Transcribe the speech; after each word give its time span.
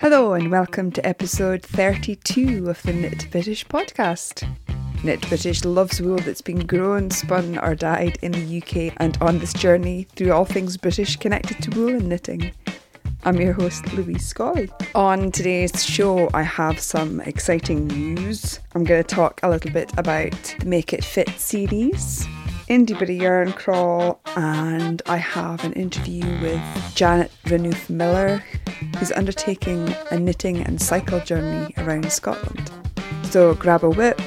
Hello, 0.00 0.34
and 0.34 0.50
welcome 0.50 0.92
to 0.92 1.04
episode 1.04 1.62
32 1.62 2.70
of 2.70 2.80
the 2.82 2.92
Knit 2.92 3.28
British 3.30 3.66
podcast. 3.66 4.48
Knit 5.02 5.20
British 5.28 5.64
loves 5.64 6.00
wool 6.00 6.18
that's 6.18 6.40
been 6.40 6.66
grown, 6.66 7.10
spun, 7.10 7.58
or 7.58 7.74
dyed 7.74 8.16
in 8.22 8.32
the 8.32 8.58
UK 8.58 8.94
and 8.98 9.18
on 9.20 9.38
this 9.38 9.52
journey 9.52 10.06
through 10.14 10.30
all 10.30 10.44
things 10.44 10.76
British 10.76 11.16
connected 11.16 11.60
to 11.62 11.70
wool 11.76 11.88
and 11.96 12.08
knitting. 12.08 12.52
I'm 13.24 13.40
your 13.40 13.54
host, 13.54 13.92
Louise 13.94 14.26
Scully. 14.26 14.70
On 14.94 15.32
today's 15.32 15.84
show, 15.84 16.30
I 16.32 16.42
have 16.42 16.78
some 16.78 17.20
exciting 17.20 17.88
news. 17.88 18.60
I'm 18.74 18.84
going 18.84 19.02
to 19.02 19.14
talk 19.14 19.40
a 19.42 19.50
little 19.50 19.72
bit 19.72 19.92
about 19.98 20.54
the 20.60 20.66
Make 20.66 20.92
It 20.92 21.04
Fit 21.04 21.30
series, 21.30 22.26
Indieburgh 22.72 23.20
Yarn 23.20 23.52
Crawl, 23.52 24.18
and 24.34 25.02
I 25.04 25.18
have 25.18 25.62
an 25.62 25.74
interview 25.74 26.24
with 26.40 26.58
Janet 26.94 27.30
Renouf 27.44 27.90
Miller, 27.90 28.42
who's 28.96 29.12
undertaking 29.12 29.94
a 30.10 30.18
knitting 30.18 30.62
and 30.62 30.80
cycle 30.80 31.20
journey 31.20 31.74
around 31.76 32.10
Scotland. 32.10 32.72
So 33.24 33.52
grab 33.52 33.84
a 33.84 33.90
whip, 33.90 34.18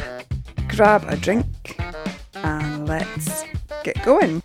grab 0.68 1.06
a 1.08 1.18
drink, 1.18 1.76
and 2.36 2.88
let's 2.88 3.46
get 3.84 4.00
going. 4.06 4.44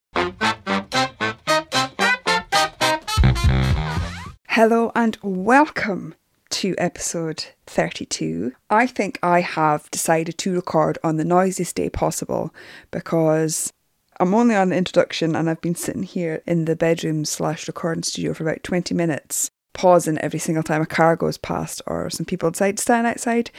Hello 4.48 4.90
and 4.96 5.16
welcome 5.22 6.14
to 6.50 6.74
episode 6.78 7.46
32. 7.66 8.52
I 8.70 8.86
think 8.86 9.18
I 9.22 9.40
have 9.40 9.90
decided 9.90 10.38
to 10.38 10.54
record 10.54 10.98
on 11.02 11.16
the 11.16 11.24
noisiest 11.24 11.76
day 11.76 11.90
possible 11.90 12.54
because 12.90 13.72
I'm 14.18 14.34
only 14.34 14.54
on 14.54 14.70
the 14.70 14.76
introduction 14.76 15.36
and 15.36 15.50
I've 15.50 15.60
been 15.60 15.74
sitting 15.74 16.04
here 16.04 16.42
in 16.46 16.64
the 16.64 16.76
bedroom 16.76 17.24
slash 17.24 17.66
recording 17.66 18.02
studio 18.02 18.32
for 18.32 18.44
about 18.44 18.62
20 18.62 18.94
minutes, 18.94 19.50
pausing 19.74 20.18
every 20.18 20.38
single 20.38 20.62
time 20.62 20.82
a 20.82 20.86
car 20.86 21.16
goes 21.16 21.36
past 21.36 21.82
or 21.86 22.08
some 22.10 22.26
people 22.26 22.50
decide 22.50 22.78
to 22.78 22.82
stand 22.82 23.06
outside 23.06 23.50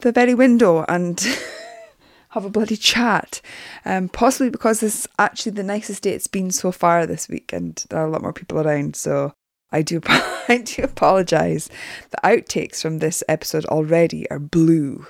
the 0.00 0.12
very 0.12 0.34
window 0.34 0.84
and 0.88 1.20
have 2.30 2.44
a 2.44 2.50
bloody 2.50 2.76
chat. 2.76 3.40
Um, 3.84 4.08
possibly 4.08 4.50
because 4.50 4.80
this 4.80 5.00
is 5.00 5.08
actually 5.18 5.52
the 5.52 5.62
nicest 5.62 6.02
day 6.02 6.12
it's 6.12 6.26
been 6.26 6.50
so 6.50 6.72
far 6.72 7.06
this 7.06 7.28
week 7.28 7.52
and 7.52 7.82
there 7.88 8.00
are 8.00 8.06
a 8.06 8.10
lot 8.10 8.22
more 8.22 8.32
people 8.32 8.60
around, 8.60 8.96
so 8.96 9.32
I 9.72 9.82
do, 9.82 10.00
I 10.06 10.62
do 10.64 10.82
apologise. 10.82 11.68
The 12.10 12.18
outtakes 12.22 12.80
from 12.80 12.98
this 12.98 13.24
episode 13.28 13.64
already 13.66 14.30
are 14.30 14.38
blue. 14.38 15.06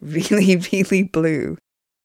Really, 0.00 0.56
really 0.72 1.04
blue. 1.04 1.56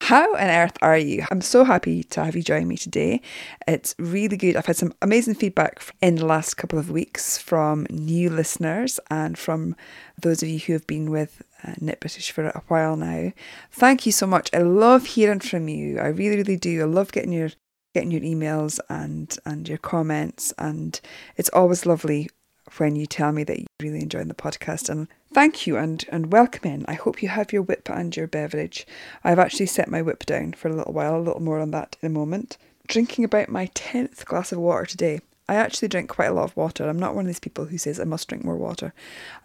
How 0.01 0.35
on 0.35 0.43
earth 0.49 0.77
are 0.81 0.97
you? 0.97 1.25
I'm 1.31 1.41
so 1.41 1.63
happy 1.63 2.03
to 2.03 2.23
have 2.23 2.35
you 2.35 2.43
join 2.43 2.67
me 2.67 2.77
today. 2.77 3.19
It's 3.67 3.95
really 3.97 4.37
good. 4.37 4.55
I've 4.55 4.67
had 4.67 4.77
some 4.77 4.93
amazing 5.01 5.33
feedback 5.35 5.83
in 6.01 6.15
the 6.15 6.25
last 6.25 6.53
couple 6.53 6.77
of 6.77 6.91
weeks 6.91 7.37
from 7.37 7.87
new 7.89 8.29
listeners 8.29 8.99
and 9.09 9.37
from 9.37 9.75
those 10.21 10.43
of 10.43 10.49
you 10.49 10.59
who 10.59 10.73
have 10.73 10.85
been 10.85 11.09
with 11.09 11.41
uh, 11.63 11.73
Knit 11.81 11.99
British 11.99 12.31
for 12.31 12.45
a 12.47 12.61
while 12.67 12.95
now. 12.95 13.33
Thank 13.71 14.05
you 14.05 14.11
so 14.11 14.27
much. 14.27 14.51
I 14.53 14.59
love 14.59 15.07
hearing 15.07 15.39
from 15.39 15.67
you. 15.67 15.99
I 15.99 16.07
really, 16.07 16.37
really 16.37 16.57
do. 16.57 16.83
I 16.83 16.85
love 16.85 17.11
getting 17.11 17.33
your 17.33 17.49
getting 17.97 18.11
your 18.11 18.21
emails 18.21 18.79
and 18.89 19.39
and 19.43 19.67
your 19.67 19.79
comments 19.79 20.53
and 20.59 21.01
it's 21.35 21.49
always 21.49 21.83
lovely 21.83 22.29
when 22.77 22.95
you 22.95 23.07
tell 23.07 23.31
me 23.31 23.43
that 23.43 23.57
you 23.57 23.65
really 23.81 24.03
enjoy 24.03 24.23
the 24.23 24.35
podcast 24.35 24.87
and 24.87 25.07
thank 25.33 25.65
you 25.65 25.75
and 25.77 26.05
and 26.11 26.31
welcome 26.31 26.71
in 26.71 26.85
i 26.87 26.93
hope 26.93 27.23
you 27.23 27.29
have 27.29 27.51
your 27.51 27.63
whip 27.63 27.89
and 27.89 28.15
your 28.15 28.27
beverage 28.27 28.85
i've 29.23 29.39
actually 29.39 29.65
set 29.65 29.89
my 29.89 29.99
whip 29.99 30.27
down 30.27 30.53
for 30.53 30.67
a 30.67 30.75
little 30.75 30.93
while 30.93 31.17
a 31.17 31.19
little 31.19 31.41
more 31.41 31.57
on 31.57 31.71
that 31.71 31.95
in 32.03 32.05
a 32.05 32.13
moment 32.13 32.55
drinking 32.85 33.25
about 33.25 33.49
my 33.49 33.65
10th 33.73 34.23
glass 34.25 34.51
of 34.51 34.59
water 34.59 34.85
today 34.85 35.19
I 35.49 35.55
actually 35.55 35.87
drink 35.87 36.09
quite 36.09 36.25
a 36.25 36.33
lot 36.33 36.43
of 36.43 36.57
water. 36.57 36.89
I'm 36.89 36.99
not 36.99 37.15
one 37.15 37.23
of 37.23 37.27
these 37.27 37.39
people 37.39 37.63
who 37.63 37.77
says 37.77 38.01
I 38.01 38.03
must 38.03 38.27
drink 38.27 38.43
more 38.43 38.57
water. 38.57 38.93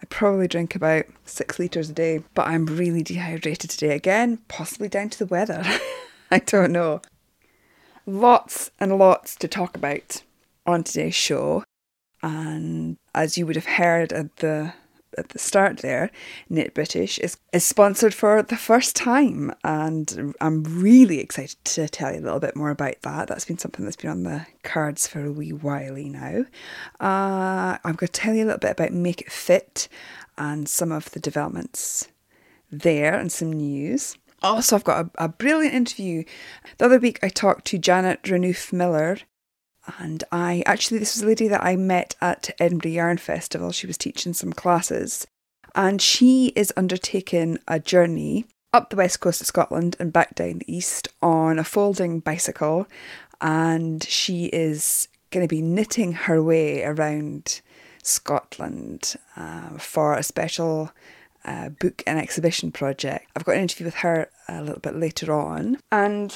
I 0.01 0.05
probably 0.07 0.49
drink 0.49 0.75
about 0.75 1.05
six 1.23 1.57
litres 1.59 1.89
a 1.89 1.93
day, 1.93 2.21
but 2.33 2.45
I'm 2.45 2.65
really 2.65 3.03
dehydrated 3.03 3.69
today 3.69 3.95
again, 3.95 4.39
possibly 4.49 4.89
down 4.89 5.11
to 5.11 5.19
the 5.19 5.25
weather. 5.25 5.63
I 6.29 6.39
don't 6.39 6.73
know 6.73 6.99
lots 8.05 8.71
and 8.79 8.97
lots 8.97 9.35
to 9.37 9.47
talk 9.47 9.75
about 9.75 10.23
on 10.65 10.83
today's 10.83 11.15
show. 11.15 11.63
And 12.21 12.97
as 13.13 13.37
you 13.37 13.45
would 13.45 13.55
have 13.55 13.65
heard 13.65 14.13
at 14.13 14.37
the 14.37 14.73
at 15.17 15.29
the 15.29 15.39
start 15.39 15.77
there, 15.79 16.09
Knit 16.49 16.73
British 16.73 17.19
is, 17.19 17.37
is 17.51 17.63
sponsored 17.63 18.13
for 18.13 18.41
the 18.41 18.57
first 18.57 18.95
time. 18.95 19.53
And 19.63 20.33
I'm 20.41 20.63
really 20.63 21.19
excited 21.19 21.63
to 21.65 21.87
tell 21.87 22.13
you 22.13 22.19
a 22.19 22.23
little 22.23 22.39
bit 22.39 22.55
more 22.55 22.71
about 22.71 23.01
that. 23.03 23.27
That's 23.27 23.45
been 23.45 23.57
something 23.57 23.85
that's 23.85 23.97
been 23.97 24.09
on 24.09 24.23
the 24.23 24.45
cards 24.63 25.07
for 25.07 25.23
a 25.23 25.31
wee 25.31 25.53
while 25.53 25.93
now. 25.95 26.45
Uh, 26.99 27.77
I'm 27.83 27.95
going 27.95 28.07
to 28.07 28.07
tell 28.07 28.33
you 28.33 28.43
a 28.43 28.47
little 28.47 28.59
bit 28.59 28.71
about 28.71 28.91
Make 28.91 29.21
It 29.21 29.31
Fit 29.31 29.87
and 30.37 30.67
some 30.67 30.91
of 30.91 31.11
the 31.11 31.19
developments 31.19 32.07
there 32.71 33.13
and 33.13 33.31
some 33.31 33.53
news. 33.53 34.17
Also, 34.43 34.75
I've 34.75 34.83
got 34.83 35.05
a, 35.05 35.25
a 35.25 35.29
brilliant 35.29 35.73
interview. 35.73 36.25
The 36.77 36.85
other 36.85 36.99
week, 36.99 37.17
I 37.23 37.29
talked 37.29 37.65
to 37.67 37.77
Janet 37.77 38.23
Renouf 38.23 38.73
Miller, 38.73 39.17
and 39.97 40.23
I 40.31 40.63
actually, 40.65 40.99
this 40.99 41.15
was 41.15 41.23
a 41.23 41.27
lady 41.27 41.47
that 41.47 41.63
I 41.63 41.77
met 41.77 42.15
at 42.21 42.49
Edinburgh 42.59 42.91
Yarn 42.91 43.17
Festival. 43.17 43.71
She 43.71 43.87
was 43.87 43.97
teaching 43.97 44.33
some 44.33 44.51
classes, 44.51 45.25
and 45.73 46.01
she 46.01 46.47
is 46.55 46.73
undertaking 46.75 47.57
a 47.67 47.79
journey 47.79 48.45
up 48.73 48.89
the 48.89 48.95
west 48.95 49.21
coast 49.21 49.39
of 49.39 49.47
Scotland 49.47 49.95
and 49.99 50.11
back 50.11 50.35
down 50.35 50.59
the 50.59 50.75
east 50.75 51.07
on 51.21 51.57
a 51.57 51.63
folding 51.63 52.19
bicycle. 52.19 52.87
And 53.39 54.03
she 54.03 54.45
is 54.45 55.07
going 55.31 55.45
to 55.45 55.53
be 55.53 55.61
knitting 55.61 56.13
her 56.13 56.41
way 56.41 56.83
around 56.83 57.61
Scotland 58.01 59.15
uh, 59.37 59.77
for 59.77 60.13
a 60.13 60.23
special 60.23 60.91
book 61.79 62.03
and 62.05 62.19
exhibition 62.19 62.71
project. 62.71 63.29
I've 63.35 63.45
got 63.45 63.55
an 63.55 63.61
interview 63.61 63.85
with 63.85 63.95
her 63.95 64.29
a 64.47 64.61
little 64.61 64.79
bit 64.79 64.95
later 64.95 65.33
on. 65.33 65.77
And 65.91 66.33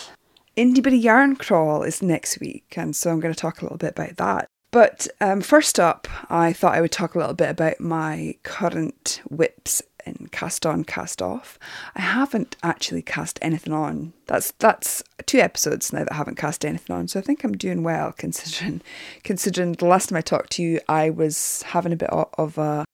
Indieburgh 0.55 1.01
Yarn 1.01 1.35
Crawl 1.35 1.83
is 1.83 2.01
next 2.01 2.39
week, 2.39 2.73
and 2.75 2.95
so 2.95 3.11
I'm 3.11 3.19
going 3.19 3.33
to 3.33 3.39
talk 3.39 3.61
a 3.61 3.65
little 3.65 3.77
bit 3.77 3.91
about 3.91 4.17
that. 4.17 4.47
But 4.71 5.07
um, 5.21 5.41
first 5.41 5.79
up, 5.79 6.07
I 6.29 6.51
thought 6.51 6.75
I 6.75 6.81
would 6.81 6.91
talk 6.91 7.15
a 7.15 7.19
little 7.19 7.33
bit 7.33 7.49
about 7.49 7.79
my 7.79 8.35
current 8.43 9.21
whips 9.29 9.81
in 10.05 10.27
cast 10.31 10.65
on, 10.65 10.83
cast 10.83 11.21
off. 11.21 11.59
I 11.95 12.01
haven't 12.01 12.55
actually 12.63 13.01
cast 13.01 13.39
anything 13.41 13.73
on. 13.73 14.13
That's 14.25 14.51
that's 14.59 15.03
two 15.25 15.39
episodes 15.39 15.93
now 15.93 15.99
that 15.99 16.13
I 16.13 16.15
haven't 16.15 16.37
cast 16.37 16.65
anything 16.65 16.95
on, 16.95 17.07
so 17.07 17.19
I 17.19 17.23
think 17.23 17.43
I'm 17.43 17.55
doing 17.57 17.83
well 17.83 18.11
considering 18.11 18.81
considering 19.23 19.73
the 19.73 19.85
last 19.85 20.09
time 20.09 20.17
I 20.17 20.21
talked 20.21 20.51
to 20.53 20.63
you, 20.63 20.79
I 20.89 21.11
was 21.11 21.61
having 21.63 21.93
a 21.93 21.97
bit 21.97 22.09
of 22.09 22.57
a 22.57 22.85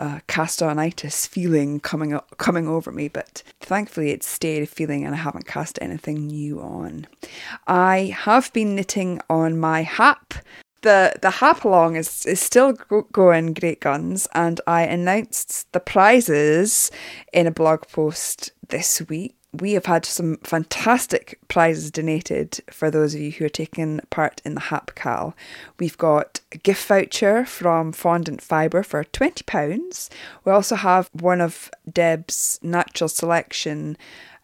uh, 0.00 0.18
cast-onitis 0.26 1.28
feeling 1.28 1.78
coming 1.78 2.14
up, 2.14 2.36
coming 2.38 2.66
over 2.66 2.90
me, 2.90 3.06
but 3.06 3.42
thankfully 3.60 4.10
it's 4.10 4.26
stayed 4.26 4.62
a 4.62 4.66
feeling 4.66 5.04
and 5.04 5.14
I 5.14 5.18
haven't 5.18 5.46
cast 5.46 5.78
anything 5.80 6.26
new 6.26 6.60
on. 6.60 7.06
I 7.66 8.16
have 8.16 8.52
been 8.52 8.74
knitting 8.74 9.20
on 9.28 9.58
my 9.60 9.82
hap. 9.82 10.34
The 10.82 11.12
the 11.20 11.28
hap 11.28 11.64
along 11.64 11.96
is, 11.96 12.24
is 12.24 12.40
still 12.40 12.72
going 13.12 13.52
great 13.52 13.80
guns, 13.80 14.26
and 14.34 14.62
I 14.66 14.84
announced 14.84 15.70
the 15.72 15.80
prizes 15.80 16.90
in 17.34 17.46
a 17.46 17.50
blog 17.50 17.82
post 17.88 18.52
this 18.70 19.02
week 19.02 19.36
we 19.52 19.72
have 19.72 19.86
had 19.86 20.04
some 20.04 20.36
fantastic 20.38 21.38
prizes 21.48 21.90
donated 21.90 22.60
for 22.70 22.90
those 22.90 23.14
of 23.14 23.20
you 23.20 23.32
who 23.32 23.44
are 23.44 23.50
taking 23.50 24.00
part 24.10 24.40
in 24.44 24.54
the 24.54 24.60
HapCal. 24.60 25.34
We've 25.78 25.98
got 25.98 26.40
a 26.52 26.58
gift 26.58 26.86
voucher 26.86 27.44
from 27.44 27.92
Fondant 27.92 28.42
Fibre 28.42 28.82
for 28.82 29.02
£20. 29.02 30.08
We 30.44 30.52
also 30.52 30.76
have 30.76 31.10
one 31.12 31.40
of 31.40 31.70
Deb's 31.92 32.60
natural 32.62 33.08
selection 33.08 33.96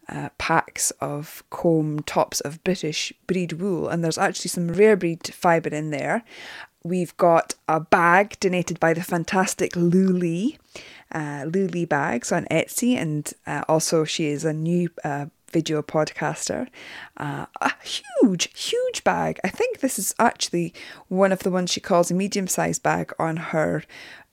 uh, 0.09 0.29
packs 0.39 0.93
of 1.01 1.43
comb 1.51 2.01
tops 2.01 2.41
of 2.41 2.63
British 2.65 3.13
breed 3.27 3.55
wool, 3.55 3.89
and 3.89 4.03
there's 4.03 4.19
actually 4.19 4.49
some 4.49 4.69
rare 4.69 4.97
breed 4.97 5.27
fibre 5.35 5.71
in 5.71 5.91
there. 5.91 6.25
We've 6.87 7.17
got 7.17 7.55
a 7.69 7.81
bag 7.81 8.39
donated 8.39 8.79
by 8.79 8.95
the 8.95 9.03
fantastic 9.03 9.73
Luli 9.73 10.57
uh, 11.11 11.43
Luli 11.45 11.89
bags 11.89 12.31
on 12.31 12.45
Etsy, 12.45 12.97
and 12.97 13.33
uh, 13.47 13.65
also 13.69 14.05
she 14.05 14.27
is 14.27 14.45
a 14.45 14.53
new 14.53 14.91
uh, 15.03 15.27
video 15.51 15.83
podcaster. 15.83 16.69
Uh, 17.17 17.47
a 17.61 17.73
huge, 17.83 18.51
huge 18.57 19.03
bag. 19.03 19.41
I 19.43 19.49
think 19.49 19.81
this 19.81 19.99
is 19.99 20.15
actually 20.19 20.75
one 21.09 21.33
of 21.33 21.41
the 21.41 21.51
ones 21.51 21.73
she 21.73 21.81
calls 21.81 22.11
a 22.11 22.15
medium 22.15 22.47
sized 22.47 22.83
bag 22.83 23.13
on 23.19 23.37
her 23.37 23.83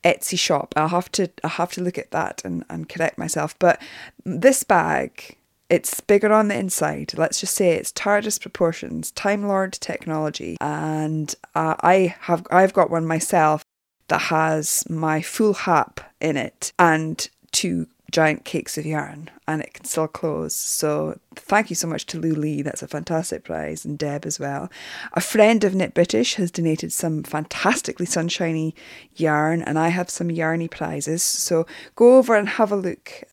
Etsy 0.04 0.38
shop. 0.38 0.74
I'll 0.76 0.88
have 0.88 1.10
to 1.12 1.30
I'll 1.42 1.50
have 1.50 1.72
to 1.72 1.82
look 1.82 1.98
at 1.98 2.12
that 2.12 2.42
and, 2.44 2.64
and 2.70 2.88
correct 2.88 3.18
myself. 3.18 3.58
But 3.58 3.82
this 4.24 4.62
bag, 4.62 5.36
it's 5.70 6.00
bigger 6.00 6.32
on 6.32 6.48
the 6.48 6.58
inside. 6.58 7.12
Let's 7.16 7.40
just 7.40 7.54
say 7.54 7.72
it's 7.72 7.92
TARDIS 7.92 8.40
proportions, 8.40 9.10
Time 9.12 9.46
Lord 9.46 9.72
technology, 9.72 10.56
and 10.60 11.34
uh, 11.54 11.74
I 11.80 12.14
have 12.20 12.46
I've 12.50 12.72
got 12.72 12.90
one 12.90 13.06
myself 13.06 13.64
that 14.08 14.22
has 14.22 14.88
my 14.90 15.22
full 15.22 15.54
hap 15.54 16.00
in 16.20 16.36
it 16.36 16.72
and 16.78 17.28
two 17.52 17.86
giant 18.10 18.44
cakes 18.44 18.78
of 18.78 18.86
yarn 18.86 19.28
and 19.48 19.60
it 19.60 19.74
can 19.74 19.84
still 19.84 20.06
close. 20.06 20.54
So 20.54 21.18
thank 21.34 21.68
you 21.68 21.74
so 21.74 21.88
much 21.88 22.06
to 22.06 22.18
Lou 22.20 22.32
Lee. 22.32 22.62
That's 22.62 22.82
a 22.82 22.86
fantastic 22.86 23.42
prize 23.42 23.84
and 23.84 23.98
Deb 23.98 24.24
as 24.24 24.38
well. 24.38 24.70
A 25.14 25.20
friend 25.20 25.64
of 25.64 25.74
Knit 25.74 25.94
British 25.94 26.34
has 26.36 26.52
donated 26.52 26.92
some 26.92 27.24
fantastically 27.24 28.06
sunshiny 28.06 28.72
yarn 29.16 29.62
and 29.62 29.80
I 29.80 29.88
have 29.88 30.10
some 30.10 30.28
yarny 30.28 30.70
prizes. 30.70 31.24
So 31.24 31.66
go 31.96 32.16
over 32.18 32.36
and 32.36 32.50
have 32.50 32.70
a 32.70 32.76
look 32.76 33.24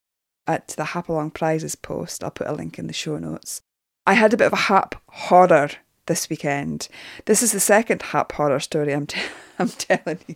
at 0.48 0.70
the 0.70 0.86
Hap 0.86 1.10
Along 1.10 1.32
prizes 1.32 1.76
post. 1.76 2.24
I'll 2.24 2.32
put 2.32 2.48
a 2.48 2.54
link 2.54 2.80
in 2.80 2.88
the 2.88 2.94
show 2.94 3.18
notes. 3.18 3.62
I 4.06 4.14
had 4.14 4.34
a 4.34 4.38
bit 4.38 4.48
of 4.48 4.54
a 4.54 4.58
hap 4.58 4.96
horror 5.08 5.70
this 6.08 6.30
weekend. 6.30 6.88
This 7.26 7.44
is 7.44 7.52
the 7.52 7.60
second 7.60 8.02
hap 8.02 8.32
horror 8.32 8.60
story 8.60 8.94
I'm, 8.94 9.06
t- 9.06 9.22
I'm 9.60 9.70
telling 9.70 10.20
you. 10.28 10.36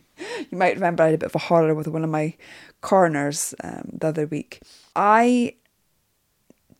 You 0.51 0.57
might 0.57 0.75
remember 0.75 1.03
I 1.03 1.07
had 1.07 1.15
a 1.15 1.19
bit 1.19 1.29
of 1.29 1.35
a 1.35 1.39
horror 1.39 1.73
with 1.73 1.87
one 1.87 2.03
of 2.03 2.09
my 2.09 2.35
corners 2.81 3.55
um, 3.63 3.89
the 3.91 4.07
other 4.07 4.27
week. 4.27 4.61
I 4.95 5.55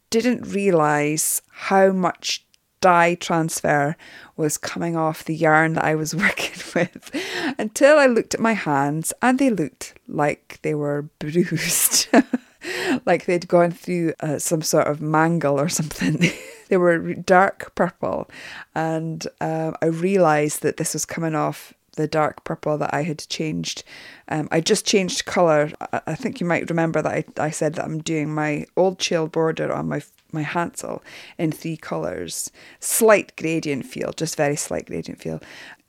didn't 0.10 0.48
realise 0.48 1.42
how 1.50 1.92
much 1.92 2.45
dye 2.80 3.16
transfer 3.16 3.98
was 4.38 4.57
coming 4.57 4.95
off 4.95 5.25
the 5.25 5.36
yarn 5.36 5.74
that 5.74 5.83
I 5.83 5.95
was 5.95 6.16
working 6.16 6.62
with 6.75 7.12
until 7.57 7.98
I 7.98 8.06
looked 8.06 8.36
at 8.36 8.39
my 8.39 8.54
hands 8.54 9.12
and 9.21 9.39
they 9.39 9.50
looked 9.50 9.95
like 10.07 10.60
they 10.62 10.75
were 10.75 11.10
bruised. 11.19 12.07
like 13.06 13.25
they'd 13.25 13.47
gone 13.47 13.71
through 13.71 14.13
uh, 14.19 14.39
some 14.39 14.62
sort 14.62 14.88
of 14.88 15.01
mangle 15.01 15.59
or 15.59 15.69
something. 15.79 16.31
they 16.67 16.77
were 16.77 17.13
dark 17.13 17.73
purple, 17.75 18.29
and 18.73 19.27
um, 19.41 19.75
I 19.81 19.88
realised 19.88 20.62
that 20.62 20.77
this 20.77 20.94
was 20.94 21.06
coming 21.06 21.35
off 21.35 21.73
the 21.95 22.07
dark 22.07 22.44
purple 22.44 22.77
that 22.77 22.94
I 22.94 23.03
had 23.03 23.19
changed. 23.29 23.83
Um, 24.27 24.47
I 24.51 24.59
just 24.59 24.85
changed 24.85 25.25
colour. 25.25 25.71
I, 25.79 26.01
I, 26.07 26.15
think 26.15 26.39
you 26.39 26.45
might 26.45 26.69
remember 26.69 27.01
that 27.01 27.12
I, 27.39 27.45
I 27.45 27.50
said 27.51 27.75
that 27.75 27.85
I'm 27.85 28.00
doing 28.00 28.33
my 28.33 28.65
old 28.75 29.01
shale 29.01 29.27
border 29.27 29.71
on 29.71 29.88
my 29.88 30.01
my 30.31 30.41
hansel 30.41 31.01
in 31.38 31.51
three 31.51 31.77
colours. 31.77 32.51
Slight 32.79 33.35
gradient 33.38 33.85
feel, 33.85 34.11
just 34.11 34.35
very 34.35 34.56
slight 34.56 34.88
gradient 34.88 35.21
feel. 35.21 35.41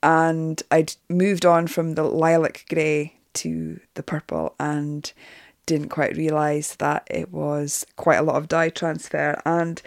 And 0.02 0.62
I'd 0.70 0.94
moved 1.08 1.44
on 1.44 1.67
from 1.67 1.94
the 1.94 2.05
lilac 2.05 2.64
grey 2.69 3.14
to 3.34 3.81
the 3.94 4.02
purple 4.02 4.55
and 4.58 5.12
didn't 5.67 5.89
quite 5.89 6.17
realise 6.17 6.77
that 6.77 7.07
it 7.11 7.33
was 7.33 7.85
quite 7.97 8.17
a 8.17 8.23
lot 8.23 8.37
of 8.37 8.49
dye 8.49 8.71
transfer 8.71 9.41
and 9.45 9.83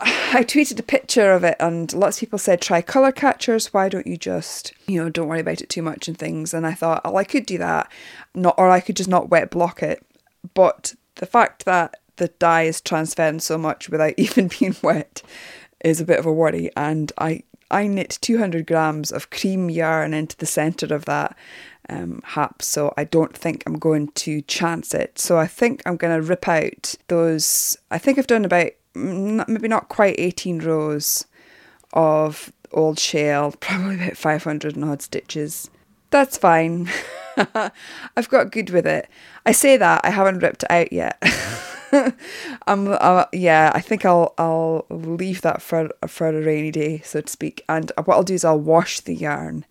I 0.00 0.44
tweeted 0.46 0.78
a 0.78 0.84
picture 0.84 1.32
of 1.32 1.42
it, 1.42 1.56
and 1.58 1.92
lots 1.92 2.18
of 2.18 2.20
people 2.20 2.38
said, 2.38 2.60
try 2.60 2.82
colour 2.82 3.10
catchers. 3.10 3.74
Why 3.74 3.88
don't 3.88 4.06
you 4.06 4.16
just, 4.16 4.72
you 4.86 5.02
know, 5.02 5.10
don't 5.10 5.26
worry 5.26 5.40
about 5.40 5.60
it 5.60 5.68
too 5.68 5.82
much 5.82 6.06
and 6.06 6.16
things? 6.16 6.54
And 6.54 6.66
I 6.66 6.72
thought, 6.72 7.00
oh, 7.04 7.16
I 7.16 7.24
could 7.24 7.46
do 7.46 7.58
that, 7.58 7.90
not, 8.34 8.54
or 8.58 8.70
I 8.70 8.78
could 8.78 8.96
just 8.96 9.08
not 9.08 9.28
wet 9.28 9.50
block 9.50 9.82
it. 9.82 10.04
But 10.54 10.94
the 11.16 11.26
fact 11.26 11.64
that 11.64 11.96
the 12.16 12.28
dye 12.38 12.64
is 12.64 12.80
transferring 12.80 13.40
so 13.40 13.58
much 13.58 13.88
without 13.88 14.14
even 14.18 14.48
being 14.48 14.76
wet 14.82 15.22
is 15.84 16.00
a 16.00 16.04
bit 16.04 16.20
of 16.20 16.26
a 16.26 16.32
worry. 16.32 16.70
And 16.76 17.10
I, 17.18 17.42
I 17.70 17.88
knit 17.88 18.18
200 18.20 18.66
grams 18.66 19.10
of 19.10 19.30
cream 19.30 19.68
yarn 19.68 20.14
into 20.14 20.36
the 20.36 20.46
centre 20.46 20.94
of 20.94 21.06
that 21.06 21.36
um, 21.88 22.20
hap, 22.24 22.62
so 22.62 22.92
I 22.96 23.04
don't 23.04 23.36
think 23.36 23.62
I'm 23.66 23.78
going 23.78 24.08
to 24.08 24.42
chance 24.42 24.94
it. 24.94 25.18
So 25.18 25.38
I 25.38 25.46
think 25.46 25.82
I'm 25.86 25.96
going 25.96 26.14
to 26.14 26.26
rip 26.26 26.48
out 26.48 26.94
those. 27.08 27.76
I 27.90 27.98
think 27.98 28.18
I've 28.18 28.26
done 28.26 28.44
about 28.44 28.72
maybe 28.94 29.68
not 29.68 29.88
quite 29.88 30.16
18 30.18 30.60
rows 30.60 31.26
of 31.92 32.52
old 32.72 32.98
shale, 32.98 33.52
probably 33.60 33.96
about 33.96 34.16
500 34.16 34.76
and 34.76 34.84
odd 34.84 35.02
stitches. 35.02 35.70
That's 36.10 36.38
fine. 36.38 36.90
I've 38.16 38.28
got 38.28 38.50
good 38.50 38.70
with 38.70 38.86
it. 38.86 39.08
I 39.44 39.52
say 39.52 39.76
that 39.76 40.00
I 40.04 40.10
haven't 40.10 40.40
ripped 40.40 40.64
it 40.64 40.70
out 40.70 40.92
yet. 40.92 41.22
um, 42.66 42.96
uh, 43.00 43.24
yeah, 43.32 43.72
I 43.74 43.80
think 43.80 44.04
I'll 44.04 44.34
I'll 44.38 44.86
leave 44.90 45.42
that 45.42 45.62
for 45.62 45.90
for 46.06 46.28
a 46.28 46.42
rainy 46.42 46.70
day, 46.70 47.00
so 47.04 47.20
to 47.20 47.28
speak. 47.28 47.62
And 47.68 47.92
what 48.04 48.16
I'll 48.16 48.22
do 48.22 48.34
is 48.34 48.44
I'll 48.44 48.58
wash 48.58 49.00
the 49.00 49.14
yarn 49.14 49.64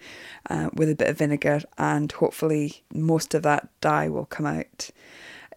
uh, 0.50 0.70
with 0.74 0.90
a 0.90 0.96
bit 0.96 1.10
of 1.10 1.18
vinegar, 1.18 1.62
and 1.78 2.12
hopefully 2.12 2.84
most 2.94 3.34
of 3.34 3.44
that 3.44 3.70
dye 3.82 4.10
will 4.10 4.26
come 4.26 4.46
out. 4.46 4.90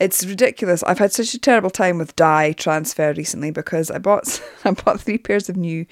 It's 0.00 0.24
ridiculous. 0.24 0.82
I've 0.84 0.98
had 0.98 1.12
such 1.12 1.34
a 1.34 1.38
terrible 1.38 1.70
time 1.70 1.98
with 1.98 2.16
dye 2.16 2.52
transfer 2.52 3.12
recently 3.12 3.50
because 3.50 3.90
I 3.90 3.98
bought 3.98 4.42
I 4.64 4.70
bought 4.70 5.00
three 5.00 5.18
pairs 5.18 5.48
of 5.48 5.56
new 5.56 5.86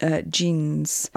uh, 0.00 0.22
jeans. 0.22 1.10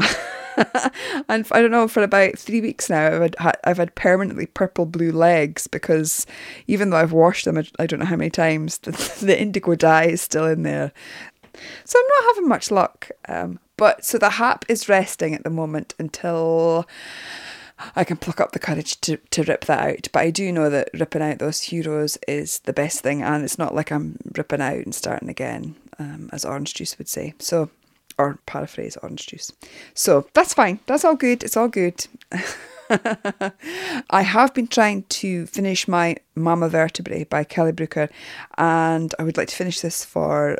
and 1.29 1.47
I 1.51 1.61
don't 1.61 1.71
know 1.71 1.87
for 1.87 2.03
about 2.03 2.37
three 2.37 2.61
weeks 2.61 2.89
now 2.89 3.07
I've 3.07 3.35
had 3.37 3.57
I've 3.63 3.77
had 3.77 3.95
permanently 3.95 4.47
purple 4.47 4.85
blue 4.85 5.11
legs 5.11 5.67
because 5.67 6.25
even 6.65 6.89
though 6.89 6.97
I've 6.97 7.11
washed 7.11 7.45
them 7.45 7.63
I 7.79 7.85
don't 7.85 7.99
know 7.99 8.05
how 8.05 8.15
many 8.15 8.31
times 8.31 8.77
the, 8.79 8.91
the 9.25 9.39
indigo 9.39 9.75
dye 9.75 10.05
is 10.05 10.21
still 10.21 10.45
in 10.45 10.63
there. 10.63 10.91
So 11.85 11.99
I'm 11.99 12.07
not 12.07 12.35
having 12.35 12.49
much 12.49 12.71
luck. 12.71 13.09
Um, 13.27 13.59
but 13.77 14.03
so 14.03 14.17
the 14.17 14.31
hap 14.31 14.65
is 14.67 14.89
resting 14.89 15.33
at 15.33 15.43
the 15.43 15.49
moment 15.49 15.93
until 15.99 16.87
I 17.95 18.03
can 18.03 18.17
pluck 18.17 18.41
up 18.41 18.51
the 18.51 18.59
courage 18.59 18.99
to, 19.01 19.17
to 19.17 19.43
rip 19.43 19.65
that 19.65 19.87
out. 19.87 20.07
But 20.11 20.19
I 20.19 20.31
do 20.31 20.51
know 20.51 20.69
that 20.69 20.89
ripping 20.93 21.21
out 21.21 21.39
those 21.39 21.61
heroes 21.61 22.17
is 22.27 22.59
the 22.59 22.73
best 22.73 23.01
thing, 23.01 23.21
and 23.21 23.43
it's 23.43 23.59
not 23.59 23.75
like 23.75 23.91
I'm 23.91 24.17
ripping 24.35 24.61
out 24.61 24.77
and 24.77 24.95
starting 24.95 25.29
again, 25.29 25.75
um, 25.99 26.29
as 26.33 26.43
Orange 26.43 26.73
Juice 26.73 26.97
would 26.97 27.07
say. 27.07 27.33
So, 27.39 27.69
or 28.17 28.39
paraphrase 28.47 28.97
Orange 28.97 29.27
Juice. 29.27 29.51
So 29.93 30.27
that's 30.33 30.53
fine. 30.53 30.79
That's 30.87 31.05
all 31.05 31.15
good. 31.15 31.43
It's 31.43 31.57
all 31.57 31.67
good. 31.67 32.07
I 32.89 34.21
have 34.21 34.53
been 34.53 34.67
trying 34.67 35.03
to 35.03 35.45
finish 35.47 35.87
my 35.87 36.15
Mama 36.35 36.69
Vertebrae 36.69 37.25
by 37.25 37.43
Kelly 37.43 37.73
Brooker, 37.73 38.09
and 38.57 39.13
I 39.19 39.23
would 39.23 39.37
like 39.37 39.49
to 39.49 39.55
finish 39.55 39.81
this 39.81 40.03
for 40.03 40.57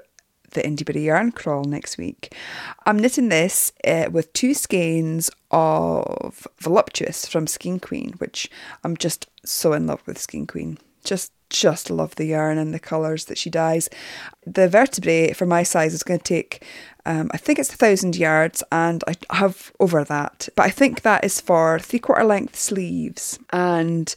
the 0.57 0.63
Indieburgh 0.67 1.03
Yarn 1.03 1.31
Crawl 1.31 1.63
next 1.63 1.97
week. 1.97 2.33
I'm 2.85 2.97
knitting 2.97 3.29
this 3.29 3.71
uh, 3.85 4.09
with 4.11 4.33
two 4.33 4.55
skeins 4.55 5.29
of 5.51 6.47
Voluptuous 6.59 7.27
from 7.27 7.45
Skein 7.45 7.79
Queen, 7.79 8.13
which 8.17 8.49
I'm 8.83 8.97
just 8.97 9.27
so 9.45 9.73
in 9.73 9.85
love 9.85 10.01
with 10.07 10.17
Skein 10.17 10.47
Queen. 10.47 10.79
Just 11.03 11.31
just 11.49 11.89
love 11.89 12.15
the 12.15 12.25
yarn 12.25 12.57
and 12.57 12.73
the 12.73 12.79
colours 12.79 13.25
that 13.25 13.37
she 13.37 13.49
dyes. 13.49 13.89
The 14.45 14.67
vertebrae 14.67 15.31
for 15.31 15.45
my 15.45 15.63
size 15.63 15.93
is 15.93 16.03
going 16.03 16.19
to 16.19 16.23
take, 16.23 16.65
um, 17.05 17.31
I 17.33 17.37
think 17.37 17.57
it's 17.57 17.73
a 17.73 17.77
thousand 17.77 18.17
yards, 18.17 18.63
and 18.69 19.01
I 19.07 19.15
have 19.35 19.71
over 19.79 20.03
that. 20.03 20.49
But 20.55 20.63
I 20.63 20.69
think 20.69 21.03
that 21.03 21.23
is 21.23 21.39
for 21.39 21.79
three 21.79 21.99
quarter 21.99 22.25
length 22.25 22.57
sleeves, 22.57 23.39
and 23.51 24.13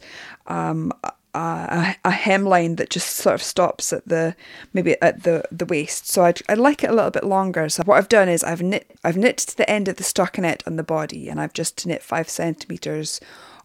um, 0.47 0.91
a, 1.33 1.95
a 2.03 2.11
hemline 2.11 2.77
that 2.77 2.89
just 2.89 3.09
sort 3.09 3.35
of 3.35 3.43
stops 3.43 3.93
at 3.93 4.07
the 4.07 4.35
maybe 4.73 4.95
at 5.01 5.23
the 5.23 5.43
the 5.51 5.65
waist. 5.65 6.07
So 6.07 6.23
I'd, 6.23 6.41
I'd 6.49 6.57
like 6.57 6.83
it 6.83 6.89
a 6.89 6.93
little 6.93 7.11
bit 7.11 7.23
longer. 7.23 7.69
So 7.69 7.83
what 7.83 7.97
I've 7.97 8.09
done 8.09 8.29
is 8.29 8.43
I've 8.43 8.61
knit 8.61 8.91
I've 9.03 9.17
knit 9.17 9.37
to 9.37 9.57
the 9.57 9.69
end 9.69 9.87
of 9.87 9.97
the 9.97 10.03
stockinette 10.03 10.65
on 10.67 10.75
the 10.75 10.83
body, 10.83 11.29
and 11.29 11.39
I've 11.39 11.53
just 11.53 11.85
knit 11.85 12.03
five 12.03 12.29
centimeters 12.29 13.19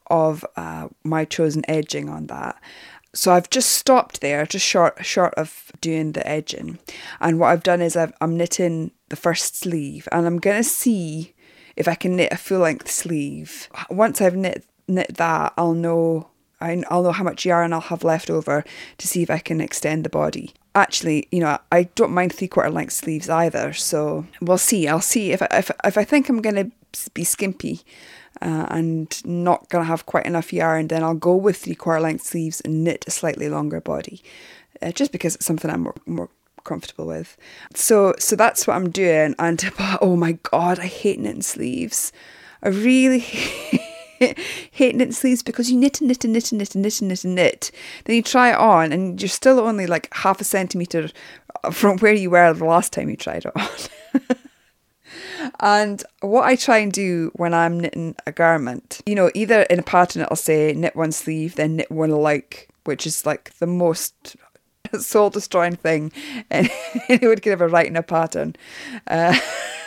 of 0.08 0.44
uh, 0.56 0.88
my 1.04 1.24
chosen 1.24 1.68
edging 1.68 2.08
on 2.08 2.26
that. 2.28 2.60
So 3.14 3.32
I've 3.32 3.50
just 3.50 3.72
stopped 3.72 4.20
there, 4.20 4.44
just 4.46 4.66
short 4.66 5.04
short 5.04 5.34
of 5.34 5.72
doing 5.80 6.12
the 6.12 6.26
edging. 6.26 6.78
And 7.20 7.38
what 7.40 7.48
I've 7.48 7.62
done 7.62 7.80
is 7.80 7.96
I've, 7.96 8.12
I'm 8.20 8.36
knitting 8.36 8.92
the 9.08 9.16
first 9.16 9.56
sleeve, 9.56 10.06
and 10.12 10.26
I'm 10.26 10.38
gonna 10.38 10.62
see 10.64 11.34
if 11.76 11.88
I 11.88 11.94
can 11.94 12.16
knit 12.16 12.32
a 12.32 12.36
full 12.36 12.60
length 12.60 12.90
sleeve. 12.90 13.68
Once 13.90 14.20
I've 14.20 14.36
knit 14.36 14.64
knit 14.86 15.16
that, 15.16 15.52
I'll 15.56 15.74
know 15.74 16.28
I'll 16.60 17.02
know 17.02 17.12
how 17.12 17.24
much 17.24 17.44
yarn 17.44 17.72
I'll 17.72 17.80
have 17.80 18.04
left 18.04 18.30
over 18.30 18.64
to 18.98 19.08
see 19.08 19.22
if 19.22 19.30
I 19.30 19.38
can 19.38 19.60
extend 19.60 20.04
the 20.04 20.08
body. 20.10 20.54
Actually, 20.74 21.28
you 21.30 21.40
know, 21.40 21.58
I 21.72 21.84
don't 21.94 22.12
mind 22.12 22.32
three 22.32 22.48
quarter 22.48 22.70
length 22.70 22.92
sleeves 22.92 23.28
either, 23.28 23.72
so 23.72 24.26
we'll 24.40 24.58
see. 24.58 24.88
I'll 24.88 25.00
see 25.00 25.32
if 25.32 25.42
I, 25.42 25.48
if, 25.52 25.70
if 25.84 25.98
I 25.98 26.04
think 26.04 26.28
I'm 26.28 26.42
going 26.42 26.56
to 26.56 27.10
be 27.12 27.24
skimpy 27.24 27.82
uh, 28.42 28.66
and 28.70 29.24
not 29.24 29.68
going 29.68 29.84
to 29.84 29.88
have 29.88 30.06
quite 30.06 30.26
enough 30.26 30.52
yarn, 30.52 30.88
then 30.88 31.02
I'll 31.02 31.14
go 31.14 31.34
with 31.34 31.56
three 31.58 31.74
quarter 31.74 32.00
length 32.00 32.24
sleeves 32.24 32.60
and 32.60 32.84
knit 32.84 33.04
a 33.06 33.10
slightly 33.10 33.48
longer 33.48 33.80
body, 33.80 34.22
uh, 34.82 34.92
just 34.92 35.12
because 35.12 35.34
it's 35.34 35.46
something 35.46 35.70
I'm 35.70 35.82
more, 35.82 35.94
more 36.06 36.30
comfortable 36.64 37.06
with. 37.06 37.36
So 37.74 38.14
so 38.18 38.36
that's 38.36 38.66
what 38.66 38.76
I'm 38.76 38.90
doing. 38.90 39.34
And 39.38 39.72
oh 40.00 40.16
my 40.16 40.32
god, 40.32 40.78
I 40.78 40.86
hate 40.86 41.18
knitting 41.20 41.42
sleeves. 41.42 42.12
I 42.62 42.68
really 42.68 43.24
knit 44.80 45.14
sleeves 45.14 45.42
because 45.42 45.70
you 45.70 45.76
knit 45.76 46.00
and 46.00 46.08
knit 46.08 46.24
and 46.24 46.32
knit 46.32 46.52
and 46.52 46.58
knit 46.58 46.74
and 46.74 46.82
knit 46.82 47.00
and 47.00 47.08
knit 47.08 47.24
and 47.24 47.34
knit. 47.34 47.70
Then 48.04 48.16
you 48.16 48.22
try 48.22 48.50
it 48.50 48.58
on 48.58 48.92
and 48.92 49.20
you're 49.20 49.28
still 49.28 49.60
only 49.60 49.86
like 49.86 50.12
half 50.14 50.40
a 50.40 50.44
centimetre 50.44 51.10
from 51.72 51.98
where 51.98 52.14
you 52.14 52.30
were 52.30 52.52
the 52.52 52.64
last 52.64 52.92
time 52.92 53.08
you 53.08 53.16
tried 53.16 53.44
it 53.46 53.52
on. 53.56 54.36
and 55.60 56.02
what 56.20 56.44
I 56.44 56.56
try 56.56 56.78
and 56.78 56.92
do 56.92 57.30
when 57.34 57.54
I'm 57.54 57.80
knitting 57.80 58.16
a 58.26 58.32
garment, 58.32 59.00
you 59.06 59.14
know, 59.14 59.30
either 59.34 59.62
in 59.62 59.78
a 59.78 59.82
pattern 59.82 60.22
it'll 60.22 60.36
say 60.36 60.72
knit 60.72 60.96
one 60.96 61.12
sleeve, 61.12 61.56
then 61.56 61.76
knit 61.76 61.90
one 61.90 62.10
like, 62.10 62.68
which 62.84 63.06
is 63.06 63.26
like 63.26 63.56
the 63.58 63.66
most 63.66 64.36
soul 65.00 65.30
destroying 65.30 65.76
thing 65.76 66.12
and 66.50 66.70
anyone 67.08 67.36
could 67.36 67.52
ever 67.52 67.68
write 67.68 67.86
in 67.86 67.96
a 67.96 68.02
pattern. 68.02 68.56
Uh, 69.06 69.38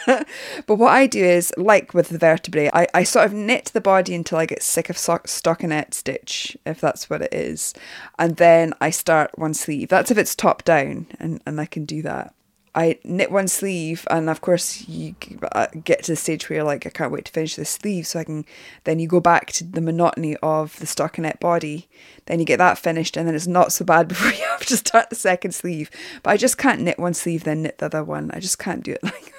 but 0.66 0.76
what 0.76 0.92
I 0.92 1.08
do 1.08 1.24
is, 1.24 1.54
like 1.58 1.94
with 1.94 2.10
the 2.10 2.18
vertebrae, 2.18 2.70
I, 2.74 2.88
I 2.94 3.04
sort 3.04 3.26
of 3.26 3.34
knit 3.34 3.72
the 3.74 3.82
body 3.82 4.16
until 4.16 4.38
I 4.38 4.46
get 4.46 4.64
sick 4.64 4.90
of 4.90 4.98
so- 4.98 5.20
stockinette 5.20 5.94
stitch, 5.94 6.58
if 6.66 6.82
that's 6.82 7.10
what 7.10 7.22
it 7.22 7.34
is. 7.34 7.74
And 8.18 8.38
then 8.38 8.74
I 8.82 8.90
start 8.90 9.38
one 9.38 9.54
sleeve. 9.54 9.90
That's 9.90 10.12
if 10.12 10.18
it's 10.18 10.36
top 10.36 10.64
down, 10.64 11.08
and, 11.20 11.42
and 11.46 11.60
I 11.60 11.66
can 11.66 11.86
do 11.86 12.02
that. 12.04 12.34
I 12.76 13.00
knit 13.04 13.32
one 13.32 13.48
sleeve, 13.48 14.08
and 14.10 14.30
of 14.30 14.42
course, 14.42 14.88
you 14.88 15.16
uh, 15.54 15.68
get 15.84 16.04
to 16.04 16.12
the 16.12 16.16
stage 16.16 16.50
where 16.50 16.58
you're 16.58 16.66
like, 16.66 16.86
I 16.86 16.90
can't 16.90 17.12
wait 17.12 17.26
to 17.26 17.32
finish 17.32 17.56
this 17.56 17.70
sleeve, 17.70 18.06
so 18.06 18.20
I 18.20 18.24
can. 18.24 18.46
Then 18.84 19.00
you 19.00 19.08
go 19.08 19.20
back 19.20 19.48
to 19.54 19.64
the 19.64 19.82
monotony 19.82 20.36
of 20.38 20.78
the 20.80 20.86
stockinette 20.86 21.40
body. 21.40 21.90
Then 22.26 22.40
you 22.40 22.46
get 22.46 22.58
that 22.58 22.78
finished, 22.78 23.18
and 23.18 23.28
then 23.28 23.36
it's 23.36 23.48
not 23.48 23.74
so 23.74 23.86
bad 23.86 24.08
before 24.08 24.32
you 24.32 24.44
have 24.46 24.66
to 24.68 24.78
start 24.78 25.10
the 25.10 25.16
second 25.16 25.54
sleeve. 25.54 25.90
But 26.24 26.32
I 26.32 26.38
just 26.38 26.58
can't 26.58 26.82
knit 26.82 27.00
one 27.00 27.14
sleeve, 27.14 27.44
then 27.44 27.64
knit 27.64 27.80
the 27.80 27.86
other 27.86 28.04
one. 28.04 28.32
I 28.34 28.40
just 28.40 28.60
can't 28.60 28.84
do 28.84 28.92
it 28.92 29.04
like 29.04 29.34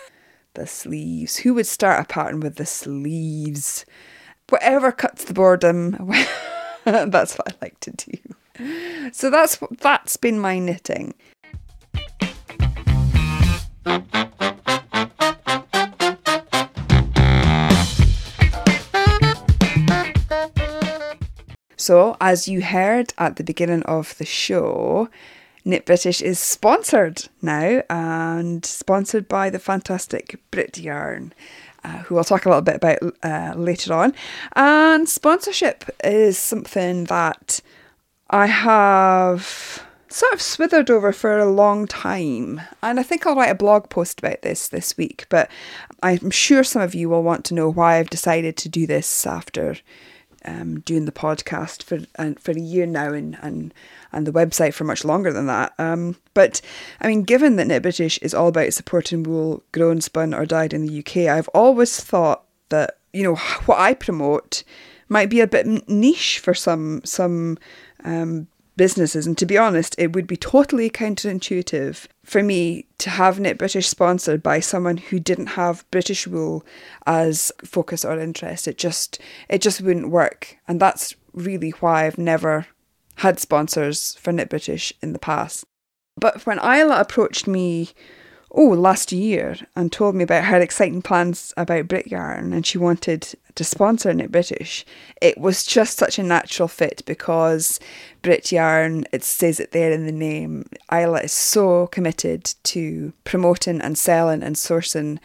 the 0.54 0.66
sleeves. 0.66 1.36
Who 1.36 1.54
would 1.54 1.66
start 1.66 2.00
a 2.00 2.04
pattern 2.04 2.40
with 2.40 2.56
the 2.56 2.66
sleeves? 2.66 3.84
Whatever 4.48 4.90
cuts 4.90 5.24
the 5.24 5.34
boredom. 5.34 6.12
that's 6.84 7.36
what 7.36 7.52
I 7.52 7.56
like 7.62 7.78
to 7.80 7.92
do. 7.92 9.10
So 9.12 9.30
that's 9.30 9.58
that's 9.80 10.16
been 10.16 10.38
my 10.38 10.58
knitting. 10.58 11.14
So, 21.76 22.16
as 22.20 22.46
you 22.46 22.62
heard 22.62 23.12
at 23.18 23.36
the 23.36 23.42
beginning 23.42 23.82
of 23.82 24.16
the 24.18 24.24
show, 24.24 25.08
Knit 25.64 25.86
British 25.86 26.22
is 26.22 26.38
sponsored 26.38 27.24
now 27.42 27.82
and 27.90 28.64
sponsored 28.64 29.26
by 29.26 29.50
the 29.50 29.58
fantastic 29.58 30.38
Brit 30.50 30.78
Yarn. 30.78 31.32
Uh, 31.82 32.02
who 32.04 32.18
I'll 32.18 32.24
talk 32.24 32.44
a 32.44 32.48
little 32.48 32.62
bit 32.62 32.76
about 32.76 32.98
uh, 33.22 33.54
later 33.56 33.94
on. 33.94 34.14
And 34.54 35.08
sponsorship 35.08 35.84
is 36.04 36.36
something 36.36 37.04
that 37.04 37.60
I 38.28 38.46
have 38.46 39.82
sort 40.10 40.32
of 40.32 40.42
swithered 40.42 40.90
over 40.90 41.12
for 41.12 41.38
a 41.38 41.50
long 41.50 41.86
time. 41.86 42.60
And 42.82 42.98
I 43.00 43.02
think 43.02 43.26
I'll 43.26 43.36
write 43.36 43.50
a 43.50 43.54
blog 43.54 43.88
post 43.88 44.18
about 44.18 44.42
this 44.42 44.68
this 44.68 44.96
week, 44.96 45.26
but 45.28 45.50
I'm 46.02 46.30
sure 46.30 46.64
some 46.64 46.82
of 46.82 46.94
you 46.94 47.08
will 47.08 47.22
want 47.22 47.44
to 47.46 47.54
know 47.54 47.70
why 47.70 47.96
I've 47.96 48.10
decided 48.10 48.56
to 48.58 48.68
do 48.68 48.86
this 48.86 49.26
after 49.26 49.76
um, 50.44 50.80
doing 50.80 51.04
the 51.04 51.12
podcast 51.12 51.82
for 51.82 52.00
for 52.40 52.52
a 52.52 52.60
year 52.60 52.86
now 52.86 53.12
and, 53.12 53.36
and 53.42 53.74
and 54.12 54.26
the 54.26 54.32
website 54.32 54.74
for 54.74 54.84
much 54.84 55.04
longer 55.04 55.32
than 55.32 55.46
that. 55.46 55.72
Um, 55.78 56.16
but 56.34 56.60
I 57.00 57.08
mean, 57.08 57.22
given 57.22 57.56
that 57.56 57.66
Knit 57.66 57.82
British 57.82 58.18
is 58.18 58.34
all 58.34 58.48
about 58.48 58.72
supporting 58.72 59.22
wool 59.22 59.62
grown, 59.72 60.00
spun, 60.00 60.34
or 60.34 60.46
dyed 60.46 60.72
in 60.72 60.86
the 60.86 60.98
UK, 61.00 61.28
I've 61.28 61.48
always 61.48 62.00
thought 62.02 62.44
that 62.70 62.98
you 63.12 63.22
know 63.22 63.36
what 63.66 63.78
I 63.78 63.94
promote 63.94 64.64
might 65.08 65.28
be 65.28 65.40
a 65.40 65.46
bit 65.46 65.88
niche 65.88 66.38
for 66.38 66.54
some 66.54 67.02
some 67.04 67.58
um, 68.04 68.48
businesses. 68.80 69.26
And 69.26 69.36
to 69.36 69.44
be 69.44 69.58
honest, 69.58 69.94
it 69.98 70.14
would 70.14 70.26
be 70.26 70.38
totally 70.38 70.88
counterintuitive 70.88 72.06
for 72.24 72.42
me 72.42 72.86
to 72.96 73.10
have 73.10 73.38
Knit 73.38 73.58
British 73.58 73.86
sponsored 73.86 74.42
by 74.42 74.60
someone 74.60 74.96
who 74.96 75.20
didn't 75.20 75.48
have 75.48 75.84
British 75.90 76.26
wool 76.26 76.64
as 77.04 77.52
focus 77.62 78.06
or 78.06 78.18
interest. 78.18 78.66
It 78.66 78.78
just 78.78 79.20
it 79.50 79.60
just 79.60 79.82
wouldn't 79.82 80.08
work. 80.08 80.56
And 80.66 80.80
that's 80.80 81.14
really 81.34 81.72
why 81.80 82.06
I've 82.06 82.16
never 82.16 82.68
had 83.16 83.38
sponsors 83.38 84.14
for 84.14 84.32
Knit 84.32 84.48
British 84.48 84.94
in 85.02 85.12
the 85.12 85.18
past. 85.18 85.66
But 86.16 86.46
when 86.46 86.58
Isla 86.58 87.00
approached 87.00 87.46
me 87.46 87.90
oh, 88.52 88.68
last 88.68 89.12
year 89.12 89.56
and 89.76 89.92
told 89.92 90.14
me 90.14 90.24
about 90.24 90.44
her 90.44 90.60
exciting 90.60 91.02
plans 91.02 91.54
about 91.56 91.88
Brit 91.88 92.08
Yarn 92.08 92.52
and 92.52 92.66
she 92.66 92.78
wanted 92.78 93.34
to 93.54 93.64
sponsor 93.64 94.12
Knit 94.12 94.32
British, 94.32 94.84
it 95.20 95.38
was 95.38 95.64
just 95.64 95.96
such 95.98 96.18
a 96.18 96.22
natural 96.22 96.68
fit 96.68 97.02
because 97.06 97.78
Brit 98.22 98.50
Yarn, 98.50 99.04
it 99.12 99.22
says 99.22 99.60
it 99.60 99.72
there 99.72 99.92
in 99.92 100.06
the 100.06 100.12
name, 100.12 100.64
Isla 100.92 101.20
is 101.20 101.32
so 101.32 101.86
committed 101.88 102.54
to 102.64 103.12
promoting 103.24 103.80
and 103.80 103.96
selling 103.96 104.42
and 104.42 104.56
sourcing 104.56 105.18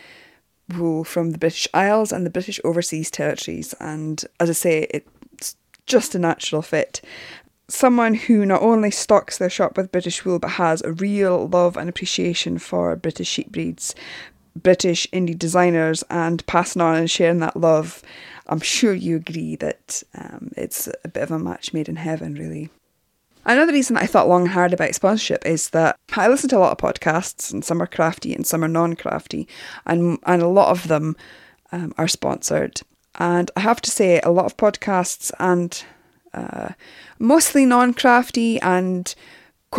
wool 0.78 1.04
from 1.04 1.32
the 1.32 1.38
British 1.38 1.68
Isles 1.74 2.12
and 2.12 2.26
the 2.26 2.32
British 2.32 2.60
overseas 2.64 3.12
territories. 3.12 3.74
And 3.80 4.24
as 4.40 4.50
I 4.50 4.54
say, 4.54 4.88
it's 4.90 5.56
just 5.86 6.16
a 6.16 6.20
natural 6.20 6.62
fit 6.62 7.02
someone 7.68 8.14
who 8.14 8.46
not 8.46 8.62
only 8.62 8.92
stocks 8.92 9.38
their 9.38 9.50
shop 9.50 9.78
with 9.78 9.92
British 9.92 10.24
wool 10.24 10.40
but 10.40 10.52
has 10.52 10.82
a 10.82 10.94
real 10.94 11.48
love 11.48 11.78
and 11.78 11.90
appreciation 11.90 12.58
for 12.60 12.96
British 12.96 13.28
sheep 13.28 13.52
breeds, 13.52 13.96
British 14.56 15.08
indie 15.12 15.38
designers, 15.38 16.04
and 16.10 16.46
passing 16.46 16.82
on 16.82 16.96
and 16.96 17.12
sharing 17.12 17.40
that 17.40 17.58
love. 17.58 18.02
I'm 18.48 18.60
sure 18.60 18.94
you 18.94 19.16
agree 19.16 19.56
that 19.58 20.04
um, 20.14 20.52
it's 20.56 20.88
a 21.04 21.08
bit 21.08 21.24
of 21.24 21.32
a 21.32 21.40
match 21.40 21.74
made 21.74 21.90
in 21.90 21.96
heaven, 21.98 22.36
really. 22.36 22.70
Another 23.44 23.74
reason 23.74 23.98
I 23.98 24.06
thought 24.06 24.28
long 24.28 24.44
and 24.44 24.52
hard 24.52 24.74
about 24.74 24.96
sponsorship 24.96 25.46
is 25.46 25.70
that 25.70 25.96
I 26.16 26.28
listen 26.28 26.50
to 26.50 26.58
a 26.58 26.60
lot 26.60 26.72
of 26.72 26.78
podcasts, 26.78 27.52
and 27.52 27.66
some 27.66 27.82
are 27.82 27.88
crafty 27.88 28.34
and 28.34 28.46
some 28.46 28.64
are 28.64 28.70
non 28.70 28.96
crafty, 28.96 29.48
and, 29.86 30.20
and 30.26 30.42
a 30.42 30.48
lot 30.48 30.70
of 30.70 30.88
them 30.88 31.16
um, 31.72 31.94
are 31.98 32.08
sponsored. 32.08 32.82
And 33.18 33.52
I 33.56 33.62
have 33.62 33.82
to 33.82 33.92
say, 33.92 34.20
a 34.22 34.32
lot 34.32 34.46
of 34.46 34.58
podcasts 34.58 35.32
and 35.40 35.84
uh, 36.36 36.70
mostly 37.20 37.66
non-crafty 37.66 38.60
and 38.62 39.16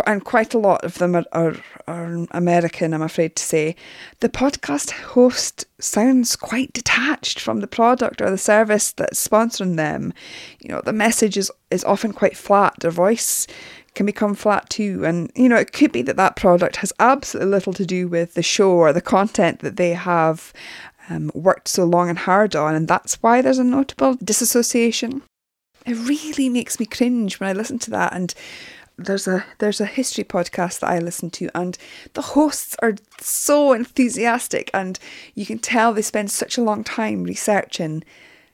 and 0.06 0.24
quite 0.24 0.54
a 0.54 0.58
lot 0.58 0.84
of 0.84 0.98
them 0.98 1.14
are, 1.14 1.24
are, 1.32 1.56
are 1.86 2.26
American, 2.32 2.92
I'm 2.92 3.02
afraid 3.02 3.36
to 3.36 3.42
say. 3.42 3.76
The 4.20 4.28
podcast 4.28 4.90
host 4.90 5.64
sounds 5.78 6.36
quite 6.36 6.72
detached 6.72 7.40
from 7.40 7.60
the 7.60 7.66
product 7.66 8.20
or 8.20 8.30
the 8.30 8.38
service 8.38 8.92
that's 8.92 9.26
sponsoring 9.26 9.76
them. 9.76 10.12
You 10.60 10.70
know, 10.70 10.82
the 10.84 10.92
message 10.92 11.36
is, 11.36 11.50
is 11.70 11.84
often 11.84 12.12
quite 12.12 12.36
flat. 12.36 12.74
Their 12.80 12.90
voice 12.90 13.46
can 13.94 14.06
become 14.06 14.34
flat 14.34 14.68
too. 14.68 15.04
And, 15.04 15.30
you 15.34 15.48
know, 15.48 15.56
it 15.56 15.72
could 15.72 15.92
be 15.92 16.02
that 16.02 16.16
that 16.16 16.36
product 16.36 16.76
has 16.76 16.92
absolutely 16.98 17.50
little 17.50 17.72
to 17.74 17.86
do 17.86 18.08
with 18.08 18.34
the 18.34 18.42
show 18.42 18.72
or 18.72 18.92
the 18.92 19.00
content 19.00 19.60
that 19.60 19.76
they 19.76 19.94
have 19.94 20.52
um, 21.08 21.30
worked 21.34 21.68
so 21.68 21.84
long 21.84 22.10
and 22.10 22.18
hard 22.18 22.54
on. 22.54 22.74
And 22.74 22.86
that's 22.86 23.22
why 23.22 23.40
there's 23.40 23.58
a 23.58 23.64
notable 23.64 24.16
disassociation 24.22 25.22
it 25.86 25.94
really 25.94 26.48
makes 26.48 26.80
me 26.80 26.86
cringe 26.86 27.38
when 27.38 27.48
I 27.48 27.52
listen 27.52 27.78
to 27.80 27.90
that. 27.90 28.12
And 28.12 28.34
there's 28.98 29.28
a 29.28 29.44
there's 29.58 29.80
a 29.80 29.86
history 29.86 30.24
podcast 30.24 30.80
that 30.80 30.90
I 30.90 30.98
listen 30.98 31.30
to, 31.32 31.48
and 31.54 31.76
the 32.14 32.22
hosts 32.22 32.76
are 32.80 32.94
so 33.20 33.72
enthusiastic, 33.72 34.70
and 34.72 34.98
you 35.34 35.46
can 35.46 35.58
tell 35.58 35.92
they 35.92 36.02
spend 36.02 36.30
such 36.30 36.56
a 36.56 36.62
long 36.62 36.82
time 36.82 37.24
researching 37.24 38.04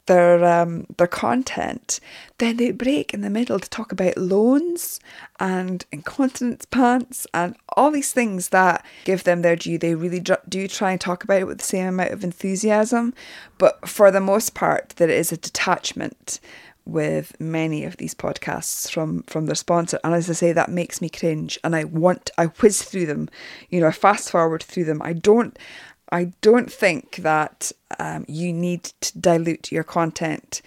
their 0.06 0.44
um, 0.44 0.86
their 0.96 1.06
content. 1.06 2.00
Then 2.38 2.56
they 2.56 2.72
break 2.72 3.14
in 3.14 3.20
the 3.20 3.30
middle 3.30 3.60
to 3.60 3.70
talk 3.70 3.92
about 3.92 4.16
loans 4.16 4.98
and 5.38 5.84
incontinence 5.92 6.64
pants 6.64 7.26
and 7.32 7.54
all 7.76 7.92
these 7.92 8.12
things 8.12 8.48
that 8.48 8.84
give 9.04 9.22
them 9.22 9.42
their 9.42 9.54
due. 9.54 9.78
They 9.78 9.94
really 9.94 10.22
do 10.48 10.66
try 10.66 10.90
and 10.90 11.00
talk 11.00 11.22
about 11.22 11.40
it 11.40 11.46
with 11.46 11.58
the 11.58 11.64
same 11.64 11.86
amount 11.86 12.10
of 12.10 12.24
enthusiasm, 12.24 13.14
but 13.58 13.88
for 13.88 14.10
the 14.10 14.20
most 14.20 14.54
part, 14.54 14.90
there 14.96 15.10
is 15.10 15.30
a 15.30 15.36
detachment 15.36 16.40
with 16.84 17.38
many 17.40 17.84
of 17.84 17.96
these 17.96 18.14
podcasts 18.14 18.90
from 18.90 19.22
from 19.24 19.46
their 19.46 19.54
sponsor. 19.54 19.98
And 20.04 20.14
as 20.14 20.28
i 20.28 20.32
say 20.32 20.52
that 20.52 20.70
makes 20.70 21.00
me 21.00 21.08
cringe 21.08 21.58
and 21.62 21.76
i 21.76 21.84
want 21.84 22.30
i 22.38 22.46
whiz 22.46 22.82
through 22.82 23.06
them. 23.06 23.28
You 23.70 23.80
know 23.80 23.88
i 23.88 23.92
fast 23.92 24.30
forward 24.30 24.62
through 24.62 24.84
them. 24.84 25.00
I 25.02 25.12
don't 25.12 25.58
i 26.10 26.32
don't 26.40 26.72
think 26.72 27.16
that 27.16 27.72
um, 27.98 28.24
you 28.28 28.52
need 28.52 28.84
to 28.84 29.18
dilute 29.18 29.70
your 29.70 29.84
content 29.84 30.62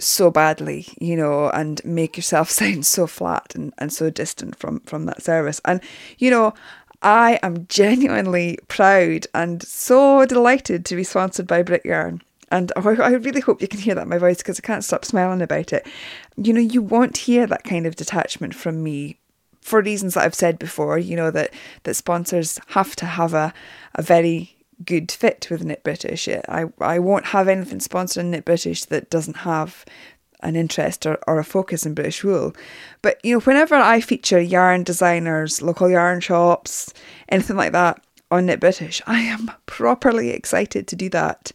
so 0.00 0.30
badly 0.30 0.86
you 1.00 1.16
know 1.16 1.50
and 1.50 1.84
make 1.84 2.16
yourself 2.16 2.50
sound 2.60 2.84
so 2.86 3.06
flat 3.06 3.54
and, 3.54 3.72
and 3.78 3.92
so 3.92 4.10
distant 4.10 4.56
from 4.56 4.80
from 4.80 5.06
that 5.06 5.22
service. 5.22 5.60
And 5.64 5.80
you 6.18 6.30
know 6.30 6.54
i 7.02 7.38
am 7.42 7.66
genuinely 7.66 8.58
proud 8.68 9.26
and 9.34 9.62
so 9.62 10.24
delighted 10.24 10.86
to 10.86 10.96
be 10.96 11.04
sponsored 11.04 11.46
by 11.46 11.62
brit 11.62 11.84
yarn 11.84 12.22
and 12.54 12.70
I 12.76 13.14
really 13.14 13.40
hope 13.40 13.60
you 13.60 13.66
can 13.66 13.80
hear 13.80 13.96
that 13.96 14.02
in 14.02 14.08
my 14.08 14.18
voice 14.18 14.36
because 14.36 14.60
I 14.60 14.62
can't 14.62 14.84
stop 14.84 15.04
smiling 15.04 15.42
about 15.42 15.72
it. 15.72 15.84
You 16.36 16.52
know, 16.52 16.60
you 16.60 16.82
won't 16.82 17.16
hear 17.16 17.48
that 17.48 17.64
kind 17.64 17.84
of 17.84 17.96
detachment 17.96 18.54
from 18.54 18.84
me 18.84 19.18
for 19.60 19.82
reasons 19.82 20.14
that 20.14 20.22
I've 20.22 20.36
said 20.36 20.60
before, 20.60 20.96
you 20.96 21.16
know, 21.16 21.32
that, 21.32 21.52
that 21.82 21.94
sponsors 21.94 22.60
have 22.68 22.94
to 22.96 23.06
have 23.06 23.34
a, 23.34 23.52
a 23.96 24.02
very 24.02 24.56
good 24.84 25.10
fit 25.10 25.48
with 25.50 25.64
Knit 25.64 25.82
British. 25.82 26.28
I, 26.28 26.66
I 26.80 27.00
won't 27.00 27.26
have 27.26 27.48
anything 27.48 27.80
sponsored 27.80 28.24
in 28.24 28.30
Knit 28.30 28.44
British 28.44 28.84
that 28.84 29.10
doesn't 29.10 29.38
have 29.38 29.84
an 30.38 30.54
interest 30.54 31.06
or, 31.06 31.18
or 31.26 31.40
a 31.40 31.44
focus 31.44 31.84
in 31.84 31.94
British 31.94 32.22
wool. 32.22 32.54
But 33.02 33.18
you 33.24 33.34
know, 33.34 33.40
whenever 33.40 33.74
I 33.74 34.00
feature 34.00 34.40
yarn 34.40 34.84
designers, 34.84 35.60
local 35.60 35.90
yarn 35.90 36.20
shops, 36.20 36.94
anything 37.28 37.56
like 37.56 37.72
that 37.72 38.00
on 38.30 38.46
Knit 38.46 38.60
British, 38.60 39.02
I 39.08 39.22
am 39.22 39.50
properly 39.66 40.30
excited 40.30 40.86
to 40.86 40.94
do 40.94 41.08
that. 41.08 41.50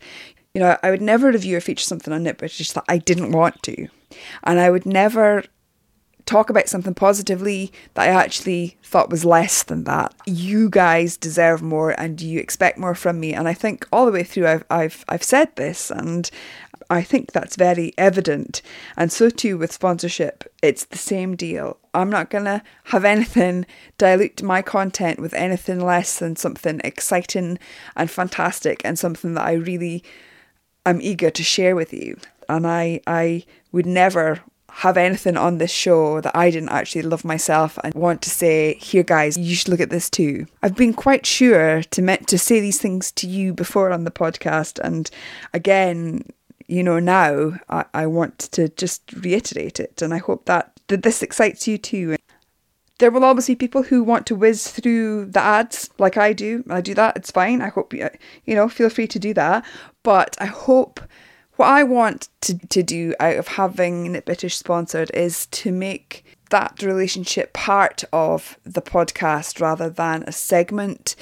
You 0.60 0.66
know, 0.66 0.78
I 0.84 0.90
would 0.90 1.02
never 1.02 1.32
review 1.32 1.56
or 1.56 1.62
feature 1.62 1.86
something 1.86 2.14
on 2.14 2.24
Knit 2.24 2.38
British 2.38 2.74
that 2.74 2.84
I 2.90 2.98
didn't 2.98 3.32
want 3.32 3.64
to. 3.64 3.88
And 4.44 4.60
I 4.60 4.70
would 4.70 4.86
never 4.86 5.46
talk 6.26 6.50
about 6.50 6.68
something 6.68 6.94
positively 6.94 7.72
that 7.94 8.10
I 8.10 8.12
actually 8.12 8.78
thought 8.84 9.10
was 9.10 9.24
less 9.24 9.64
than 9.64 9.86
that. 9.86 10.14
You 10.26 10.70
guys 10.70 11.16
deserve 11.16 11.62
more 11.62 11.92
and 11.92 12.20
you 12.20 12.42
expect 12.42 12.78
more 12.78 12.94
from 12.94 13.22
me. 13.22 13.34
And 13.34 13.48
I 13.48 13.54
think 13.54 13.88
all 13.94 14.06
the 14.06 14.12
way 14.12 14.24
through 14.24 14.48
I've 14.48 14.66
I've 14.70 15.06
I've 15.08 15.24
said 15.24 15.56
this 15.56 15.92
and 15.92 16.30
I 16.90 17.04
think 17.04 17.32
that's 17.32 17.56
very 17.56 17.94
evident. 17.98 18.62
And 18.98 19.14
so 19.14 19.30
too 19.30 19.58
with 19.58 19.72
sponsorship. 19.72 20.44
It's 20.62 20.84
the 20.84 20.98
same 20.98 21.38
deal. 21.38 21.78
I'm 21.94 22.10
not 22.10 22.30
gonna 22.30 22.64
have 22.84 23.06
anything 23.06 23.66
dilute 23.98 24.44
my 24.44 24.62
content 24.62 25.22
with 25.22 25.34
anything 25.36 25.80
less 25.80 26.20
than 26.20 26.36
something 26.36 26.82
exciting 26.84 27.60
and 27.96 28.12
fantastic 28.12 28.82
and 28.84 29.00
something 29.00 29.36
that 29.36 29.46
I 29.46 29.54
really 29.54 30.04
am 30.90 31.02
eager 31.02 31.30
to 31.30 31.44
share 31.44 31.76
with 31.76 31.94
you. 31.94 32.18
And 32.48 32.66
I 32.66 33.02
I 33.08 33.46
would 33.72 33.86
never 33.86 34.42
have 34.72 34.98
anything 34.98 35.36
on 35.36 35.58
this 35.58 35.72
show 35.72 36.22
that 36.22 36.36
I 36.36 36.50
didn't 36.52 36.70
actually 36.70 37.02
love 37.02 37.26
myself 37.26 37.78
and 37.84 37.94
want 37.94 38.22
to 38.22 38.30
say, 38.30 38.76
here 38.76 39.04
guys, 39.04 39.38
you 39.38 39.56
should 39.56 39.68
look 39.68 39.80
at 39.80 39.90
this 39.90 40.10
too. 40.10 40.46
I've 40.64 40.76
been 40.76 40.94
quite 40.94 41.26
sure 41.26 41.84
to 41.84 42.02
meant 42.02 42.28
to 42.30 42.38
say 42.38 42.60
these 42.60 42.80
things 42.80 43.12
to 43.14 43.28
you 43.28 43.54
before 43.54 43.92
on 43.92 44.04
the 44.04 44.12
podcast 44.12 44.80
and 44.80 45.10
again, 45.54 46.24
you 46.68 46.84
know, 46.84 47.00
now 47.00 47.60
I, 47.70 47.86
I 47.94 48.06
want 48.08 48.40
to 48.40 48.70
just 48.70 49.02
reiterate 49.14 49.80
it 49.80 50.02
and 50.02 50.14
I 50.14 50.20
hope 50.20 50.46
that, 50.46 50.80
that 50.88 51.04
this 51.04 51.24
excites 51.24 51.68
you 51.68 51.78
too. 51.78 52.16
There 53.00 53.12
will 53.12 53.24
always 53.24 53.48
be 53.48 53.56
people 53.56 53.84
who 53.84 54.04
want 54.04 54.28
to 54.28 54.36
whiz 54.36 54.70
through 54.70 55.26
the 55.26 55.40
ads 55.40 55.90
like 55.98 56.18
I 56.18 56.34
do. 56.34 56.64
I 56.70 56.82
do 56.82 56.94
that, 56.94 57.18
it's 57.18 57.32
fine. 57.32 57.62
I 57.62 57.70
hope 57.70 57.94
you, 57.94 58.10
you 58.46 58.56
know, 58.56 58.70
feel 58.70 58.90
free 58.90 59.08
to 59.08 59.20
do 59.20 59.34
that. 59.34 59.66
But 60.04 60.38
I 60.40 60.46
hope 60.46 61.00
what 61.56 61.68
I 61.68 61.84
want 61.84 62.30
to, 62.42 62.58
to 62.58 62.84
do 62.84 63.14
out 63.20 63.36
of 63.36 63.48
having 63.50 64.20
British 64.26 64.58
sponsored 64.58 65.12
is 65.14 65.46
to 65.48 65.72
make 65.72 66.24
that 66.52 66.82
relationship 66.82 67.54
part 67.54 68.04
of 68.14 68.58
the 68.64 68.82
podcast 68.82 69.60
rather 69.60 69.90
than 69.90 70.24
a 70.24 70.32
segment 70.32 71.16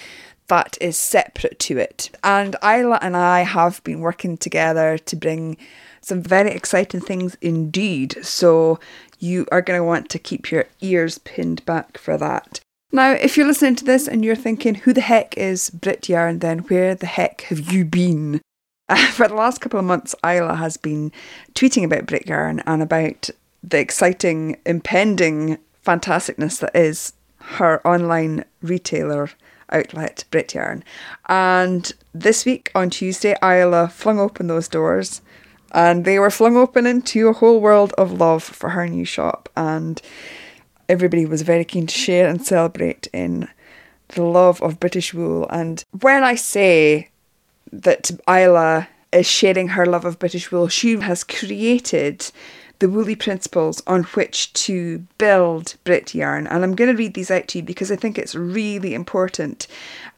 that 0.48 0.77
is 0.79 0.98
separate 0.98 1.60
to 1.60 1.77
it. 1.77 2.10
And 2.24 2.55
Isla 2.63 3.00
and 3.01 3.17
I 3.17 3.41
have 3.41 3.84
been 3.84 4.00
working 4.00 4.38
together 4.38 4.98
to 4.98 5.15
bring 5.15 5.57
some 6.01 6.22
very 6.22 6.51
exciting 6.51 7.01
things 7.01 7.36
indeed. 7.41 8.17
So 8.24 8.79
you 9.19 9.47
are 9.51 9.62
going 9.62 9.79
to 9.79 9.83
want 9.83 10.09
to 10.09 10.19
keep 10.19 10.51
your 10.51 10.65
ears 10.81 11.17
pinned 11.19 11.65
back 11.65 11.97
for 11.97 12.17
that. 12.17 12.59
Now, 12.91 13.12
if 13.12 13.36
you're 13.36 13.47
listening 13.47 13.75
to 13.77 13.86
this 13.86 14.07
and 14.07 14.24
you're 14.24 14.36
thinking, 14.36 14.75
who 14.75 14.93
the 14.93 15.01
heck 15.01 15.38
is 15.38 15.69
Brit 15.69 16.07
Yarn, 16.07 16.39
then 16.39 16.59
where 16.59 16.95
the 16.95 17.05
heck 17.05 17.41
have 17.41 17.71
you 17.71 17.83
been? 17.83 18.41
for 19.12 19.27
the 19.27 19.36
last 19.36 19.59
couple 19.59 19.79
of 19.79 19.86
months, 19.86 20.15
Isla 20.25 20.55
has 20.55 20.77
been 20.77 21.12
tweeting 21.53 21.83
about 21.83 22.05
Brit 22.05 22.27
Yarn 22.27 22.63
and 22.65 22.81
about 22.81 23.29
the 23.62 23.79
exciting, 23.79 24.57
impending 24.65 25.57
fantasticness 25.86 26.59
that 26.59 26.75
is 26.75 27.13
her 27.39 27.86
online 27.86 28.45
retailer 28.62 29.29
outlet, 29.71 30.24
Brit 30.31 30.53
Yarn. 30.53 30.83
And 31.27 31.91
this 32.13 32.45
week 32.45 32.71
on 32.74 32.89
Tuesday, 32.89 33.36
Isla 33.43 33.89
flung 33.89 34.19
open 34.19 34.47
those 34.47 34.69
doors 34.69 35.21
and 35.77 36.03
they 36.03 36.19
were 36.19 36.29
flung 36.29 36.57
open 36.57 36.86
into 36.86 37.29
a 37.29 37.34
whole 37.34 37.62
world 37.62 37.93
of 37.98 38.12
love 38.12 38.43
for 38.43 38.69
her 38.72 38.88
new 38.88 39.05
shop. 39.05 39.48
And 39.55 40.01
everybody 40.89 41.25
was 41.25 41.43
very 41.43 41.63
keen 41.63 41.88
to 41.88 41.96
share 41.96 42.27
and 42.27 42.46
celebrate 42.46 43.07
in 43.13 43.48
the 44.10 44.24
love 44.24 44.62
of 44.62 44.79
British 44.79 45.13
wool. 45.13 45.48
And 45.50 45.86
when 46.01 46.24
I 46.24 46.36
say 46.36 47.10
that 47.72 48.12
Isla 48.27 48.88
is 49.12 49.27
sharing 49.27 49.69
her 49.69 49.86
love 49.86 50.05
of 50.05 50.19
British 50.19 50.51
wool. 50.51 50.67
She 50.67 51.00
has 51.00 51.24
created 51.24 52.29
the 52.79 52.89
woolly 52.89 53.15
principles 53.15 53.81
on 53.88 54.03
which 54.03 54.53
to 54.53 55.00
build 55.17 55.75
Brit 55.84 56.13
yarn. 56.13 56.48
And 56.48 56.63
I'm 56.63 56.75
going 56.75 56.91
to 56.91 56.98
read 56.98 57.13
these 57.13 57.31
out 57.31 57.48
to 57.50 57.60
you 57.60 57.63
because 57.63 57.92
I 57.92 57.96
think 57.96 58.18
it's 58.18 58.35
really 58.35 58.94
important 58.94 59.68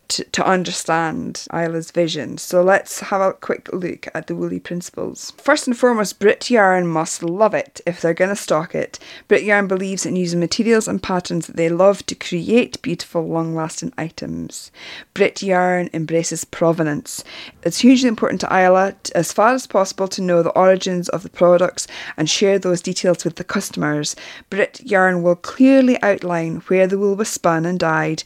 to, 0.10 0.24
to 0.26 0.46
understand 0.46 1.48
Isla's 1.54 1.92
vision. 1.92 2.38
So 2.38 2.62
let's 2.62 3.00
have 3.00 3.22
a 3.22 3.34
quick 3.34 3.72
look 3.72 4.08
at 4.14 4.28
the 4.28 4.36
woolly 4.36 4.60
principles. 4.60 5.32
First 5.38 5.68
and 5.68 5.78
foremost, 5.78 6.20
Brit 6.20 6.50
Yarn 6.50 6.88
must 6.88 7.24
love 7.24 7.54
it 7.54 7.80
if 7.86 8.02
they're 8.02 8.14
going 8.14 8.30
to 8.30 8.36
stock 8.36 8.76
it. 8.76 9.00
Brit 9.28 9.44
Yarn 9.44 9.68
believes 9.68 10.06
in 10.06 10.16
using 10.16 10.40
materials 10.40 10.88
and 10.88 11.02
patterns 11.02 11.48
that 11.48 11.56
they 11.56 11.70
love 11.70 12.06
to 12.08 12.16
create 12.16 12.82
beautiful, 12.82 13.28
long 13.28 13.56
lasting 13.56 13.94
items. 13.98 14.72
Brit 15.14 15.42
Yarn 15.42 15.90
embraces 15.94 16.44
provenance. 16.44 17.24
It's 17.64 17.80
hugely 17.80 18.10
important 18.10 18.42
to 18.42 18.54
Isla, 18.54 18.96
as 19.16 19.32
far 19.32 19.54
as 19.54 19.68
possible, 19.68 20.08
to 20.10 20.22
know 20.22 20.44
the 20.44 20.50
origins 20.50 21.10
of 21.10 21.24
the 21.24 21.30
products 21.30 21.88
and 22.18 22.30
share 22.30 22.60
those 22.60 22.82
details 22.82 23.24
with 23.24 23.36
the 23.36 23.44
customers. 23.44 24.16
Brit 24.50 24.82
Yarn 24.84 25.22
will 25.22 25.36
clearly 25.36 26.02
outline 26.02 26.58
where 26.68 26.88
the 26.88 26.98
wool 26.98 27.16
was 27.16 27.30
spun 27.30 27.66
and 27.66 27.80
dyed, 27.80 28.24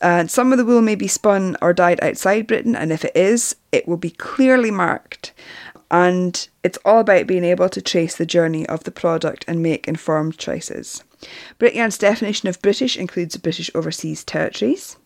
and 0.00 0.26
uh, 0.26 0.28
some 0.28 0.52
of 0.52 0.58
the 0.58 0.64
wool 0.64 0.82
may 0.82 0.94
be 0.94 1.08
spun 1.22 1.56
or 1.62 1.72
dyed 1.72 2.02
outside 2.02 2.48
Britain, 2.48 2.74
and 2.74 2.90
if 2.90 3.04
it 3.04 3.14
is, 3.14 3.54
it 3.70 3.86
will 3.86 3.96
be 3.96 4.10
clearly 4.10 4.72
marked. 4.72 5.32
And 5.88 6.48
it's 6.64 6.78
all 6.84 6.98
about 6.98 7.28
being 7.28 7.44
able 7.44 7.68
to 7.68 7.80
trace 7.80 8.16
the 8.16 8.26
journey 8.26 8.66
of 8.66 8.82
the 8.82 8.90
product 8.90 9.44
and 9.46 9.62
make 9.62 9.86
informed 9.86 10.36
choices. 10.36 11.04
Brit 11.58 11.76
Yarn's 11.76 11.96
definition 11.96 12.48
of 12.48 12.60
British 12.60 12.96
includes 12.96 13.36
British 13.36 13.70
overseas 13.72 14.24
territories. 14.24 14.96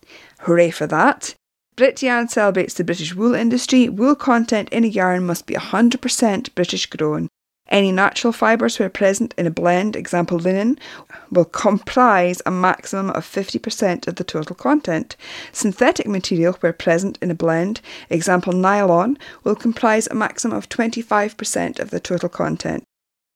Hooray 0.40 0.70
for 0.70 0.86
that! 0.86 1.34
Brit 1.76 2.02
Yarn 2.02 2.28
celebrates 2.28 2.72
the 2.72 2.84
British 2.84 3.14
wool 3.14 3.34
industry. 3.34 3.90
Wool 3.90 4.14
content 4.14 4.70
in 4.70 4.84
a 4.84 4.88
yarn 4.88 5.26
must 5.26 5.44
be 5.44 5.52
100% 5.52 6.54
British 6.54 6.86
grown 6.86 7.28
any 7.68 7.90
natural 7.90 8.32
fibres 8.32 8.78
where 8.78 8.88
present 8.88 9.34
in 9.36 9.46
a 9.46 9.50
blend, 9.50 9.96
example 9.96 10.38
linen, 10.38 10.78
will 11.30 11.44
comprise 11.44 12.40
a 12.46 12.50
maximum 12.50 13.10
of 13.10 13.24
50% 13.24 14.06
of 14.06 14.16
the 14.16 14.24
total 14.24 14.54
content. 14.54 15.16
Synthetic 15.52 16.06
material 16.06 16.54
where 16.54 16.72
present 16.72 17.18
in 17.20 17.30
a 17.30 17.34
blend, 17.34 17.80
example 18.08 18.52
nylon, 18.52 19.18
will 19.42 19.56
comprise 19.56 20.06
a 20.06 20.14
maximum 20.14 20.56
of 20.56 20.68
25% 20.68 21.80
of 21.80 21.90
the 21.90 22.00
total 22.00 22.28
content. 22.28 22.84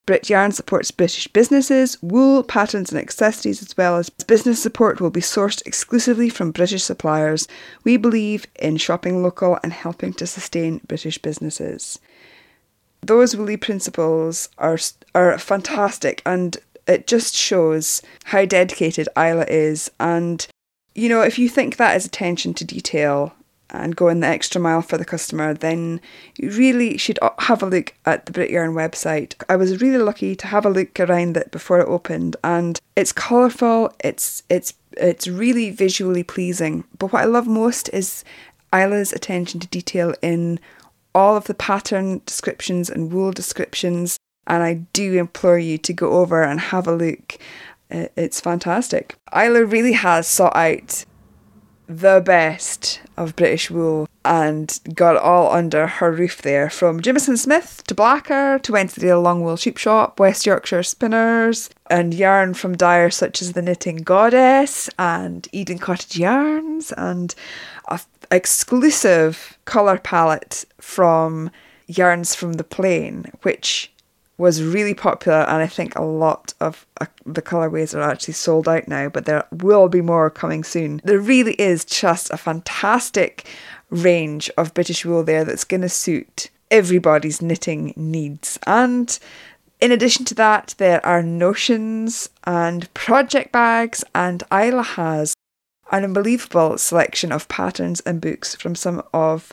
Brit 0.07 0.31
Yarn 0.31 0.51
supports 0.51 0.91
British 0.91 1.29
businesses, 1.29 1.97
wool, 2.03 2.43
patterns, 2.43 2.91
and 2.91 3.01
accessories, 3.01 3.63
as 3.63 3.77
well 3.77 3.97
as 3.97 4.11
business 4.11 4.61
support 4.61 5.01
will 5.01 5.11
be 5.11 5.21
sourced 5.21 5.65
exclusively 5.67 6.29
from 6.29 6.51
British 6.51 6.83
suppliers. 6.83 7.47
We 7.85 7.97
believe 7.97 8.47
in 8.59 8.79
shopping 8.79 9.23
local 9.23 9.59
and 9.63 9.73
helping 9.73 10.13
to 10.15 10.27
sustain 10.27 10.81
British 10.87 11.19
businesses 11.19 12.01
those 13.03 13.37
woolly 13.37 13.57
principles 13.57 14.49
are 14.59 14.79
are 15.15 15.39
fantastic 15.39 16.23
and 16.25 16.57
it 16.87 17.07
just 17.07 17.35
shows 17.35 18.03
how 18.25 18.45
dedicated 18.45 19.09
Isla 19.17 19.47
is 19.49 19.91
and 20.01 20.47
you 20.95 21.09
know 21.09 21.23
if 21.23 21.39
you 21.39 21.49
think 21.49 21.77
that 21.77 21.97
is 21.97 22.05
attention 22.05 22.55
to 22.55 22.65
detail 22.65 23.35
and 23.73 23.97
going 23.97 24.21
the 24.21 24.27
extra 24.27 24.61
mile 24.61 24.83
for 24.83 24.99
the 24.99 25.05
customer 25.05 25.55
then 25.55 26.01
you 26.37 26.51
really 26.51 26.97
should 26.99 27.19
have 27.39 27.63
a 27.63 27.67
look 27.67 27.95
at 28.05 28.27
the 28.27 28.33
Brit 28.33 28.51
Yarn 28.51 28.73
website. 28.73 29.35
I 29.49 29.57
was 29.57 29.81
really 29.81 30.03
lucky 30.03 30.35
to 30.37 30.47
have 30.49 30.67
a 30.67 30.71
look 30.71 30.99
around 30.99 31.37
it 31.37 31.51
before 31.51 31.81
it 31.81 31.89
opened 31.89 32.37
and 32.43 32.79
it's 32.97 33.13
colourful, 33.13 33.95
it's 34.03 34.43
it's 34.49 34.75
it's 34.97 35.29
really 35.29 35.71
visually 35.71 36.25
pleasing. 36.25 36.85
But 36.99 37.13
what 37.13 37.23
I 37.23 37.27
love 37.27 37.47
most 37.47 37.89
is 37.93 38.25
Isla's 38.73 39.13
attention 39.13 39.61
to 39.61 39.69
detail 39.69 40.15
in 40.23 40.61
all 41.15 41.37
of 41.37 41.45
the 41.45 41.55
pattern 41.55 42.23
descriptions 42.27 42.91
and 42.91 43.13
wool 43.13 43.33
descriptions. 43.33 44.19
And 44.47 44.63
I 44.63 44.75
do 44.93 45.15
implore 45.19 45.59
you 45.59 45.79
to 45.79 45.93
go 45.93 46.13
over 46.13 46.43
and 46.43 46.59
have 46.61 46.87
a 46.87 46.95
look. 46.95 47.39
It's 47.91 48.41
fantastic. 48.41 49.17
Isla 49.37 49.65
really 49.65 49.93
has 49.93 50.27
sought 50.27 50.57
out 50.57 51.05
the 51.89 52.23
best 52.25 53.01
of 53.17 53.35
British 53.35 53.69
wool 53.69 54.09
and 54.25 54.79
got 54.95 55.17
it 55.17 55.23
all 55.23 55.53
under 55.53 55.89
her 55.89 56.13
roof 56.13 56.41
there 56.43 56.71
from 56.71 57.01
Jamieson 57.01 57.37
Smith 57.37 57.83
to 57.89 57.95
Blacker 57.97 58.61
to 58.61 58.73
Wensleydale 58.73 59.21
Longwool 59.21 59.57
Sheep 59.57 59.77
Shop, 59.77 60.21
West 60.21 60.47
Yorkshire 60.47 60.85
Spinners, 60.85 61.69
and 61.89 62.15
yarn 62.15 62.55
from 62.55 62.77
dyers 62.77 63.17
such 63.17 63.43
as 63.43 63.55
the 63.55 63.63
Knitting 63.63 63.97
Goddess 63.97 64.89
and 65.01 65.49
Eden 65.51 65.79
Cottage 65.79 66.17
Yarns 66.17 66.93
and 66.93 67.35
a 67.89 67.99
exclusive 68.31 69.59
colour 69.65 69.99
palette 69.99 70.65
from 70.81 71.51
Yarns 71.87 72.35
from 72.35 72.55
the 72.55 72.65
Plain, 72.65 73.27
which 73.43 73.91
was 74.39 74.63
really 74.63 74.95
popular, 74.95 75.41
and 75.41 75.63
I 75.63 75.67
think 75.67 75.95
a 75.95 76.03
lot 76.03 76.55
of 76.61 76.87
uh, 77.01 77.07
the 77.27 77.43
colorways 77.43 77.95
are 77.95 78.01
actually 78.01 78.35
sold 78.35 78.69
out 78.69 78.89
now, 78.89 79.11
but 79.11 79.27
there 79.27 79.45
will 79.51 79.89
be 79.89 80.01
more 80.01 80.31
coming 80.31 80.65
soon. 80.65 81.03
There 81.05 81.19
really 81.19 81.55
is 81.55 81.85
just 81.85 82.31
a 82.31 82.39
fantastic 82.39 83.47
range 83.91 84.51
of 84.57 84.73
British 84.73 85.05
wool 85.05 85.25
there 85.25 85.45
that's 85.45 85.65
going 85.65 85.83
to 85.83 85.91
suit 85.91 86.51
everybody's 86.71 87.43
knitting 87.43 87.93
needs. 87.97 88.59
And 88.67 89.19
In 89.81 89.93
addition 89.93 90.27
to 90.27 90.35
that, 90.35 90.75
there 90.77 91.05
are 91.07 91.23
notions 91.23 92.29
and 92.45 92.93
project 92.93 93.51
bags, 93.51 94.05
and 94.15 94.43
Isla 94.53 94.83
has 94.83 95.35
an 95.91 96.05
unbelievable 96.05 96.79
selection 96.79 97.33
of 97.33 97.49
patterns 97.49 98.01
and 98.01 98.21
books 98.21 98.55
from 98.55 98.75
some 98.75 99.03
of 99.13 99.53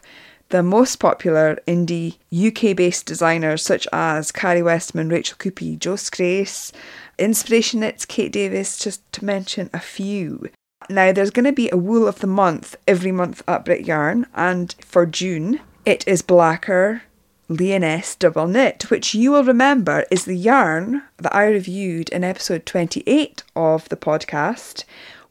the 0.50 0.64
most 0.64 0.98
popular 0.98 1.58
indie 1.68 2.18
UK 2.34 2.76
based 2.76 3.06
designers 3.06 3.62
such 3.62 3.88
as 3.92 4.32
Karie 4.32 4.62
Westermann, 4.62 5.12
Rachel 5.12 5.38
Coopey, 5.38 5.78
Jo 5.78 5.96
Scrace, 5.96 6.72
Inspiration 7.18 7.82
Knits, 7.82 8.06
Kate 8.06 8.32
Davies, 8.32 8.78
just 8.78 9.12
to 9.14 9.26
mention 9.26 9.70
a 9.74 9.80
few. 9.80 10.50
Now, 10.90 11.12
there's 11.12 11.32
going 11.32 11.46
to 11.46 11.52
be 11.52 11.70
a 11.70 11.78
wool 11.78 12.08
of 12.08 12.20
the 12.20 12.28
month 12.28 12.78
every 12.88 13.12
month 13.12 13.44
at 13.48 13.66
Brit 13.66 13.86
Yarn, 13.86 14.26
and 14.36 14.74
for 14.80 15.06
June, 15.06 15.60
it 15.86 16.08
is 16.08 16.22
Blacker 16.22 17.02
Lyonesse 17.50 18.16
Double 18.16 18.48
Knit, 18.48 18.90
which 18.90 19.16
you 19.16 19.32
will 19.32 19.44
remember 19.44 20.06
is 20.12 20.26
the 20.26 20.36
yarn 20.36 21.04
that 21.18 21.34
I 21.34 21.48
reviewed 21.48 22.10
in 22.10 22.24
episode 22.24 22.66
28 22.66 23.44
of 23.56 23.88
the 23.90 23.96
podcast, 23.96 24.84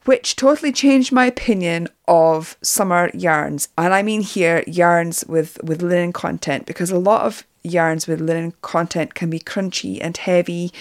which 0.07 0.37
totally 0.37 0.73
changed 0.73 1.13
my 1.13 1.27
opinion 1.27 1.89
of 2.09 2.57
summer 2.63 3.11
yarns. 3.13 3.69
And 3.77 3.93
I 3.93 4.03
mean 4.03 4.23
here 4.23 4.65
yarns 4.67 5.25
with, 5.27 5.63
with 5.63 5.83
linen 5.83 6.13
content, 6.13 6.67
because 6.67 6.91
a 6.91 6.99
lot 6.99 7.27
of 7.27 7.45
yarns 7.63 8.07
with 8.07 8.21
linen 8.21 8.55
content 8.63 9.15
can 9.15 9.29
be 9.29 9.41
crunchy 9.41 9.99
and 10.01 10.17
heavy, 10.17 10.73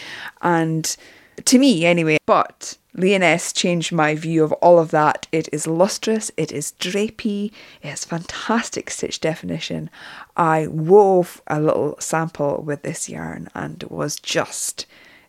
and 0.42 0.96
to 1.44 1.58
me 1.58 1.86
anyway. 1.86 2.18
But 2.26 2.78
Lyonesse 2.94 3.52
changed 3.52 3.92
my 3.92 4.16
view 4.16 4.44
of 4.44 4.54
all 4.54 4.80
of 4.80 4.92
that. 4.92 5.28
It 5.32 5.50
is 5.52 5.68
lustrous, 5.68 6.32
it 6.38 6.52
is 6.52 6.74
drapey, 6.80 7.52
it 7.82 7.90
has 7.90 8.06
fantastic 8.06 8.90
stitch 8.90 9.20
definition. 9.20 9.90
I 10.38 10.68
wove 10.68 11.42
a 11.48 11.60
little 11.60 11.98
sample 12.00 12.62
with 12.64 12.84
this 12.84 13.10
yarn 13.10 13.50
and 13.54 13.84
was 13.90 14.16
just 14.16 14.86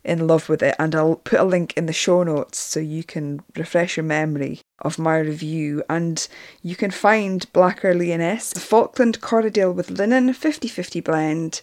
in 0.07 0.27
love 0.27 0.49
with 0.49 0.63
it. 0.63 0.75
And 0.79 0.95
I'll 0.95 1.17
put 1.17 1.41
a 1.41 1.45
link 1.45 1.75
in 1.77 1.87
the 1.87 1.93
show 1.93 2.23
notes 2.23 2.59
so 2.59 2.81
you 2.81 3.05
can 3.05 3.43
refresh 3.55 3.97
your 3.97 4.05
memory 4.05 4.61
of 4.81 4.99
my 4.99 5.19
review. 5.19 5.83
And 5.91 6.27
you 6.63 6.77
can 6.77 6.91
find 6.91 7.51
Blacker 7.53 7.95
Lyonesse, 7.95 8.55
Falkland 8.55 9.21
Corriedale 9.21 9.75
with 9.75 9.91
linen 9.91 10.33
50 10.33 10.69
50 10.69 11.01
blend 11.01 11.61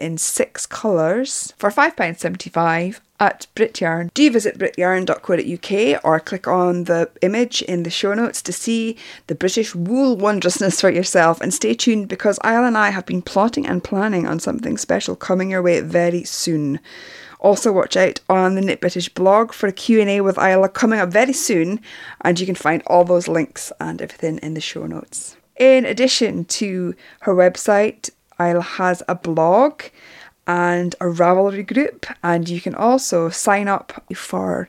in 0.00 0.16
six 0.16 0.66
colours 0.66 1.52
for 1.56 1.70
£5.75 1.70 3.00
at 3.20 3.46
Brityarn. 3.54 4.12
Do 4.14 4.30
visit 4.30 4.58
brityarn.co.uk 4.58 6.04
or 6.04 6.20
click 6.20 6.46
on 6.46 6.84
the 6.84 7.10
image 7.20 7.62
in 7.62 7.82
the 7.82 7.90
show 7.90 8.14
notes 8.14 8.40
to 8.42 8.52
see 8.52 8.96
the 9.26 9.34
British 9.34 9.74
wool 9.74 10.16
wondrousness 10.16 10.80
for 10.80 10.90
yourself 10.90 11.40
and 11.40 11.52
stay 11.52 11.74
tuned 11.74 12.08
because 12.08 12.38
Isla 12.44 12.66
and 12.66 12.78
I 12.78 12.90
have 12.90 13.06
been 13.06 13.22
plotting 13.22 13.66
and 13.66 13.82
planning 13.82 14.26
on 14.26 14.38
something 14.38 14.78
special 14.78 15.16
coming 15.16 15.50
your 15.50 15.62
way 15.62 15.80
very 15.80 16.24
soon. 16.24 16.80
Also 17.40 17.72
watch 17.72 17.96
out 17.96 18.20
on 18.28 18.54
the 18.54 18.60
Knit 18.60 18.80
British 18.80 19.08
blog 19.08 19.52
for 19.52 19.66
a 19.66 19.72
Q&A 19.72 20.20
with 20.20 20.38
Isla 20.38 20.68
coming 20.68 20.98
up 20.98 21.10
very 21.10 21.32
soon 21.32 21.80
and 22.22 22.38
you 22.38 22.46
can 22.46 22.54
find 22.54 22.82
all 22.86 23.04
those 23.04 23.28
links 23.28 23.72
and 23.80 24.02
everything 24.02 24.38
in 24.38 24.54
the 24.54 24.60
show 24.60 24.86
notes. 24.86 25.36
In 25.56 25.84
addition 25.84 26.44
to 26.46 26.94
her 27.20 27.34
website, 27.34 28.10
Isla 28.40 28.62
has 28.62 29.02
a 29.08 29.14
blog 29.14 29.82
and 30.46 30.94
a 30.94 31.04
Ravelry 31.04 31.66
group, 31.66 32.06
and 32.22 32.48
you 32.48 32.60
can 32.60 32.74
also 32.74 33.28
sign 33.28 33.68
up 33.68 34.02
for 34.14 34.68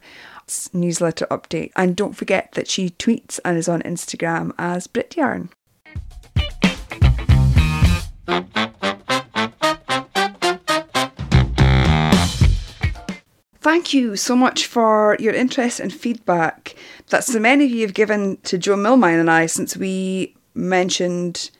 newsletter 0.73 1.25
update. 1.27 1.71
And 1.75 1.95
don't 1.95 2.13
forget 2.13 2.51
that 2.53 2.67
she 2.67 2.89
tweets 2.89 3.39
and 3.45 3.57
is 3.57 3.69
on 3.69 3.81
Instagram 3.83 4.51
as 4.57 4.87
Brit 4.87 5.15
Thank 13.61 13.93
you 13.93 14.15
so 14.15 14.37
much 14.37 14.67
for 14.67 15.17
your 15.19 15.33
interest 15.33 15.81
and 15.81 15.93
feedback 15.93 16.75
that 17.09 17.25
so 17.25 17.39
many 17.39 17.65
of 17.65 17.71
you 17.71 17.81
have 17.81 17.93
given 17.93 18.37
to 18.43 18.57
Jo 18.57 18.77
Milmine 18.77 19.19
and 19.19 19.29
I 19.29 19.47
since 19.47 19.75
we 19.75 20.33
mentioned 20.53 21.51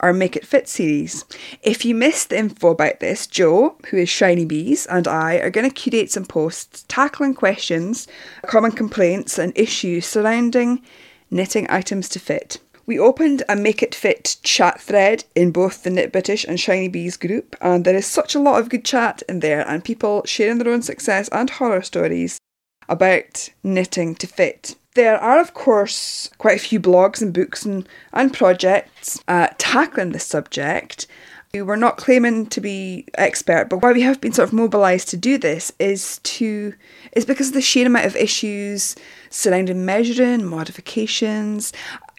our 0.00 0.14
Make 0.14 0.36
It 0.36 0.46
Fit 0.46 0.68
series. 0.68 1.26
If 1.62 1.84
you 1.84 1.94
missed 1.94 2.30
the 2.30 2.38
info 2.38 2.70
about 2.70 3.00
this, 3.00 3.26
Jo, 3.26 3.76
who 3.90 3.98
is 3.98 4.08
Shiny 4.08 4.46
Bees, 4.46 4.86
and 4.86 5.06
I 5.06 5.34
are 5.36 5.50
going 5.50 5.68
to 5.68 5.74
curate 5.74 6.10
some 6.10 6.24
posts 6.24 6.86
tackling 6.88 7.34
questions, 7.34 8.08
common 8.46 8.72
complaints, 8.72 9.38
and 9.38 9.52
issues 9.54 10.06
surrounding 10.06 10.82
knitting 11.30 11.66
items 11.68 12.08
to 12.10 12.18
fit. 12.18 12.58
We 12.86 12.98
opened 12.98 13.42
a 13.48 13.56
Make 13.56 13.82
It 13.82 13.94
Fit 13.94 14.36
chat 14.42 14.80
thread 14.80 15.24
in 15.34 15.52
both 15.52 15.82
the 15.82 15.90
Knit 15.90 16.12
British 16.12 16.44
and 16.44 16.60
Shiny 16.60 16.88
Bees 16.88 17.16
group, 17.16 17.56
and 17.62 17.84
there 17.84 17.96
is 17.96 18.06
such 18.06 18.34
a 18.34 18.38
lot 18.40 18.60
of 18.60 18.68
good 18.68 18.84
chat 18.84 19.22
in 19.26 19.40
there, 19.40 19.66
and 19.66 19.82
people 19.82 20.22
sharing 20.26 20.58
their 20.58 20.72
own 20.72 20.82
success 20.82 21.28
and 21.28 21.48
horror 21.48 21.80
stories 21.80 22.38
about 22.86 23.48
knitting 23.62 24.14
to 24.16 24.26
fit. 24.26 24.76
There 24.94 25.18
are, 25.18 25.40
of 25.40 25.54
course, 25.54 26.28
quite 26.36 26.56
a 26.58 26.62
few 26.62 26.78
blogs 26.78 27.22
and 27.22 27.32
books 27.32 27.64
and, 27.64 27.88
and 28.12 28.34
projects 28.34 29.18
uh, 29.26 29.48
tackling 29.56 30.12
this 30.12 30.26
subject. 30.26 31.06
We're 31.54 31.76
not 31.76 31.96
claiming 31.96 32.46
to 32.46 32.60
be 32.60 33.06
expert, 33.14 33.68
but 33.70 33.80
why 33.80 33.92
we 33.92 34.02
have 34.02 34.20
been 34.20 34.32
sort 34.32 34.48
of 34.48 34.52
mobilised 34.52 35.08
to 35.10 35.16
do 35.16 35.38
this 35.38 35.72
is 35.78 36.18
to 36.24 36.74
is 37.12 37.24
because 37.24 37.48
of 37.48 37.54
the 37.54 37.62
sheer 37.62 37.86
amount 37.86 38.06
of 38.06 38.16
issues 38.16 38.96
surrounding 39.30 39.86
measuring, 39.86 40.44
modifications, 40.44 41.72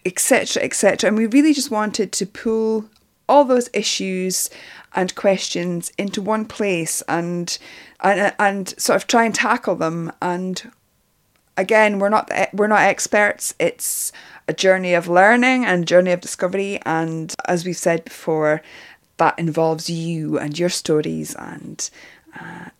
etc., 0.05 0.63
etc. 0.63 1.07
And 1.07 1.17
we 1.17 1.25
really 1.25 1.53
just 1.53 1.71
wanted 1.71 2.11
to 2.13 2.25
pull 2.25 2.85
all 3.27 3.43
those 3.43 3.69
issues 3.73 4.49
and 4.93 5.15
questions 5.15 5.91
into 5.97 6.21
one 6.21 6.45
place 6.45 7.01
and 7.07 7.57
and 8.01 8.33
and 8.39 8.79
sort 8.79 8.95
of 8.97 9.07
try 9.07 9.23
and 9.23 9.33
tackle 9.33 9.75
them 9.75 10.11
and 10.21 10.71
again, 11.57 11.99
we're 11.99 12.09
not 12.09 12.29
we're 12.53 12.67
not 12.67 12.81
experts. 12.81 13.53
It's 13.59 14.11
a 14.47 14.53
journey 14.53 14.93
of 14.93 15.07
learning 15.07 15.65
and 15.65 15.87
journey 15.87 16.11
of 16.11 16.21
discovery, 16.21 16.79
and 16.85 17.33
as 17.45 17.65
we've 17.65 17.77
said 17.77 18.05
before, 18.05 18.61
that 19.17 19.37
involves 19.39 19.89
you 19.89 20.37
and 20.37 20.57
your 20.57 20.69
stories 20.69 21.35
and 21.35 21.89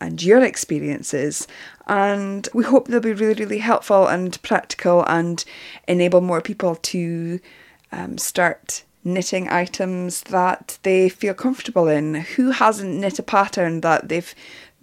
and 0.00 0.22
your 0.22 0.42
experiences. 0.42 1.46
And 1.86 2.48
we 2.52 2.64
hope 2.64 2.88
they'll 2.88 3.00
be 3.00 3.12
really, 3.12 3.44
really 3.44 3.58
helpful 3.58 4.06
and 4.06 4.40
practical 4.42 5.04
and 5.06 5.44
enable 5.86 6.20
more 6.20 6.40
people 6.40 6.76
to 6.76 7.40
um, 7.92 8.18
start 8.18 8.82
knitting 9.04 9.48
items 9.48 10.22
that 10.22 10.78
they 10.82 11.08
feel 11.08 11.34
comfortable 11.34 11.86
in. 11.86 12.14
Who 12.14 12.50
hasn't 12.50 12.98
knit 13.00 13.18
a 13.18 13.22
pattern 13.22 13.80
that 13.82 14.08
they've 14.08 14.34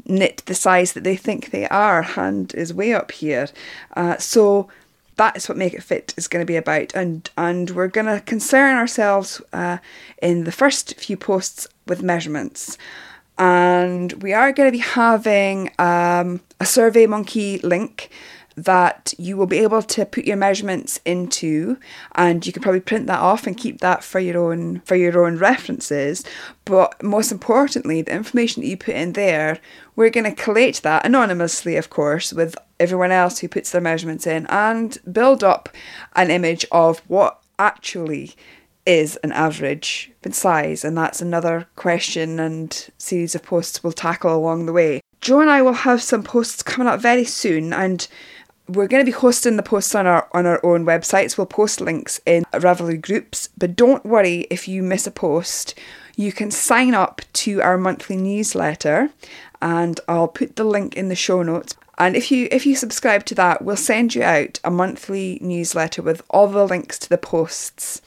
knit 0.05 0.43
the 0.45 0.55
size 0.55 0.93
that 0.93 1.03
they 1.03 1.15
think 1.15 1.51
they 1.51 1.67
are. 1.69 2.01
Hand 2.01 2.53
is 2.55 2.73
way 2.73 2.93
up 2.93 3.11
here. 3.11 3.47
Uh, 3.95 4.17
so 4.17 4.69
that 5.15 5.37
is 5.37 5.47
what 5.47 5.57
Make 5.57 5.73
It 5.73 5.83
Fit 5.83 6.13
is 6.17 6.27
going 6.27 6.41
to 6.45 6.51
be 6.51 6.55
about. 6.55 6.93
And, 6.95 7.29
and 7.37 7.69
we're 7.71 7.87
going 7.87 8.07
to 8.07 8.21
concern 8.21 8.75
ourselves 8.75 9.41
uh, 9.53 9.77
in 10.21 10.43
the 10.43 10.51
first 10.51 10.95
few 10.95 11.17
posts 11.17 11.67
with 11.87 12.01
measurements. 12.01 12.77
And 13.37 14.13
we 14.21 14.33
are 14.33 14.51
going 14.51 14.67
to 14.67 14.77
be 14.77 14.83
having 14.83 15.71
um, 15.79 16.41
a 16.59 16.65
Survey 16.65 17.07
Monkey 17.07 17.59
link 17.59 18.09
that 18.55 19.13
you 19.17 19.35
will 19.35 19.47
be 19.47 19.59
able 19.59 19.81
to 19.81 20.05
put 20.05 20.25
your 20.25 20.37
measurements 20.37 20.99
into. 21.05 21.77
And 22.13 22.45
you 22.45 22.53
can 22.53 22.61
probably 22.61 22.81
print 22.81 23.07
that 23.07 23.19
off 23.19 23.47
and 23.47 23.57
keep 23.57 23.79
that 23.79 24.03
for 24.03 24.19
your 24.19 24.51
own 24.51 24.81
for 24.81 24.95
your 24.95 25.25
own 25.25 25.37
references. 25.37 26.23
But 26.65 27.01
most 27.01 27.31
importantly 27.31 28.01
the 28.01 28.13
information 28.13 28.61
that 28.61 28.69
you 28.69 28.77
put 28.77 28.95
in 28.95 29.13
there 29.13 29.59
we're 29.95 30.09
going 30.09 30.23
to 30.23 30.43
collate 30.43 30.81
that 30.83 31.05
anonymously 31.05 31.75
of 31.75 31.89
course 31.89 32.33
with 32.33 32.55
everyone 32.79 33.11
else 33.11 33.39
who 33.39 33.47
puts 33.47 33.71
their 33.71 33.81
measurements 33.81 34.27
in 34.27 34.45
and 34.47 34.97
build 35.11 35.43
up 35.43 35.69
an 36.15 36.29
image 36.29 36.65
of 36.71 36.99
what 37.07 37.39
actually 37.59 38.33
is 38.85 39.15
an 39.17 39.31
average 39.31 40.11
size 40.31 40.83
and 40.83 40.97
that's 40.97 41.21
another 41.21 41.67
question 41.75 42.39
and 42.39 42.89
series 42.97 43.35
of 43.35 43.43
posts 43.43 43.83
we'll 43.83 43.93
tackle 43.93 44.35
along 44.35 44.65
the 44.65 44.73
way 44.73 45.01
Jo 45.21 45.39
and 45.39 45.49
I 45.49 45.61
will 45.61 45.73
have 45.73 46.01
some 46.01 46.23
posts 46.23 46.63
coming 46.63 46.87
up 46.87 46.99
very 46.99 47.23
soon 47.23 47.71
and 47.71 48.07
we're 48.67 48.87
going 48.87 49.01
to 49.01 49.09
be 49.09 49.15
hosting 49.15 49.57
the 49.57 49.63
posts 49.63 49.95
on 49.95 50.07
our 50.07 50.27
on 50.33 50.45
our 50.45 50.63
own 50.65 50.85
websites. 50.85 51.37
We'll 51.37 51.47
post 51.47 51.81
links 51.81 52.19
in 52.25 52.43
Ravelry 52.53 53.01
groups, 53.01 53.49
but 53.57 53.75
don't 53.75 54.05
worry 54.05 54.47
if 54.49 54.67
you 54.67 54.81
miss 54.81 55.07
a 55.07 55.11
post. 55.11 55.77
You 56.15 56.31
can 56.31 56.51
sign 56.51 56.93
up 56.93 57.21
to 57.33 57.61
our 57.61 57.77
monthly 57.77 58.15
newsletter, 58.15 59.09
and 59.61 59.99
I'll 60.07 60.27
put 60.27 60.55
the 60.55 60.63
link 60.63 60.95
in 60.95 61.09
the 61.09 61.15
show 61.15 61.43
notes. 61.43 61.75
And 61.97 62.15
if 62.15 62.31
you 62.31 62.47
if 62.51 62.65
you 62.65 62.75
subscribe 62.75 63.25
to 63.25 63.35
that, 63.35 63.63
we'll 63.63 63.75
send 63.75 64.15
you 64.15 64.23
out 64.23 64.59
a 64.63 64.71
monthly 64.71 65.39
newsletter 65.41 66.01
with 66.01 66.21
all 66.29 66.47
the 66.47 66.65
links 66.65 66.97
to 66.99 67.09
the 67.09 67.17
posts 67.17 68.01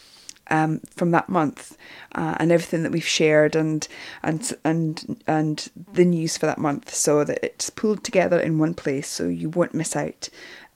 um, 0.51 0.81
from 0.91 1.11
that 1.11 1.29
month 1.29 1.77
uh, 2.15 2.37
and 2.39 2.53
everything 2.53 2.83
that 2.83 2.93
we've 2.93 3.07
shared 3.07 3.57
and 3.57 3.87
and 4.23 4.53
and 4.65 5.23
and 5.27 5.71
the 5.93 6.05
news 6.05 6.37
for 6.37 6.47
that 6.47 6.59
month, 6.59 6.95
so 6.95 7.25
that 7.25 7.39
it's 7.43 7.71
pulled 7.71 8.05
together 8.05 8.39
in 8.39 8.59
one 8.59 8.75
place, 8.75 9.09
so 9.09 9.27
you 9.29 9.51
won't 9.51 9.75
miss 9.75 9.97
out. 9.97 10.29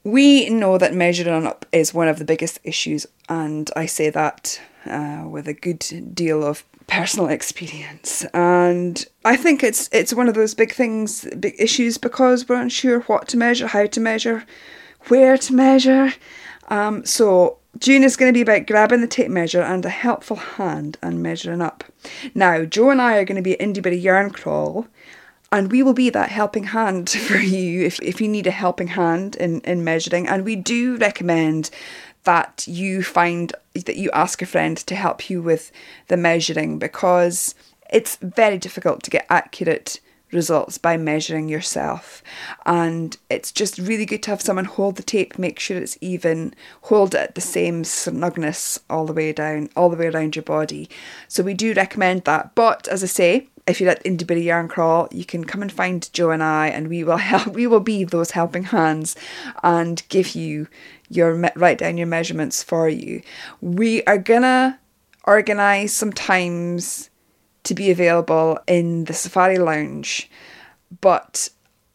We 0.03 0.49
know 0.49 0.79
that 0.79 0.95
measuring 0.95 1.47
up 1.47 1.67
is 1.73 1.93
one 1.93 2.09
of 2.09 2.19
the 2.19 2.25
biggest 2.25 2.59
issues, 2.65 3.07
and 3.29 3.71
I 3.77 3.87
say 3.87 4.11
that 4.11 4.61
uh, 4.87 5.25
with 5.27 5.47
a 5.47 5.55
good 5.55 6.15
deal 6.15 6.45
of 6.45 6.65
personal 6.87 7.29
experience. 7.31 8.25
And 8.35 9.05
I 9.25 9.37
think 9.37 9.63
it's 9.63 9.89
it's 9.93 10.15
one 10.15 10.29
of 10.29 10.35
those 10.35 10.55
big 10.55 10.73
things, 10.73 11.27
big 11.39 11.55
issues, 11.59 11.99
because 11.99 12.49
we're 12.49 12.61
unsure 12.61 13.01
what 13.01 13.29
to 13.29 13.37
measure, 13.37 13.69
how 13.69 13.87
to 13.87 14.01
measure, 14.01 14.45
where 15.09 15.39
to 15.39 15.55
measure. 15.55 16.13
Um, 16.69 17.05
so 17.05 17.60
June 17.79 18.05
is 18.05 18.17
going 18.17 18.33
to 18.33 18.37
be 18.37 18.43
about 18.43 18.67
grabbing 18.67 19.01
the 19.01 19.07
tape 19.07 19.31
measure 19.31 19.63
and 19.63 19.85
a 19.85 19.91
helpful 19.91 20.37
hand 20.37 20.99
and 21.03 21.23
measuring 21.23 21.63
up. 21.63 21.85
Now, 22.35 22.65
Jo 22.65 22.91
and 22.91 23.01
I 23.01 23.17
are 23.17 23.25
going 23.25 23.37
to 23.37 23.43
be 23.43 23.59
at 23.59 23.61
Indieburgh 23.61 24.03
Yarn 24.03 24.31
Crawl, 24.31 24.87
and 25.53 25.71
we 25.71 25.83
will 25.83 25.95
be 25.95 26.11
that 26.11 26.31
helping 26.31 26.65
hand 26.65 27.11
for 27.29 27.39
you 27.39 27.85
if, 27.85 28.01
if 28.03 28.21
you 28.21 28.29
need 28.29 28.47
a 28.47 28.53
helping 28.53 28.89
hand 28.89 29.37
in, 29.37 29.61
in 29.61 29.85
measuring. 29.85 30.29
And 30.29 30.45
we 30.45 30.57
do 30.57 30.97
recommend 30.97 31.71
that 32.25 32.65
you 32.69 33.03
find 33.03 33.53
that 33.75 33.97
you 33.97 34.11
ask 34.11 34.43
a 34.43 34.47
friend 34.47 34.77
to 34.77 34.95
help 34.95 35.31
you 35.31 35.41
with 35.41 35.73
the 36.09 36.17
measuring 36.17 36.79
because 36.79 37.55
it's 37.91 38.17
very 38.17 38.59
difficult 38.59 39.03
to 39.05 39.11
get 39.11 39.27
accurate 39.31 40.01
results 40.33 40.79
by 40.79 40.97
measuring 40.97 41.49
yourself. 41.49 42.23
And 42.66 43.16
it's 43.29 43.53
just 43.53 43.79
really 43.79 44.07
good 44.07 44.23
to 44.25 44.31
have 44.31 44.43
someone 44.43 44.64
hold 44.64 44.97
the 44.97 45.03
tape, 45.03 45.38
make 45.38 45.59
sure 45.59 45.79
it's 45.79 45.99
even, 46.01 46.55
hold 46.83 47.14
it 47.14 47.35
the 47.35 47.40
same 47.40 47.83
snugness 47.83 48.79
all 48.88 49.07
the 49.07 49.12
way 49.12 49.33
down, 49.33 49.71
all 49.77 49.90
the 49.90 49.97
way 49.97 50.07
around 50.07 50.37
your 50.37 50.43
body. 50.43 50.88
So 51.29 51.43
we 51.43 51.55
do 51.55 51.75
recommend 51.75 52.25
that. 52.25 52.55
But 52.55 52.88
as 52.88 53.03
I 53.03 53.07
say, 53.07 53.49
if 53.66 53.81
you're 53.81 53.90
at 53.90 54.05
Indieburgh 54.05 54.45
Yarn 54.45 54.69
Crawl, 54.69 55.09
you 55.11 55.25
can 55.25 55.45
come 55.45 55.62
and 55.62 55.71
find 55.71 56.12
Jo 56.12 56.31
and 56.31 56.43
I, 56.43 56.69
and 56.69 56.88
we 56.88 57.05
will 57.05 57.16
help. 57.33 57.49
We 57.49 57.66
will 57.66 57.81
be 57.81 58.05
those 58.05 58.33
helping 58.33 58.64
hands 58.64 59.16
and 59.62 60.03
give 60.09 60.35
you 60.35 60.69
your 61.09 61.35
write 61.57 61.79
down 61.79 61.99
your 61.99 62.07
measurements 62.07 62.62
for 62.62 62.88
you. 62.88 63.23
We 63.61 64.03
are 64.05 64.19
gonna 64.19 64.79
organize 65.25 65.93
some 65.93 66.12
times 66.12 67.10
to 67.64 67.75
be 67.75 67.90
available 67.90 68.59
in 68.66 69.05
the 69.05 69.12
Safari 69.12 69.59
Lounge, 69.59 70.31
but 71.01 71.49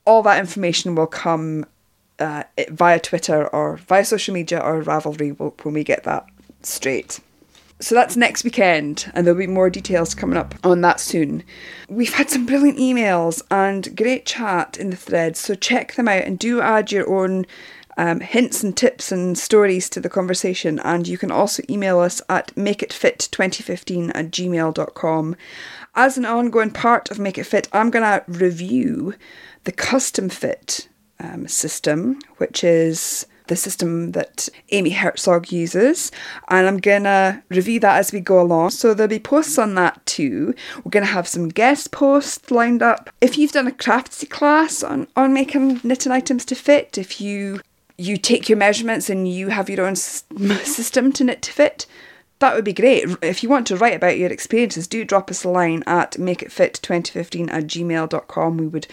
all 0.06 0.22
that 0.24 0.40
information 0.40 0.96
will 0.96 1.08
come 1.08 1.66
uh, 2.20 2.44
via 2.70 3.00
Twitter 3.00 3.48
or 3.48 3.78
via 3.78 4.06
social 4.06 4.34
media 4.34 4.60
or 4.60 4.84
Ravelry 4.84 5.38
when 5.64 5.74
we 5.74 5.84
get 5.84 6.04
that 6.04 6.26
straight. 6.62 7.20
So 7.82 7.94
that's 7.94 8.16
next 8.16 8.46
weekend, 8.46 9.12
and 9.14 9.28
there'll 9.28 9.38
be 9.38 9.48
more 9.48 9.70
details 9.70 10.16
coming 10.16 10.38
up 10.38 10.56
on 10.64 10.80
that 10.82 11.02
soon. 11.02 11.44
We've 11.90 12.14
had 12.14 12.30
some 12.30 12.46
brilliant 12.46 12.80
emails 12.80 13.44
and 13.52 13.96
great 13.98 14.26
chat 14.26 14.78
in 14.78 14.92
the 14.92 14.96
threads, 14.96 15.40
so 15.40 15.56
check 15.56 15.96
them 15.96 16.08
out 16.08 16.24
and 16.24 16.40
do 16.40 16.62
add 16.62 16.94
your 16.94 17.10
own 17.10 17.46
um, 17.98 18.20
hints 18.20 18.64
and 18.64 18.76
tips 18.76 19.12
and 19.12 19.38
stories 19.38 19.90
to 19.90 20.00
the 20.00 20.10
conversation. 20.10 20.80
And 20.80 21.08
you 21.08 21.18
can 21.18 21.32
also 21.32 21.64
email 21.70 22.00
us 22.00 22.22
at 22.30 22.54
makeitfit2015 22.56 24.12
at 24.14 24.32
gmail.com. 24.32 25.36
As 25.96 26.18
an 26.18 26.26
ongoing 26.26 26.72
part 26.72 27.10
of 27.10 27.20
Make 27.20 27.38
It 27.38 27.46
Fit, 27.46 27.70
I'm 27.72 27.90
going 27.90 28.04
to 28.04 28.24
review 28.28 29.14
the 29.64 29.72
custom 29.72 30.30
fit 30.30 30.88
um, 31.20 31.48
system, 31.48 32.20
which 32.38 32.64
is 32.64 33.26
the 33.48 33.56
system 33.56 34.12
that 34.14 34.50
Amy 34.72 34.90
Herzog 34.92 35.52
uses, 35.52 36.12
and 36.50 36.68
I'm 36.68 36.78
gonna 36.78 37.44
review 37.50 37.80
that 37.82 37.98
as 37.98 38.12
we 38.12 38.20
go 38.20 38.42
along. 38.42 38.72
So 38.72 38.94
there'll 38.94 39.10
be 39.10 39.20
posts 39.20 39.58
on 39.58 39.76
that 39.76 40.04
too. 40.06 40.54
We're 40.84 40.90
gonna 40.90 41.06
have 41.06 41.28
some 41.28 41.50
guest 41.50 41.92
posts 41.92 42.50
lined 42.50 42.82
up. 42.82 43.10
If 43.22 43.38
you've 43.38 43.52
done 43.52 43.68
a 43.68 43.72
craftsy 43.72 44.30
class 44.30 44.84
on, 44.84 45.08
on 45.16 45.34
making 45.34 45.82
knitting 45.84 46.12
items 46.12 46.46
to 46.46 46.56
fit, 46.56 46.98
if 46.98 47.22
you 47.22 47.60
you 47.98 48.18
take 48.18 48.50
your 48.50 48.58
measurements 48.58 49.10
and 49.10 49.28
you 49.28 49.50
have 49.50 49.70
your 49.70 49.86
own 49.86 49.96
system 49.96 51.12
to 51.14 51.24
knit 51.24 51.42
to 51.44 51.52
fit, 51.52 51.86
that 52.40 52.54
would 52.54 52.66
be 52.66 52.74
great. 52.74 53.06
If 53.22 53.44
you 53.44 53.50
want 53.50 53.68
to 53.68 53.78
write 53.78 53.96
about 53.96 54.18
your 54.18 54.32
experiences, 54.32 54.88
do 54.88 55.06
drop 55.06 55.32
us 55.32 55.44
a 55.44 55.50
line 55.50 55.84
at 55.88 56.14
makeitfit2015 56.14 57.50
at 57.50 57.64
gmail.com. 57.64 58.58
We 58.58 58.68
would 58.68 58.88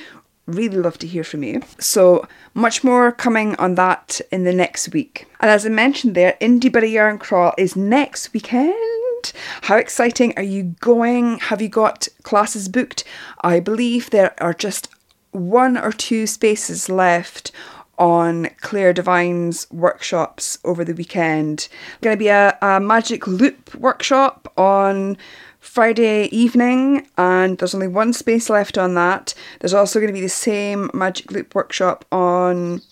really 0.46 0.76
love 0.76 0.98
to 0.98 1.06
hear 1.06 1.24
from 1.24 1.42
you. 1.42 1.62
So, 1.78 2.26
much 2.54 2.84
more 2.84 3.12
coming 3.12 3.56
on 3.56 3.74
that 3.76 4.20
in 4.30 4.44
the 4.44 4.52
next 4.52 4.92
week. 4.92 5.26
And 5.40 5.50
as 5.50 5.66
I 5.66 5.70
mentioned 5.70 6.14
there, 6.14 6.36
Indieburgh 6.40 6.92
Yarn 6.92 7.18
Crawl 7.18 7.54
is 7.58 7.76
next 7.76 8.32
weekend. 8.32 9.32
How 9.62 9.76
exciting 9.76 10.34
are 10.36 10.42
you 10.42 10.74
going? 10.80 11.38
Have 11.38 11.62
you 11.62 11.68
got 11.68 12.08
classes 12.22 12.68
booked? 12.68 13.04
I 13.42 13.60
believe 13.60 14.10
there 14.10 14.34
are 14.42 14.54
just 14.54 14.88
one 15.30 15.78
or 15.78 15.92
two 15.92 16.26
spaces 16.26 16.88
left 16.88 17.52
on 17.98 18.48
Claire 18.60 18.92
Devine's 18.92 19.66
workshops 19.70 20.58
over 20.64 20.84
the 20.84 20.94
weekend. 20.94 21.68
Going 22.00 22.14
to 22.14 22.18
be 22.18 22.28
a, 22.28 22.58
a 22.62 22.80
magic 22.80 23.26
loop 23.26 23.74
workshop 23.74 24.52
on 24.56 25.16
Friday 25.60 26.24
evening, 26.26 27.06
and 27.16 27.58
there's 27.58 27.74
only 27.74 27.88
one 27.88 28.12
space 28.12 28.50
left 28.50 28.76
on 28.76 28.94
that. 28.94 29.32
There's 29.60 29.74
also 29.74 30.00
going 30.00 30.08
to 30.08 30.12
be 30.12 30.20
the 30.20 30.28
same 30.28 30.90
magic 30.92 31.30
loop 31.30 31.54
workshop 31.54 32.04
on. 32.10 32.82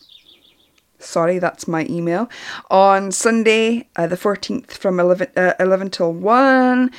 Sorry, 1.01 1.39
that's 1.39 1.67
my 1.67 1.87
email. 1.89 2.29
On 2.71 3.11
Sunday, 3.11 3.89
uh, 3.97 4.07
the 4.07 4.17
14th 4.17 4.73
from 4.73 5.01
11, 5.01 5.29
uh, 5.37 5.55
11 5.59 5.91
till 5.91 6.13
1. 6.13 6.91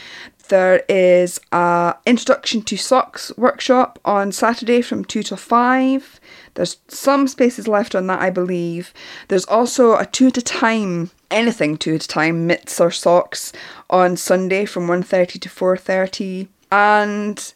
There 0.49 0.83
is 0.89 1.39
a 1.53 1.95
introduction 2.05 2.61
to 2.63 2.75
socks 2.75 3.31
workshop 3.37 3.99
on 4.03 4.33
Saturday 4.33 4.81
from 4.81 5.05
2 5.05 5.23
till 5.23 5.37
5. 5.37 6.19
There's 6.53 6.77
some 6.87 7.27
spaces 7.27 7.67
left 7.67 7.95
on 7.95 8.07
that, 8.07 8.21
I 8.21 8.29
believe. 8.29 8.93
There's 9.27 9.45
also 9.45 9.95
a 9.95 10.05
two 10.05 10.27
at 10.27 10.37
a 10.37 10.41
time, 10.41 11.11
anything 11.29 11.77
two 11.77 11.95
at 11.95 12.05
a 12.05 12.07
time, 12.07 12.47
mitts 12.47 12.79
or 12.79 12.91
socks 12.91 13.53
on 13.89 14.17
Sunday 14.17 14.65
from 14.65 14.87
1.30 14.87 15.39
to 15.41 15.49
4.30. 15.49 16.47
And 16.71 17.53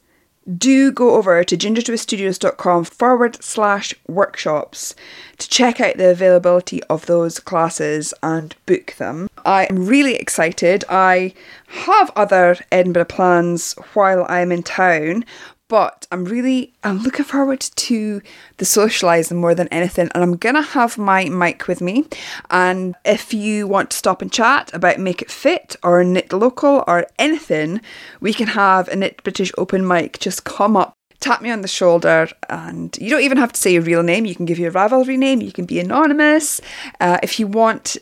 do 0.58 0.92
go 0.92 1.16
over 1.16 1.44
to 1.44 1.58
gingertwiststudios.com 1.58 2.86
forward 2.86 3.44
slash 3.44 3.96
workshops 4.08 4.96
to 5.38 5.50
check 5.50 5.82
out 5.82 5.98
the 5.98 6.12
availability 6.12 6.84
of 6.84 7.08
those 7.08 7.40
classes 7.40 8.14
and 8.22 8.56
book 8.66 8.94
them. 8.98 9.28
I 9.44 9.66
am 9.66 9.88
really 9.88 10.16
excited. 10.16 10.84
I 10.88 11.34
have 11.68 12.12
other 12.16 12.58
Edinburgh 12.72 13.06
plans 13.06 13.74
while 13.94 14.26
I'm 14.30 14.52
in 14.52 14.64
town, 14.64 15.26
but 15.68 16.08
I'm 16.12 16.26
really 16.26 16.74
I'm 16.84 17.00
looking 17.00 17.26
forward 17.26 17.62
to 17.62 18.22
the 18.58 18.66
socializing 18.66 19.38
more 19.38 19.56
than 19.56 19.68
anything 19.70 20.10
and 20.14 20.24
I'm 20.24 20.38
gonna 20.38 20.62
have 20.62 20.98
my 20.98 21.26
mic 21.26 21.68
with 21.68 21.82
me. 21.82 22.06
And 22.50 22.96
if 23.04 23.34
you 23.34 23.68
want 23.68 23.92
to 23.92 23.98
stop 23.98 24.22
and 24.22 24.32
chat 24.32 24.74
about 24.74 25.00
make 25.00 25.22
it 25.22 25.32
fit 25.32 25.76
or 25.84 26.04
knit 26.04 26.32
local 26.32 26.84
or 26.88 27.08
anything 27.18 27.82
we 28.20 28.34
can 28.34 28.48
have 28.48 28.88
a 28.90 28.96
knit 28.96 29.24
British 29.24 29.52
open 29.58 29.88
mic. 29.88 30.20
Just 30.20 30.44
come 30.44 30.78
up 30.78 30.94
tap 31.20 31.42
me 31.42 31.50
on 31.50 31.62
the 31.62 31.68
shoulder 31.68 32.28
and 32.50 32.96
you 33.00 33.10
don't 33.10 33.24
even 33.24 33.38
have 33.38 33.52
to 33.52 33.60
say 33.60 33.74
your 33.74 33.82
real 33.82 34.04
name. 34.04 34.26
You 34.26 34.36
can 34.36 34.46
give 34.46 34.60
your 34.60 34.72
Ravelry 34.72 35.18
name. 35.18 35.42
You 35.42 35.52
can 35.52 35.66
be 35.66 35.80
anonymous. 35.80 36.62
Uh, 37.00 37.18
if 37.24 37.40
you 37.40 37.48
want 37.48 37.98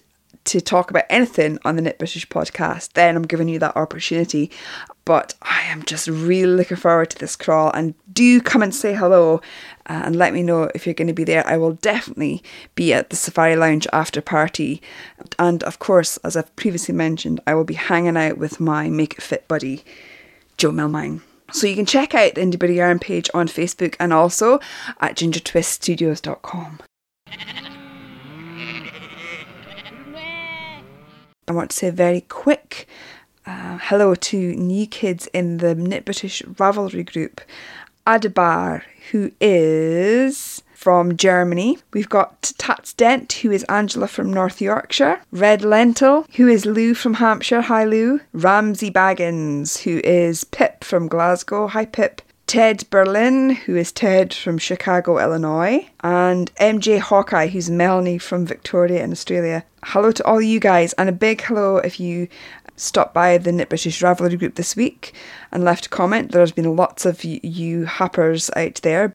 to 0.45 0.59
talk 0.59 0.89
about 0.89 1.05
anything 1.09 1.57
on 1.63 1.75
the 1.75 1.81
Knit 1.81 1.97
British 1.97 2.27
podcast, 2.27 2.93
then 2.93 3.15
I'm 3.15 3.23
giving 3.23 3.47
you 3.47 3.59
that 3.59 3.77
opportunity. 3.77 4.51
But 5.05 5.33
I 5.41 5.61
am 5.63 5.83
just 5.83 6.07
really 6.07 6.53
looking 6.55 6.77
forward 6.77 7.09
to 7.11 7.19
this 7.19 7.35
crawl 7.35 7.71
and 7.71 7.93
do 8.11 8.39
come 8.41 8.63
and 8.63 8.73
say 8.73 8.93
hello 8.93 9.41
uh, 9.87 10.01
and 10.05 10.15
let 10.15 10.33
me 10.33 10.43
know 10.43 10.69
if 10.73 10.85
you're 10.85 10.93
going 10.93 11.07
to 11.07 11.13
be 11.13 11.23
there. 11.25 11.45
I 11.47 11.57
will 11.57 11.73
definitely 11.73 12.41
be 12.75 12.93
at 12.93 13.09
the 13.09 13.15
Safari 13.15 13.55
Lounge 13.55 13.87
after 13.91 14.21
party. 14.21 14.81
And 15.37 15.63
of 15.63 15.79
course, 15.79 16.17
as 16.17 16.37
I've 16.37 16.55
previously 16.55 16.95
mentioned, 16.95 17.41
I 17.45 17.53
will 17.53 17.65
be 17.65 17.73
hanging 17.73 18.17
out 18.17 18.37
with 18.37 18.59
my 18.59 18.89
Make 18.89 19.13
It 19.13 19.21
Fit 19.21 19.47
buddy, 19.47 19.83
Jo 20.57 20.71
Milmine. 20.71 21.21
So 21.51 21.67
you 21.67 21.75
can 21.75 21.85
check 21.85 22.15
out 22.15 22.35
the 22.35 22.41
Indieburgh 22.41 22.75
Yarn 22.75 22.99
page 22.99 23.29
on 23.33 23.47
Facebook 23.47 23.95
and 23.99 24.11
also 24.11 24.59
at 24.99 25.15
gingertwiststudios.com. 25.15 26.79
I 31.47 31.51
want 31.51 31.71
to 31.71 31.77
say 31.77 31.89
very 31.89 32.21
quick 32.21 32.87
uh, 33.45 33.77
hello 33.81 34.15
to 34.15 34.37
new 34.55 34.87
kids 34.87 35.27
in 35.33 35.57
the 35.57 35.75
Knit 35.75 36.05
British 36.05 36.41
Ravelry 36.43 37.05
group. 37.11 37.41
Adabar, 38.07 38.83
who 39.11 39.31
is 39.39 40.61
from 40.73 41.15
Germany. 41.15 41.77
We've 41.93 42.09
got 42.09 42.53
Tats 42.57 42.93
Dent, 42.93 43.31
who 43.33 43.51
is 43.51 43.63
Angela 43.65 44.07
from 44.07 44.33
North 44.33 44.61
Yorkshire. 44.61 45.21
Red 45.31 45.61
Lentil, 45.61 46.25
who 46.35 46.47
is 46.47 46.65
Lou 46.65 46.93
from 46.93 47.15
Hampshire. 47.15 47.61
Hi, 47.61 47.85
Lou. 47.85 48.19
Ramsey 48.33 48.91
Baggins, 48.91 49.83
who 49.83 50.01
is 50.03 50.43
Pip 50.43 50.83
from 50.83 51.07
Glasgow. 51.07 51.67
Hi, 51.67 51.85
Pip. 51.85 52.21
Ted 52.53 52.87
Berlin, 52.91 53.49
who 53.49 53.75
is 53.75 53.91
Ted 53.91 54.31
from 54.31 54.59
Chicago, 54.59 55.17
Illinois, 55.17 55.89
and 56.01 56.53
MJ 56.57 56.99
Hawkeye, 56.99 57.47
who's 57.47 57.67
Melanie 57.67 58.19
from 58.19 58.45
Victoria 58.45 59.03
in 59.03 59.11
Australia. 59.11 59.65
Hello 59.83 60.11
to 60.11 60.23
all 60.23 60.39
you 60.39 60.59
guys, 60.59 60.93
and 60.93 61.09
a 61.09 61.13
big 61.13 61.41
hello 61.41 61.77
if 61.77 61.99
you 61.99 62.27
stopped 62.75 63.11
by 63.11 63.39
the 63.39 63.51
Knit 63.51 63.69
British 63.69 64.03
Ravelry 64.03 64.37
group 64.37 64.53
this 64.53 64.75
week 64.75 65.15
and 65.51 65.63
left 65.63 65.87
a 65.87 65.89
comment. 65.89 66.31
There's 66.31 66.51
been 66.51 66.75
lots 66.75 67.07
of 67.07 67.23
you, 67.23 67.39
you 67.41 67.85
happers 67.85 68.51
out 68.55 68.75
there. 68.83 69.13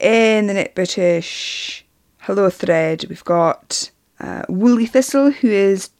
In 0.00 0.46
the 0.46 0.54
Knit 0.54 0.76
British 0.76 1.84
Hello 2.18 2.50
thread, 2.50 3.04
we've 3.08 3.24
got 3.24 3.90
uh, 4.20 4.44
Woolly 4.48 4.86
Thistle, 4.86 5.32
who 5.32 5.48
is 5.48 5.90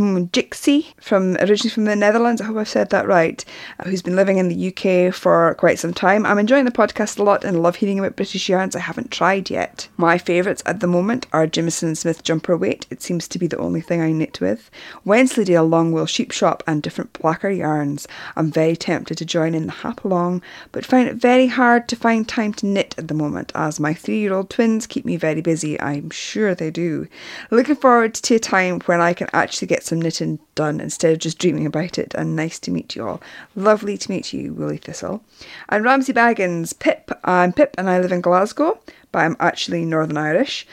Jixie 0.00 0.92
from 1.00 1.36
originally 1.36 1.70
from 1.70 1.84
the 1.84 1.96
Netherlands. 1.96 2.40
I 2.40 2.46
hope 2.46 2.56
I've 2.56 2.68
said 2.68 2.90
that 2.90 3.06
right. 3.06 3.44
Uh, 3.78 3.84
who's 3.84 4.02
been 4.02 4.16
living 4.16 4.38
in 4.38 4.48
the 4.48 4.68
UK 4.68 5.14
for 5.14 5.54
quite 5.54 5.78
some 5.78 5.94
time. 5.94 6.26
I'm 6.26 6.38
enjoying 6.38 6.64
the 6.64 6.70
podcast 6.70 7.18
a 7.18 7.22
lot 7.22 7.44
and 7.44 7.62
love 7.62 7.76
hearing 7.76 7.98
about 7.98 8.16
British 8.16 8.48
yarns 8.48 8.74
I 8.74 8.80
haven't 8.80 9.10
tried 9.10 9.50
yet. 9.50 9.88
My 9.96 10.18
favourites 10.18 10.62
at 10.66 10.80
the 10.80 10.86
moment 10.86 11.26
are 11.32 11.46
Jamieson 11.46 11.94
Smith 11.94 12.22
jumper 12.22 12.56
weight. 12.56 12.86
It 12.90 13.02
seems 13.02 13.28
to 13.28 13.38
be 13.38 13.46
the 13.46 13.58
only 13.58 13.80
thing 13.80 14.00
I 14.00 14.12
knit 14.12 14.40
with. 14.40 14.70
Wensleydale 15.04 15.66
long 15.66 15.92
wool 15.92 16.06
sheep 16.06 16.32
shop 16.32 16.62
and 16.66 16.82
different 16.82 17.12
blacker 17.12 17.50
yarns. 17.50 18.08
I'm 18.36 18.50
very 18.50 18.76
tempted 18.76 19.18
to 19.18 19.24
join 19.24 19.54
in 19.54 19.66
the 19.66 19.72
hap 19.72 20.04
along, 20.04 20.42
but 20.72 20.84
find 20.84 21.08
it 21.08 21.16
very 21.16 21.46
hard 21.46 21.88
to 21.88 21.96
find 21.96 22.28
time 22.28 22.52
to 22.54 22.66
knit 22.66 22.94
at 22.98 23.08
the 23.08 23.14
moment 23.14 23.52
as 23.54 23.80
my 23.80 23.94
three 23.94 24.18
year 24.18 24.34
old 24.34 24.50
twins 24.50 24.86
keep 24.86 25.04
me 25.04 25.16
very 25.16 25.40
busy. 25.40 25.80
I'm 25.80 26.10
sure 26.10 26.54
they 26.54 26.70
do. 26.70 27.06
Looking 27.50 27.76
forward 27.76 28.14
to 28.14 28.34
a 28.34 28.38
time 28.38 28.80
when 28.86 29.00
I 29.00 29.12
can 29.12 29.28
actually 29.32 29.68
get 29.68 29.83
some 29.84 30.00
knitting 30.00 30.38
done 30.54 30.80
instead 30.80 31.12
of 31.12 31.18
just 31.18 31.38
dreaming 31.38 31.66
about 31.66 31.98
it. 31.98 32.14
And 32.14 32.36
nice 32.36 32.58
to 32.60 32.70
meet 32.70 32.96
you 32.96 33.06
all. 33.06 33.22
Lovely 33.54 33.96
to 33.98 34.10
meet 34.10 34.32
you, 34.32 34.52
Woolly 34.52 34.78
Thistle. 34.78 35.22
And 35.68 35.84
Ramsey 35.84 36.12
Baggins, 36.12 36.78
Pip. 36.78 37.10
I'm 37.24 37.52
Pip 37.52 37.74
and 37.78 37.88
I 37.88 38.00
live 38.00 38.12
in 38.12 38.20
Glasgow, 38.20 38.78
but 39.12 39.20
I'm 39.20 39.36
actually 39.40 39.84
Northern 39.84 40.16
Irish. 40.16 40.66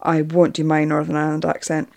I 0.00 0.22
won't 0.22 0.54
do 0.54 0.64
my 0.64 0.84
Northern 0.84 1.16
Ireland 1.16 1.44
accent. 1.44 1.88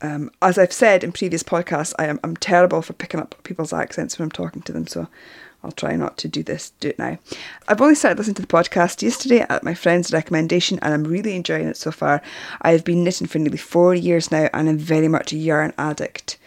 Um, 0.00 0.30
as 0.40 0.58
I've 0.58 0.72
said 0.72 1.02
in 1.02 1.12
previous 1.12 1.42
podcasts, 1.42 1.94
I 1.98 2.06
am 2.06 2.20
I'm 2.22 2.36
terrible 2.36 2.82
for 2.82 2.92
picking 2.92 3.20
up 3.20 3.34
people's 3.42 3.72
accents 3.72 4.18
when 4.18 4.26
I'm 4.26 4.30
talking 4.30 4.62
to 4.62 4.72
them, 4.72 4.86
so 4.86 5.08
I'll 5.62 5.72
try 5.72 5.96
not 5.96 6.16
to 6.18 6.28
do 6.28 6.42
this, 6.42 6.70
do 6.80 6.88
it 6.88 6.98
now. 6.98 7.18
I've 7.66 7.80
only 7.80 7.96
started 7.96 8.18
listening 8.18 8.36
to 8.36 8.42
the 8.42 8.48
podcast 8.48 9.02
yesterday 9.02 9.44
at 9.48 9.64
my 9.64 9.74
friend's 9.74 10.12
recommendation 10.12 10.78
and 10.82 10.94
I'm 10.94 11.04
really 11.04 11.34
enjoying 11.34 11.66
it 11.66 11.76
so 11.76 11.90
far. 11.90 12.22
I've 12.62 12.84
been 12.84 13.02
knitting 13.02 13.26
for 13.26 13.38
nearly 13.38 13.58
four 13.58 13.94
years 13.94 14.30
now 14.30 14.48
and 14.54 14.68
I'm 14.68 14.78
very 14.78 15.08
much 15.08 15.32
a 15.32 15.36
yarn 15.36 15.74
addict. 15.76 16.38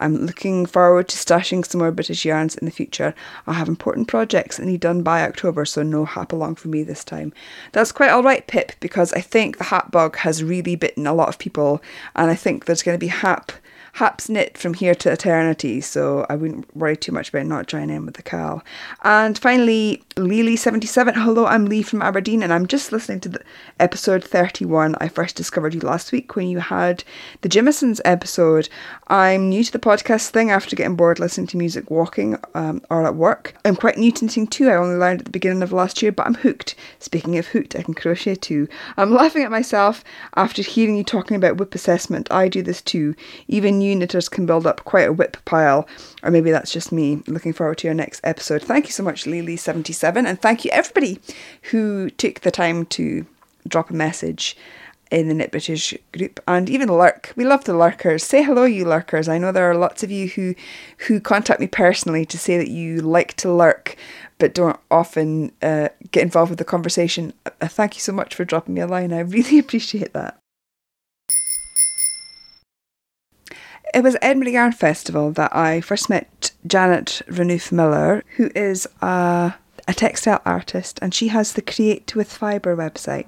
I'm 0.00 0.26
looking 0.26 0.66
forward 0.66 1.08
to 1.08 1.16
stashing 1.16 1.66
some 1.66 1.80
more 1.80 1.90
British 1.90 2.24
yarns 2.24 2.56
in 2.56 2.66
the 2.66 2.70
future. 2.70 3.14
I 3.46 3.54
have 3.54 3.68
important 3.68 4.06
projects 4.06 4.56
that 4.56 4.66
need 4.66 4.80
done 4.80 5.02
by 5.02 5.22
October, 5.22 5.64
so 5.64 5.82
no 5.82 6.04
hap 6.04 6.32
along 6.32 6.56
for 6.56 6.68
me 6.68 6.84
this 6.84 7.02
time. 7.02 7.32
That's 7.72 7.90
quite 7.90 8.12
alright, 8.12 8.46
Pip, 8.46 8.72
because 8.80 9.12
I 9.12 9.20
think 9.20 9.58
the 9.58 9.64
hap 9.64 9.90
bug 9.90 10.16
has 10.18 10.44
really 10.44 10.76
bitten 10.76 11.06
a 11.06 11.14
lot 11.14 11.28
of 11.28 11.38
people, 11.38 11.82
and 12.14 12.30
I 12.30 12.36
think 12.36 12.64
there's 12.64 12.82
going 12.82 12.94
to 12.94 13.00
be 13.00 13.08
hap 13.08 13.50
Haps 13.94 14.28
knit 14.28 14.56
from 14.56 14.74
here 14.74 14.94
to 14.94 15.12
eternity, 15.12 15.80
so 15.80 16.26
I 16.28 16.36
wouldn't 16.36 16.74
worry 16.76 16.96
too 16.96 17.12
much 17.12 17.28
about 17.30 17.46
not 17.46 17.66
joining 17.66 17.96
in 17.96 18.06
with 18.06 18.14
the 18.14 18.22
KAL. 18.22 18.62
And 19.02 19.38
finally, 19.38 20.02
Lily77. 20.16 21.14
Hello, 21.14 21.46
I'm 21.46 21.66
Lee 21.66 21.82
from 21.82 22.02
Aberdeen, 22.02 22.42
and 22.42 22.52
I'm 22.52 22.66
just 22.66 22.92
listening 22.92 23.20
to 23.20 23.28
the 23.28 23.40
episode 23.80 24.24
31. 24.24 24.96
I 25.00 25.08
first 25.08 25.36
discovered 25.36 25.74
you 25.74 25.80
last 25.80 26.12
week 26.12 26.36
when 26.36 26.48
you 26.48 26.58
had 26.58 27.04
the 27.40 27.48
Jamiesons 27.48 28.00
episode. 28.04 28.68
I'm 29.08 29.48
new 29.48 29.64
to 29.64 29.72
the 29.72 29.78
podcast 29.78 30.30
thing 30.30 30.50
after 30.50 30.76
getting 30.76 30.96
bored 30.96 31.18
listening 31.18 31.46
to 31.48 31.56
music 31.56 31.90
walking 31.90 32.36
um, 32.54 32.82
or 32.90 33.06
at 33.06 33.14
work. 33.14 33.54
I'm 33.64 33.76
quite 33.76 33.96
new 33.96 34.12
to 34.12 34.24
knitting 34.24 34.46
too. 34.46 34.68
I 34.68 34.76
only 34.76 34.96
learned 34.96 35.20
at 35.20 35.24
the 35.24 35.30
beginning 35.30 35.62
of 35.62 35.72
last 35.72 36.02
year, 36.02 36.12
but 36.12 36.26
I'm 36.26 36.34
hooked. 36.34 36.74
Speaking 36.98 37.38
of 37.38 37.48
hooked, 37.48 37.76
I 37.76 37.82
can 37.82 37.94
crochet 37.94 38.34
too. 38.34 38.68
I'm 38.96 39.12
laughing 39.12 39.42
at 39.42 39.50
myself 39.50 40.04
after 40.36 40.62
hearing 40.62 40.96
you 40.96 41.04
talking 41.04 41.36
about 41.36 41.56
WIP 41.56 41.74
assessment. 41.74 42.30
I 42.30 42.48
do 42.48 42.62
this 42.62 42.82
too. 42.82 43.14
Even 43.46 43.77
new 43.78 43.94
knitters 43.94 44.28
can 44.28 44.46
build 44.46 44.66
up 44.66 44.84
quite 44.84 45.08
a 45.08 45.12
WIP 45.12 45.36
pile, 45.44 45.88
or 46.22 46.30
maybe 46.30 46.50
that's 46.50 46.72
just 46.72 46.92
me. 46.92 47.22
Looking 47.26 47.52
forward 47.52 47.78
to 47.78 47.86
your 47.86 47.94
next 47.94 48.20
episode. 48.24 48.62
Thank 48.62 48.86
you 48.86 48.92
so 48.92 49.02
much, 49.02 49.24
Lily77, 49.24 50.26
and 50.26 50.40
thank 50.40 50.64
you 50.64 50.70
everybody 50.72 51.20
who 51.70 52.10
took 52.10 52.40
the 52.40 52.50
time 52.50 52.86
to 52.86 53.26
drop 53.66 53.90
a 53.90 53.94
message 53.94 54.56
in 55.10 55.28
the 55.28 55.34
Knit 55.34 55.50
British 55.50 55.94
group 56.12 56.40
and 56.46 56.68
even 56.68 56.88
lurk. 56.88 57.32
We 57.34 57.44
love 57.44 57.64
the 57.64 57.76
lurkers. 57.76 58.22
Say 58.22 58.42
hello, 58.42 58.64
you 58.64 58.84
lurkers. 58.84 59.28
I 59.28 59.38
know 59.38 59.52
there 59.52 59.70
are 59.70 59.76
lots 59.76 60.02
of 60.02 60.10
you 60.10 60.28
who 60.28 60.54
who 61.06 61.20
contact 61.20 61.60
me 61.60 61.66
personally 61.66 62.26
to 62.26 62.38
say 62.38 62.58
that 62.58 62.68
you 62.68 63.00
like 63.00 63.34
to 63.36 63.52
lurk 63.52 63.96
but 64.38 64.54
don't 64.54 64.78
often 64.90 65.52
uh, 65.62 65.88
get 66.12 66.22
involved 66.22 66.50
with 66.50 66.58
the 66.58 66.64
conversation. 66.64 67.32
Uh, 67.44 67.66
thank 67.66 67.96
you 67.96 68.00
so 68.00 68.12
much 68.12 68.34
for 68.34 68.44
dropping 68.44 68.74
me 68.74 68.80
a 68.80 68.86
line. 68.86 69.12
I 69.12 69.20
really 69.20 69.58
appreciate 69.58 70.12
that. 70.14 70.38
It 73.94 74.02
was 74.02 74.16
Edinburgh 74.20 74.52
Yarn 74.52 74.72
Festival 74.72 75.30
that 75.32 75.54
I 75.56 75.80
first 75.80 76.10
met 76.10 76.52
Janet 76.66 77.22
Renouf 77.26 77.72
Miller, 77.72 78.22
who 78.36 78.50
is 78.54 78.86
a, 79.00 79.54
a 79.86 79.94
textile 79.94 80.42
artist 80.44 80.98
and 81.00 81.14
she 81.14 81.28
has 81.28 81.52
the 81.52 81.62
Create 81.62 82.14
with 82.14 82.32
Fibre 82.32 82.76
website. 82.76 83.26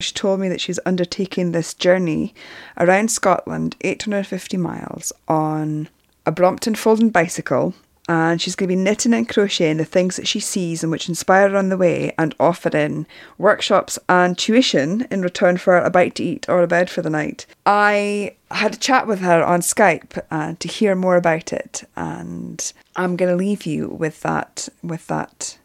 She 0.00 0.14
told 0.14 0.40
me 0.40 0.48
that 0.48 0.60
she's 0.60 0.80
undertaking 0.86 1.52
this 1.52 1.74
journey 1.74 2.34
around 2.78 3.10
Scotland, 3.10 3.76
850 3.82 4.56
miles, 4.56 5.12
on 5.26 5.88
a 6.24 6.32
Brompton 6.32 6.74
folding 6.74 7.10
bicycle 7.10 7.74
and 8.08 8.40
she's 8.40 8.56
going 8.56 8.68
to 8.68 8.74
be 8.74 8.82
knitting 8.82 9.12
and 9.12 9.28
crocheting 9.28 9.76
the 9.76 9.84
things 9.84 10.16
that 10.16 10.26
she 10.26 10.40
sees 10.40 10.82
and 10.82 10.90
which 10.90 11.08
inspire 11.08 11.50
her 11.50 11.56
on 11.56 11.68
the 11.68 11.76
way 11.76 12.12
and 12.18 12.34
offering 12.40 13.06
workshops 13.36 13.98
and 14.08 14.38
tuition 14.38 15.06
in 15.10 15.20
return 15.20 15.58
for 15.58 15.76
a 15.76 15.90
bite 15.90 16.14
to 16.14 16.24
eat 16.24 16.48
or 16.48 16.62
a 16.62 16.66
bed 16.66 16.88
for 16.88 17.02
the 17.02 17.10
night. 17.10 17.44
I 17.66 18.36
had 18.50 18.74
a 18.74 18.78
chat 18.78 19.06
with 19.06 19.20
her 19.20 19.44
on 19.44 19.60
Skype 19.60 20.18
uh, 20.30 20.54
to 20.58 20.68
hear 20.68 20.94
more 20.94 21.16
about 21.16 21.52
it 21.52 21.84
and 21.96 22.72
I'm 22.96 23.16
going 23.16 23.30
to 23.30 23.36
leave 23.36 23.66
you 23.66 23.88
with 23.88 24.22
that 24.22 24.70
with 24.82 25.06
that 25.08 25.58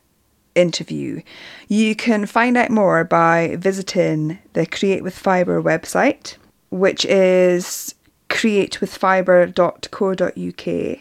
interview. 0.54 1.22
You 1.68 1.96
can 1.96 2.26
find 2.26 2.58
out 2.58 2.70
more 2.70 3.06
by 3.06 3.56
visiting 3.58 4.40
the 4.52 4.66
Create 4.66 5.02
with 5.02 5.18
Fibre 5.18 5.64
website, 5.64 6.36
which 6.70 7.06
is 7.06 7.96
createwithfibre.co.uk 8.30 11.00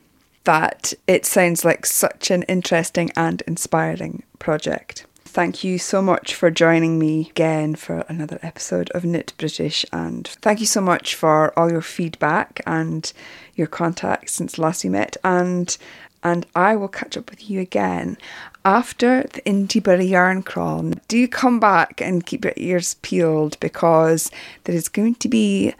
that 0.44 0.94
it 1.06 1.26
sounds 1.26 1.64
like 1.64 1.86
such 1.86 2.30
an 2.30 2.42
interesting 2.44 3.10
and 3.16 3.42
inspiring 3.42 4.22
project. 4.38 5.06
Thank 5.24 5.62
you 5.62 5.78
so 5.78 6.02
much 6.02 6.34
for 6.34 6.50
joining 6.50 6.98
me 6.98 7.28
again 7.30 7.76
for 7.76 8.04
another 8.08 8.40
episode 8.42 8.90
of 8.90 9.04
Knit 9.04 9.32
British, 9.38 9.86
and 9.92 10.26
thank 10.26 10.58
you 10.58 10.66
so 10.66 10.80
much 10.80 11.14
for 11.14 11.56
all 11.56 11.70
your 11.70 11.82
feedback 11.82 12.60
and 12.66 13.12
your 13.60 13.68
contacts 13.68 14.32
since 14.32 14.58
last 14.58 14.82
we 14.82 14.90
met. 14.90 15.16
And 15.22 15.76
and 16.22 16.46
I 16.54 16.76
will 16.76 16.88
catch 16.88 17.16
up 17.16 17.30
with 17.30 17.48
you 17.48 17.60
again 17.60 18.18
after 18.64 19.22
the 19.22 19.40
Indieburgh 19.42 20.06
yarn 20.06 20.42
crawl. 20.42 20.92
Do 21.08 21.26
come 21.26 21.58
back 21.60 22.02
and 22.02 22.26
keep 22.26 22.44
your 22.44 22.52
ears 22.56 22.94
peeled 23.00 23.58
because 23.60 24.30
there 24.64 24.74
is 24.74 24.88
going 24.88 25.14
to 25.14 25.28
be 25.28 25.74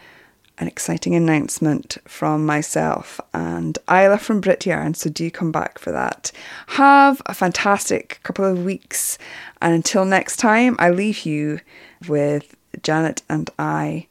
an 0.57 0.69
exciting 0.69 1.15
announcement 1.15 1.97
from 2.07 2.45
myself 2.45 3.21
and 3.33 3.79
Isla 3.91 4.19
from 4.19 4.41
Brit 4.41 4.67
Yarn, 4.67 4.95
so 4.95 5.09
do 5.09 5.31
come 5.31 5.51
back 5.51 5.79
for 5.79 5.91
that. 5.91 6.31
Have 6.69 7.23
a 7.27 7.35
fantastic 7.35 8.21
couple 8.23 8.45
of 8.45 8.65
weeks, 8.65 9.17
and 9.63 9.75
until 9.75 10.05
next 10.05 10.37
time, 10.37 10.77
I 10.79 10.91
leave 10.91 11.25
you 11.25 11.61
with 12.07 12.55
Janet 12.83 13.23
and 13.29 13.49
I 13.59 14.07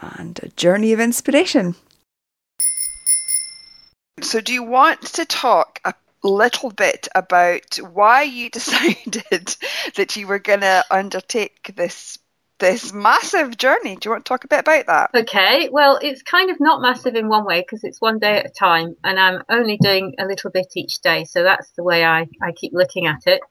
and 0.00 0.38
a 0.42 0.48
journey 0.50 0.92
of 0.92 1.00
inspiration. 1.00 1.76
So, 4.22 4.40
do 4.40 4.52
you 4.52 4.62
want 4.62 5.02
to 5.02 5.24
talk 5.24 5.80
a 5.84 5.94
little 6.22 6.70
bit 6.70 7.08
about 7.14 7.76
why 7.76 8.22
you 8.22 8.50
decided 8.50 9.56
that 9.96 10.16
you 10.16 10.26
were 10.26 10.38
going 10.38 10.60
to 10.60 10.84
undertake 10.90 11.72
this 11.76 12.18
this 12.58 12.92
massive 12.92 13.56
journey. 13.56 13.96
Do 13.96 14.06
you 14.06 14.10
want 14.12 14.24
to 14.24 14.28
talk 14.28 14.44
a 14.44 14.48
bit 14.48 14.60
about 14.60 14.86
that? 14.86 15.10
Okay, 15.14 15.68
well, 15.70 15.98
it's 16.00 16.22
kind 16.22 16.50
of 16.50 16.56
not 16.58 16.80
massive 16.80 17.14
in 17.14 17.28
one 17.28 17.44
way 17.44 17.60
because 17.60 17.84
it's 17.84 18.00
one 18.00 18.18
day 18.18 18.38
at 18.38 18.46
a 18.46 18.50
time 18.50 18.96
and 19.04 19.20
I'm 19.20 19.42
only 19.50 19.76
doing 19.76 20.14
a 20.18 20.24
little 20.24 20.50
bit 20.50 20.68
each 20.74 21.00
day. 21.00 21.24
So 21.24 21.42
that's 21.42 21.70
the 21.72 21.82
way 21.82 22.04
I, 22.04 22.26
I 22.42 22.52
keep 22.52 22.72
looking 22.72 23.06
at 23.06 23.26
it. 23.26 23.42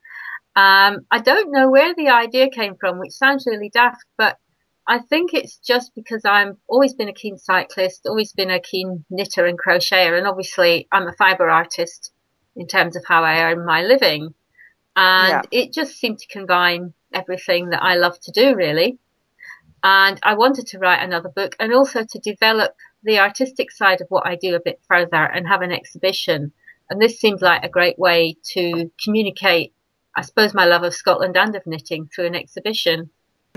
Um, 0.55 1.05
I 1.11 1.19
don't 1.23 1.51
know 1.51 1.69
where 1.69 1.93
the 1.93 2.09
idea 2.09 2.49
came 2.49 2.75
from, 2.79 2.97
which 2.97 3.11
sounds 3.11 3.45
really 3.45 3.69
daft, 3.69 4.03
but 4.17 4.37
I 4.87 4.99
think 4.99 5.33
it's 5.33 5.57
just 5.57 5.95
because 5.95 6.25
I'm 6.25 6.57
always 6.67 6.93
been 6.93 7.09
a 7.09 7.13
keen 7.13 7.37
cyclist, 7.37 8.05
always 8.05 8.31
been 8.33 8.51
a 8.51 8.59
keen 8.59 9.03
knitter 9.09 9.45
and 9.45 9.57
crocheter, 9.57 10.17
and 10.17 10.27
obviously 10.27 10.87
I'm 10.91 11.07
a 11.07 11.13
fibre 11.13 11.49
artist 11.49 12.11
in 12.55 12.67
terms 12.67 12.95
of 12.95 13.03
how 13.07 13.23
I 13.23 13.41
earn 13.43 13.65
my 13.65 13.81
living. 13.81 14.33
And 14.95 15.29
yeah. 15.29 15.41
it 15.51 15.73
just 15.73 15.97
seemed 15.97 16.19
to 16.19 16.27
combine 16.27 16.93
everything 17.13 17.69
that 17.69 17.83
I 17.83 17.95
love 17.95 18.19
to 18.21 18.31
do, 18.31 18.55
really. 18.55 18.99
And 19.83 20.19
I 20.23 20.35
wanted 20.35 20.67
to 20.67 20.79
write 20.79 21.03
another 21.03 21.29
book 21.29 21.55
and 21.59 21.73
also 21.73 22.03
to 22.03 22.19
develop 22.19 22.75
the 23.03 23.19
artistic 23.19 23.71
side 23.71 24.01
of 24.01 24.07
what 24.09 24.25
I 24.25 24.35
do 24.35 24.55
a 24.55 24.59
bit 24.59 24.81
further 24.87 25.23
and 25.23 25.47
have 25.47 25.61
an 25.61 25.71
exhibition. 25.71 26.53
And 26.89 27.01
this 27.01 27.19
seemed 27.19 27.41
like 27.41 27.63
a 27.63 27.69
great 27.69 27.99
way 27.99 28.37
to 28.53 28.91
communicate, 29.03 29.73
I 30.15 30.21
suppose, 30.21 30.53
my 30.53 30.65
love 30.65 30.83
of 30.83 30.95
Scotland 30.95 31.37
and 31.37 31.55
of 31.55 31.67
knitting 31.67 32.07
through 32.07 32.27
an 32.27 32.35
exhibition. 32.35 33.09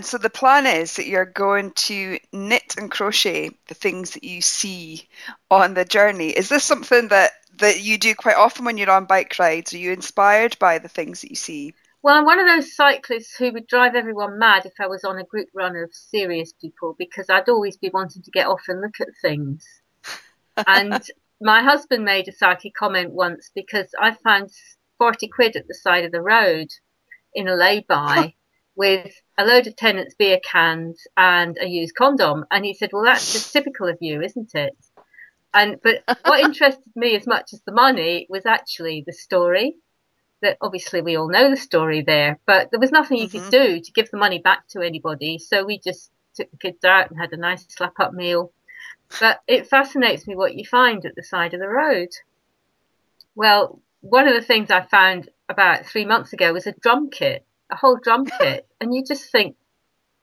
So 0.03 0.19
the 0.19 0.31
plan 0.31 0.67
is 0.67 0.97
that 0.97 1.07
you're 1.07 1.25
going 1.25 1.73
to 1.73 2.19
knit 2.33 2.75
and 2.79 2.91
crochet 2.91 3.51
the 3.67 3.75
things 3.75 4.13
that 4.13 4.25
you 4.25 4.41
see 4.41 5.09
on 5.51 5.75
the 5.75 5.85
journey. 5.85 6.31
Is 6.31 6.49
this 6.49 6.65
something 6.65 7.09
that 7.09 7.33
that 7.59 7.81
you 7.83 7.99
do 7.99 8.15
quite 8.15 8.37
often 8.37 8.65
when 8.65 8.79
you're 8.79 8.91
on 8.91 9.07
bike 9.07 9.37
rides? 9.39 9.75
Are 9.75 9.79
you 9.79 9.93
inspired 9.93 10.59
by 10.59 10.79
the 10.79 10.89
things 10.89 11.23
that 11.23 11.31
you 11.31 11.37
see? 11.37 11.75
Well, 12.03 12.15
I'm 12.15 12.25
one 12.25 12.39
of 12.39 12.47
those 12.47 12.77
cyclists 12.77 13.35
who 13.37 13.53
would 13.53 13.67
drive 13.67 13.97
everyone 13.97 14.39
mad 14.39 14.67
if 14.67 14.75
I 14.79 14.87
was 14.87 15.03
on 15.03 15.19
a 15.19 15.25
group 15.25 15.49
run 15.53 15.75
of 15.75 15.93
serious 15.93 16.53
people 16.53 16.95
because 16.97 17.29
I'd 17.29 17.49
always 17.49 17.77
be 17.77 17.91
wanting 17.93 18.23
to 18.23 18.31
get 18.31 18.47
off 18.47 18.63
and 18.69 18.81
look 18.81 19.01
at 19.01 19.09
things. 19.21 19.67
and 20.67 21.03
my 21.41 21.63
husband 21.63 22.05
made 22.05 22.29
a 22.29 22.33
sarky 22.33 22.73
comment 22.73 23.11
once 23.11 23.51
because 23.53 23.89
I 24.01 24.13
found 24.13 24.51
40 24.99 25.29
quid 25.29 25.57
at 25.57 25.67
the 25.67 25.75
side 25.75 26.05
of 26.05 26.13
the 26.13 26.23
road 26.23 26.69
in 27.35 27.49
a 27.49 27.57
lay-by 27.57 28.35
with 28.79 29.13
a 29.37 29.45
load 29.45 29.67
of 29.67 29.75
Tennent's 29.75 30.15
beer 30.15 30.39
cans 30.39 31.05
and 31.17 31.59
a 31.61 31.67
used 31.67 31.97
condom. 31.97 32.47
And 32.53 32.65
he 32.65 32.75
said, 32.75 32.91
well, 32.93 33.03
that's 33.03 33.33
just 33.33 33.53
typical 33.53 33.89
of 33.89 33.99
you, 34.01 34.23
isn't 34.23 34.55
it? 34.55 34.77
And, 35.53 35.81
but 35.83 36.05
what 36.25 36.41
interested 36.45 36.93
me 36.95 37.17
as 37.17 37.27
much 37.27 37.53
as 37.53 37.61
the 37.63 37.73
money 37.73 38.29
was 38.31 38.47
actually 38.47 39.03
the 39.05 39.13
story 39.13 39.75
that 40.43 40.59
obviously 40.61 41.03
we 41.03 41.17
all 41.17 41.29
know 41.29 41.51
the 41.51 41.57
story 41.57 42.03
there, 42.03 42.39
but 42.47 42.71
there 42.71 42.79
was 42.79 42.93
nothing 42.93 43.19
you 43.19 43.27
mm-hmm. 43.27 43.41
could 43.41 43.51
do 43.51 43.81
to 43.81 43.93
give 43.93 44.09
the 44.13 44.17
money 44.17 44.39
back 44.39 44.69
to 44.69 44.81
anybody. 44.81 45.39
So 45.39 45.65
we 45.65 45.81
just 45.81 46.13
took 46.37 46.49
the 46.53 46.57
kids 46.57 46.85
out 46.85 47.11
and 47.11 47.19
had 47.19 47.33
a 47.33 47.37
nice 47.37 47.67
slap 47.69 47.99
up 47.99 48.15
meal. 48.15 48.53
But 49.19 49.41
it 49.49 49.67
fascinates 49.67 50.29
me 50.29 50.37
what 50.37 50.55
you 50.55 50.65
find 50.65 51.05
at 51.05 51.17
the 51.17 51.25
side 51.25 51.53
of 51.53 51.59
the 51.59 51.69
road. 51.69 52.11
Well, 53.35 53.81
one 54.03 54.29
of 54.29 54.35
the 54.35 54.47
things 54.47 54.71
I 54.71 54.83
found 54.83 55.31
about 55.49 55.87
three 55.87 56.05
months 56.05 56.33
ago 56.33 56.53
was 56.53 56.69
a 56.69 56.73
drum 56.73 57.11
kit 57.11 57.45
a 57.71 57.77
whole 57.77 57.97
drum 57.97 58.27
kit, 58.27 58.67
and 58.81 58.95
you 58.95 59.05
just 59.05 59.31
think, 59.31 59.57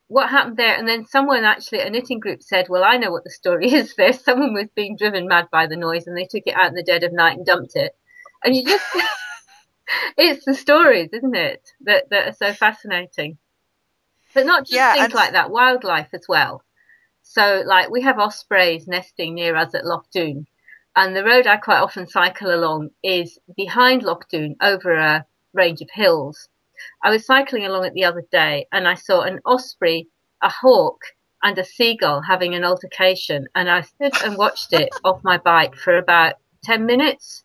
what 0.08 0.30
happened 0.30 0.58
there? 0.58 0.78
And 0.78 0.88
then 0.88 1.06
someone 1.06 1.44
actually 1.44 1.80
a 1.80 1.90
knitting 1.90 2.20
group 2.20 2.44
said, 2.44 2.68
well, 2.70 2.84
I 2.84 2.98
know 2.98 3.12
what 3.12 3.24
the 3.24 3.30
story 3.30 3.74
is 3.74 3.96
there. 3.96 4.14
Someone 4.14 4.54
was 4.54 4.70
being 4.76 4.98
driven 4.98 5.28
mad 5.28 5.50
by 5.52 5.68
the 5.68 5.76
noise, 5.76 6.08
and 6.08 6.18
they 6.18 6.26
took 6.26 6.44
it 6.46 6.56
out 6.56 6.70
in 6.70 6.76
the 6.76 6.84
dead 6.84 7.04
of 7.04 7.14
night 7.14 7.38
and 7.38 7.46
dumped 7.46 7.76
it. 7.76 7.96
And 8.44 8.56
you 8.56 8.64
just, 8.66 8.86
it's 10.18 10.46
the 10.46 10.54
stories, 10.54 11.10
isn't 11.14 11.36
it, 11.36 11.72
that 11.82 12.10
that 12.10 12.28
are 12.28 12.34
so 12.34 12.54
fascinating. 12.54 13.38
But 14.34 14.46
not 14.46 14.64
just 14.64 14.74
yeah, 14.74 14.94
things 14.94 15.06
and... 15.06 15.14
like 15.14 15.32
that, 15.32 15.50
wildlife 15.50 16.10
as 16.14 16.26
well. 16.28 16.64
So, 17.24 17.64
like, 17.66 17.90
we 17.90 18.02
have 18.02 18.20
ospreys 18.20 18.88
nesting 18.88 19.34
near 19.34 19.56
us 19.56 19.74
at 19.74 19.86
Loch 19.86 20.06
Doon, 20.12 20.46
and 20.96 21.16
the 21.16 21.24
road 21.24 21.48
I 21.48 21.58
quite 21.58 21.80
often 21.80 22.08
cycle 22.08 22.54
along 22.54 22.92
is 23.02 23.40
behind 23.56 24.04
Loch 24.04 24.30
Doon 24.30 24.56
over 24.62 24.94
a 24.94 25.26
range 25.54 25.82
of 25.82 25.90
hills. 25.92 26.48
I 27.04 27.10
was 27.10 27.26
cycling 27.26 27.66
along 27.66 27.86
it 27.86 27.94
the 27.94 28.06
other 28.06 28.24
day 28.32 28.68
and 28.72 28.88
I 28.88 28.96
saw 28.96 29.22
an 29.22 29.40
osprey, 29.46 30.08
a 30.42 30.50
hawk, 30.50 31.02
and 31.44 31.58
a 31.58 31.64
seagull 31.64 32.22
having 32.22 32.56
an 32.56 32.64
altercation. 32.64 33.48
And 33.56 33.70
I 33.70 33.82
stood 33.82 34.14
and 34.24 34.38
watched 34.38 34.74
it 34.74 34.90
off 35.04 35.24
my 35.24 35.38
bike 35.38 35.76
for 35.76 35.98
about 35.98 36.36
10 36.64 36.86
minutes. 36.86 37.44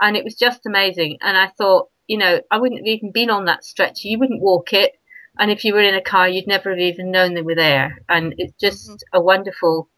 And 0.00 0.16
it 0.16 0.24
was 0.24 0.34
just 0.34 0.66
amazing. 0.66 1.18
And 1.22 1.36
I 1.36 1.48
thought, 1.48 1.88
you 2.06 2.18
know, 2.18 2.40
I 2.50 2.58
wouldn't 2.58 2.80
have 2.80 2.86
even 2.86 3.12
been 3.12 3.30
on 3.30 3.46
that 3.46 3.64
stretch. 3.64 4.04
You 4.04 4.18
wouldn't 4.18 4.42
walk 4.42 4.72
it. 4.72 4.92
And 5.38 5.50
if 5.50 5.64
you 5.64 5.72
were 5.72 5.80
in 5.80 5.94
a 5.94 6.02
car, 6.02 6.28
you'd 6.28 6.46
never 6.46 6.70
have 6.70 6.78
even 6.78 7.10
known 7.10 7.34
they 7.34 7.42
were 7.42 7.54
there. 7.54 7.98
And 8.08 8.34
it's 8.38 8.54
just 8.60 8.90
mm-hmm. 8.90 9.18
a 9.18 9.20
wonderful, 9.20 9.88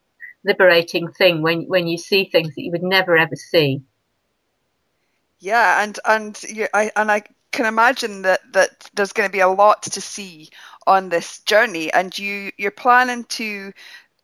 liberating 0.45 1.11
thing 1.13 1.43
when, 1.43 1.63
when 1.65 1.87
you 1.87 1.99
see 1.99 2.25
things 2.25 2.55
that 2.55 2.63
you 2.63 2.71
would 2.71 2.83
never 2.83 3.17
ever 3.17 3.37
see. 3.37 3.83
Yeah, 5.41 5.83
and 5.83 5.99
and 6.05 6.43
you, 6.43 6.69
I 6.75 6.93
and 6.95 7.11
I 7.11 7.23
can 7.53 7.67
imagine 7.67 8.23
that 8.23 8.41
that 8.53 8.91
there's 8.95 9.13
going 9.13 9.29
to 9.29 9.33
be 9.33 9.41
a 9.41 9.49
lot 9.49 9.83
to 9.83 10.01
see 10.01 10.51
on 10.87 11.09
this 11.09 11.41
journey, 11.41 11.93
and 11.93 12.17
you 12.19 12.51
you're 12.57 12.71
planning 12.71 13.25
to 13.25 13.73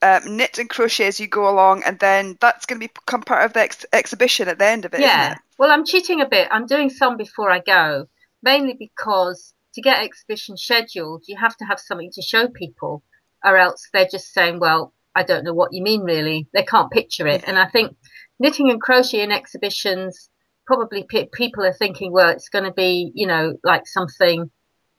um, 0.02 0.36
knit 0.36 0.58
and 0.58 0.68
crochet 0.68 1.06
as 1.06 1.20
you 1.20 1.26
go 1.26 1.48
along, 1.48 1.82
and 1.84 1.98
then 1.98 2.36
that's 2.40 2.66
going 2.66 2.80
to 2.80 2.88
become 2.88 3.22
part 3.22 3.44
of 3.44 3.52
the 3.52 3.60
ex- 3.60 3.86
exhibition 3.92 4.48
at 4.48 4.58
the 4.58 4.66
end 4.66 4.84
of 4.84 4.94
it. 4.94 5.00
Yeah. 5.00 5.32
It? 5.32 5.38
Well, 5.58 5.70
I'm 5.70 5.84
cheating 5.84 6.20
a 6.20 6.28
bit. 6.28 6.48
I'm 6.50 6.66
doing 6.66 6.90
some 6.90 7.16
before 7.16 7.50
I 7.50 7.60
go, 7.60 8.06
mainly 8.42 8.74
because 8.74 9.54
to 9.74 9.80
get 9.82 10.02
exhibition 10.02 10.56
scheduled, 10.56 11.24
you 11.26 11.36
have 11.36 11.56
to 11.58 11.64
have 11.64 11.80
something 11.80 12.10
to 12.12 12.22
show 12.22 12.48
people, 12.48 13.02
or 13.44 13.56
else 13.56 13.88
they're 13.92 14.08
just 14.10 14.32
saying, 14.32 14.60
"Well, 14.60 14.92
I 15.14 15.22
don't 15.22 15.44
know 15.44 15.54
what 15.54 15.72
you 15.72 15.82
mean, 15.82 16.02
really." 16.02 16.46
They 16.52 16.62
can't 16.62 16.90
picture 16.90 17.26
it, 17.26 17.44
and 17.46 17.58
I 17.58 17.66
think 17.66 17.96
knitting 18.38 18.70
and 18.70 18.80
crochet 18.80 19.22
in 19.22 19.32
exhibitions 19.32 20.30
probably 20.66 21.04
pe- 21.08 21.28
people 21.32 21.64
are 21.64 21.72
thinking, 21.72 22.12
well, 22.12 22.30
it's 22.30 22.48
going 22.48 22.64
to 22.64 22.72
be, 22.72 23.12
you 23.14 23.26
know, 23.26 23.56
like 23.64 23.86
something 23.86 24.50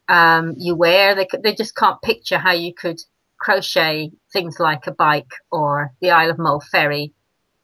um, 0.07 0.53
you 0.57 0.75
wear. 0.75 1.15
They 1.15 1.27
they 1.43 1.53
just 1.53 1.75
can't 1.75 2.01
picture 2.01 2.37
how 2.37 2.53
you 2.53 2.73
could 2.73 2.99
crochet 3.39 4.11
things 4.33 4.59
like 4.59 4.87
a 4.87 4.91
bike 4.91 5.31
or 5.51 5.93
the 6.01 6.11
Isle 6.11 6.31
of 6.31 6.39
Mull 6.39 6.61
ferry 6.61 7.13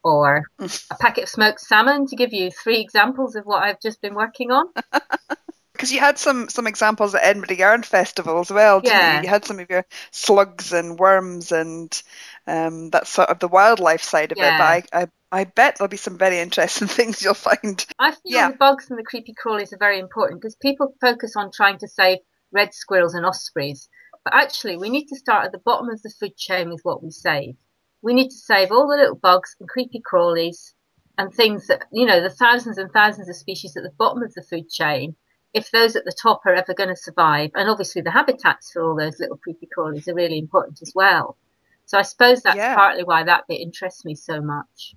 or 0.03 0.43
a 0.59 0.95
packet 0.99 1.23
of 1.23 1.29
smoked 1.29 1.61
salmon 1.61 2.05
to 2.07 2.15
give 2.15 2.33
you 2.33 2.51
three 2.51 2.79
examples 2.79 3.35
of 3.35 3.45
what 3.45 3.63
I've 3.63 3.81
just 3.81 4.01
been 4.01 4.15
working 4.15 4.51
on. 4.51 4.67
Because 5.83 5.91
you 5.91 5.99
had 5.99 6.17
some 6.17 6.47
some 6.47 6.65
examples 6.65 7.13
at 7.13 7.25
Edinburgh 7.25 7.57
Yarn 7.57 7.83
Festival 7.83 8.39
as 8.39 8.49
well, 8.49 8.79
yeah. 8.85 9.17
you? 9.17 9.23
You 9.23 9.27
had 9.27 9.43
some 9.43 9.59
of 9.59 9.69
your 9.69 9.85
slugs 10.11 10.71
and 10.71 10.97
worms 10.97 11.51
and 11.51 12.01
um, 12.47 12.89
that 12.91 13.05
sort 13.05 13.27
of 13.27 13.39
the 13.39 13.49
wildlife 13.49 14.01
side 14.01 14.31
of 14.31 14.37
yeah. 14.37 14.55
it. 14.55 14.87
But 14.91 14.97
I, 14.97 15.03
I 15.03 15.41
I 15.41 15.43
bet 15.43 15.75
there'll 15.75 15.89
be 15.89 15.97
some 15.97 16.17
very 16.17 16.39
interesting 16.39 16.87
things 16.97 17.21
you'll 17.21 17.33
find. 17.33 17.85
I 17.99 18.11
feel 18.11 18.19
yeah. 18.23 18.51
the 18.51 18.55
bugs 18.55 18.89
and 18.89 18.97
the 18.97 19.03
creepy 19.03 19.33
crawlies 19.33 19.73
are 19.73 19.77
very 19.77 19.99
important 19.99 20.39
because 20.39 20.55
people 20.55 20.95
focus 21.01 21.35
on 21.35 21.51
trying 21.51 21.79
to 21.79 21.87
save 21.89 22.19
red 22.53 22.73
squirrels 22.73 23.13
and 23.13 23.25
ospreys. 23.25 23.89
But 24.23 24.35
actually, 24.35 24.77
we 24.77 24.89
need 24.89 25.07
to 25.07 25.17
start 25.17 25.43
at 25.43 25.51
the 25.51 25.57
bottom 25.65 25.89
of 25.89 26.01
the 26.01 26.13
food 26.17 26.37
chain 26.37 26.69
with 26.69 26.79
what 26.83 27.03
we 27.03 27.11
save. 27.11 27.57
We 28.01 28.13
need 28.13 28.29
to 28.29 28.37
save 28.37 28.71
all 28.71 28.87
the 28.87 28.95
little 28.95 29.17
bugs 29.17 29.57
and 29.59 29.67
creepy 29.67 30.01
crawlies 30.01 30.75
and 31.17 31.33
things 31.33 31.67
that, 31.67 31.87
you 31.91 32.05
know, 32.05 32.21
the 32.21 32.29
thousands 32.29 32.77
and 32.77 32.89
thousands 32.89 33.27
of 33.27 33.35
species 33.35 33.75
at 33.75 33.83
the 33.83 33.91
bottom 33.97 34.23
of 34.23 34.33
the 34.33 34.43
food 34.43 34.69
chain. 34.69 35.17
If 35.53 35.69
those 35.71 35.95
at 35.95 36.05
the 36.05 36.11
top 36.11 36.45
are 36.45 36.53
ever 36.53 36.73
going 36.73 36.89
to 36.89 36.95
survive, 36.95 37.51
and 37.55 37.69
obviously 37.69 38.01
the 38.01 38.11
habitats 38.11 38.71
for 38.71 38.83
all 38.83 38.95
those 38.95 39.19
little 39.19 39.37
creepy 39.37 39.67
crawlies 39.75 40.07
are 40.07 40.15
really 40.15 40.39
important 40.39 40.81
as 40.81 40.93
well. 40.95 41.37
So 41.85 41.97
I 41.97 42.01
suppose 42.01 42.41
that's 42.41 42.57
yeah. 42.57 42.75
partly 42.75 43.03
why 43.03 43.23
that 43.23 43.47
bit 43.47 43.61
interests 43.61 44.05
me 44.05 44.15
so 44.15 44.41
much. 44.41 44.95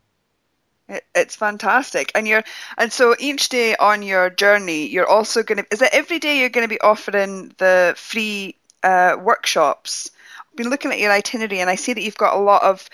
It, 0.89 1.05
it's 1.15 1.37
fantastic, 1.37 2.13
and 2.15 2.29
you're 2.29 2.45
and 2.79 2.93
so 2.93 3.17
each 3.19 3.49
day 3.49 3.75
on 3.77 4.03
your 4.03 4.31
journey, 4.31 4.87
you're 4.87 5.07
also 5.07 5.43
going 5.43 5.59
to. 5.59 5.67
Is 5.73 5.83
it 5.83 5.91
every 5.93 6.21
day 6.21 6.39
you're 6.39 6.49
going 6.49 6.65
to 6.67 6.73
be 6.73 6.81
offering 6.81 7.53
the 7.59 7.95
free 7.97 8.57
uh, 8.83 9.17
workshops? 9.21 10.11
Been 10.57 10.71
looking 10.71 10.91
at 10.91 10.99
your 10.99 11.13
itinerary, 11.13 11.61
and 11.61 11.71
I 11.71 11.75
see 11.77 11.93
that 11.93 12.03
you've 12.03 12.17
got 12.17 12.37
a 12.37 12.41
lot 12.41 12.63
of 12.63 12.89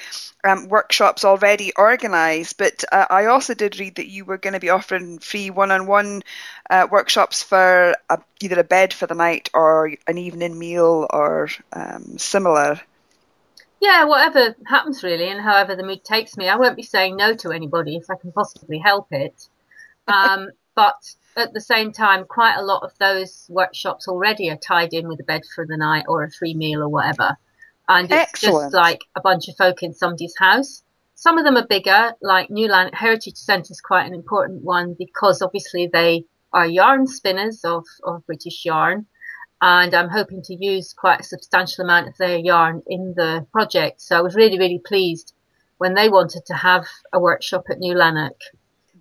um, 0.45 0.69
workshops 0.69 1.25
already 1.25 1.73
organised. 1.79 2.59
But 2.59 2.85
uh, 2.91 3.07
I 3.09 3.27
also 3.27 3.55
did 3.55 3.79
read 3.79 3.97
that 3.97 4.09
you 4.09 4.25
were 4.25 4.39
going 4.39 4.55
to 4.55 4.61
be 4.61 4.71
offering 4.71 5.19
free 5.19 5.51
one-on-one 5.51 6.23
uh, 6.69 6.89
workshops 6.91 7.43
for 7.43 7.97
a, 8.11 8.19
either 8.41 8.61
a 8.61 8.65
bed 8.65 8.93
for 8.93 9.07
the 9.07 9.15
night 9.15 9.49
or 9.55 9.93
an 10.07 10.19
evening 10.19 10.59
meal 10.59 11.07
or 11.11 11.49
um, 11.73 12.19
similar 12.19 12.81
yeah, 13.83 14.05
whatever 14.05 14.55
happens 14.65 15.03
really, 15.03 15.29
and 15.29 15.41
however 15.41 15.75
the 15.75 15.83
mood 15.83 16.05
takes 16.05 16.37
me, 16.37 16.49
I 16.49 16.55
won't 16.55 16.77
be 16.77 16.85
saying 16.85 17.17
no 17.17 17.35
to 17.35 17.51
anybody 17.51 17.97
if 17.97 18.09
I 18.09 18.15
can 18.15 18.31
possibly 18.31 18.79
help 18.79 19.09
it. 19.11 19.49
Um, 20.07 20.51
but 20.77 21.15
at 21.37 21.53
the 21.53 21.61
same 21.61 21.91
time, 21.91 22.25
quite 22.25 22.55
a 22.57 22.63
lot 22.63 22.85
of 22.85 22.97
those 22.99 23.45
workshops 23.51 24.07
already 24.07 24.51
are 24.51 24.57
tied 24.57 24.93
in 24.95 25.09
with 25.09 25.19
a 25.19 25.25
bed 25.25 25.43
for 25.53 25.67
the 25.67 25.77
night 25.77 26.05
or 26.07 26.23
a 26.23 26.31
free 26.31 26.55
meal 26.55 26.81
or 26.81 26.89
whatever. 26.89 27.37
And 27.95 28.11
it's 28.11 28.15
Excellent. 28.15 28.73
just 28.73 28.75
like 28.75 29.03
a 29.15 29.21
bunch 29.21 29.49
of 29.49 29.57
folk 29.57 29.83
in 29.83 29.93
somebody's 29.93 30.35
house. 30.39 30.83
Some 31.15 31.37
of 31.37 31.45
them 31.45 31.59
are 31.59 31.67
bigger, 31.67 32.13
like 32.23 32.49
New 32.49 32.67
Lanark 32.67 32.95
Heritage 32.95 33.37
Centre 33.37 33.71
is 33.71 33.83
quite 33.83 34.07
an 34.07 34.15
important 34.15 34.65
one 34.65 34.97
because 34.99 35.43
obviously 35.43 35.91
they 35.93 36.25
are 36.55 36.67
yarn 36.67 37.07
spinners 37.07 37.65
of, 37.65 37.85
of 38.03 38.25
British 38.27 38.65
yarn 38.65 39.07
and 39.61 39.95
I'm 39.95 40.09
hoping 40.09 40.43
to 40.45 40.55
use 40.55 40.95
quite 40.95 41.21
a 41.21 41.25
substantial 41.25 41.85
amount 41.85 42.09
of 42.09 42.17
their 42.17 42.39
yarn 42.39 42.83
in 42.87 43.13
the 43.15 43.47
project. 43.53 44.01
So 44.01 44.17
I 44.17 44.23
was 44.23 44.35
really, 44.35 44.59
really 44.59 44.81
pleased 44.85 45.35
when 45.77 45.95
they 45.95 46.09
wanted 46.09 46.47
to 46.47 46.55
have 46.55 46.87
a 47.13 47.21
workshop 47.21 47.65
at 47.69 47.79
New 47.79 47.95
Lanark. 47.95 48.41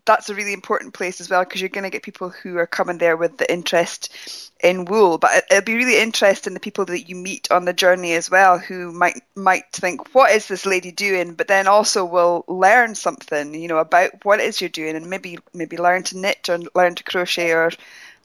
That's 0.06 0.30
a 0.30 0.36
really 0.36 0.54
important 0.54 0.94
place 0.94 1.22
as 1.22 1.30
well 1.30 1.44
because 1.44 1.62
you're 1.62 1.70
going 1.70 1.84
to 1.84 1.90
get 1.90 2.04
people 2.04 2.30
who 2.30 2.58
are 2.58 2.68
coming 2.68 2.98
there 2.98 3.16
with 3.16 3.38
the 3.38 3.52
interest 3.52 4.52
in 4.64 4.86
wool. 4.86 5.18
But 5.18 5.44
it'll 5.52 5.64
be 5.64 5.76
really 5.76 6.00
interesting 6.00 6.54
the 6.54 6.60
people 6.60 6.86
that 6.86 7.08
you 7.08 7.16
meet 7.16 7.52
on 7.52 7.66
the 7.66 7.74
journey 7.74 8.14
as 8.14 8.30
well 8.30 8.58
who 8.58 8.92
might 8.92 9.22
might 9.36 9.72
think, 9.72 10.14
"What 10.16 10.32
is 10.32 10.48
this 10.48 10.66
lady 10.66 10.92
doing?" 10.92 11.34
But 11.34 11.48
then 11.48 11.68
also 11.68 12.04
will 12.06 12.46
learn 12.48 12.96
something, 12.96 13.54
you 13.54 13.68
know, 13.68 13.78
about 13.78 14.26
what 14.26 14.40
it 14.40 14.46
is 14.46 14.60
you're 14.60 14.70
doing, 14.70 14.96
and 14.96 15.10
maybe 15.10 15.38
maybe 15.54 15.78
learn 15.78 16.04
to 16.04 16.18
knit 16.18 16.50
or 16.50 16.60
learn 16.76 16.96
to 16.96 17.04
crochet 17.04 17.52
or 17.52 17.72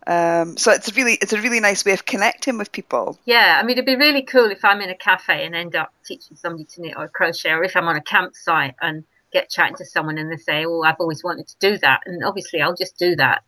Um, 0.08 0.56
so 0.56 0.70
it's 0.70 0.94
really 0.96 1.14
it's 1.20 1.32
a 1.32 1.40
really 1.40 1.58
nice 1.58 1.84
way 1.84 1.92
of 1.92 2.04
connecting 2.06 2.58
with 2.58 2.70
people. 2.70 3.18
Yeah, 3.24 3.58
I 3.60 3.64
mean 3.64 3.72
it'd 3.72 3.86
be 3.86 3.96
really 3.96 4.22
cool 4.22 4.50
if 4.52 4.64
I'm 4.64 4.80
in 4.80 4.88
a 4.90 4.94
cafe 4.94 5.44
and 5.44 5.54
end 5.54 5.74
up 5.74 5.92
teaching 6.04 6.36
somebody 6.36 6.64
to 6.64 6.80
knit 6.82 6.94
or 6.96 7.08
crochet, 7.08 7.50
or 7.50 7.64
if 7.64 7.74
I'm 7.74 7.88
on 7.88 7.96
a 7.96 8.00
campsite 8.00 8.76
and 8.80 9.04
get 9.36 9.50
chatting 9.50 9.76
to 9.76 9.84
someone 9.84 10.18
and 10.18 10.30
they 10.30 10.36
say, 10.36 10.64
"Oh, 10.64 10.82
I've 10.82 11.00
always 11.00 11.22
wanted 11.22 11.46
to 11.48 11.56
do 11.60 11.78
that," 11.78 12.00
and 12.06 12.24
obviously 12.24 12.60
I'll 12.60 12.74
just 12.74 12.98
do 12.98 13.16
that. 13.16 13.42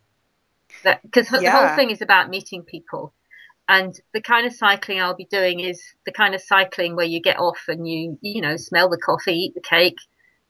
Because 0.84 1.30
yeah. 1.32 1.41
the 1.41 1.51
whole 1.51 1.76
thing 1.76 1.91
is 1.91 2.03
about 2.03 2.28
meeting 2.28 2.62
people, 2.62 3.14
and 3.68 3.99
the 4.12 4.20
kind 4.20 4.47
of 4.47 4.53
cycling 4.53 5.01
I'll 5.01 5.14
be 5.14 5.24
doing 5.24 5.61
is 5.61 5.80
the 6.05 6.12
kind 6.12 6.34
of 6.34 6.43
cycling 6.43 6.95
where 6.95 7.07
you 7.07 7.20
get 7.20 7.39
off 7.39 7.61
and 7.68 7.89
you 7.89 8.18
you 8.20 8.41
know 8.43 8.57
smell 8.57 8.89
the 8.89 8.99
coffee, 8.99 9.39
eat 9.45 9.55
the 9.55 9.61
cake, 9.76 9.99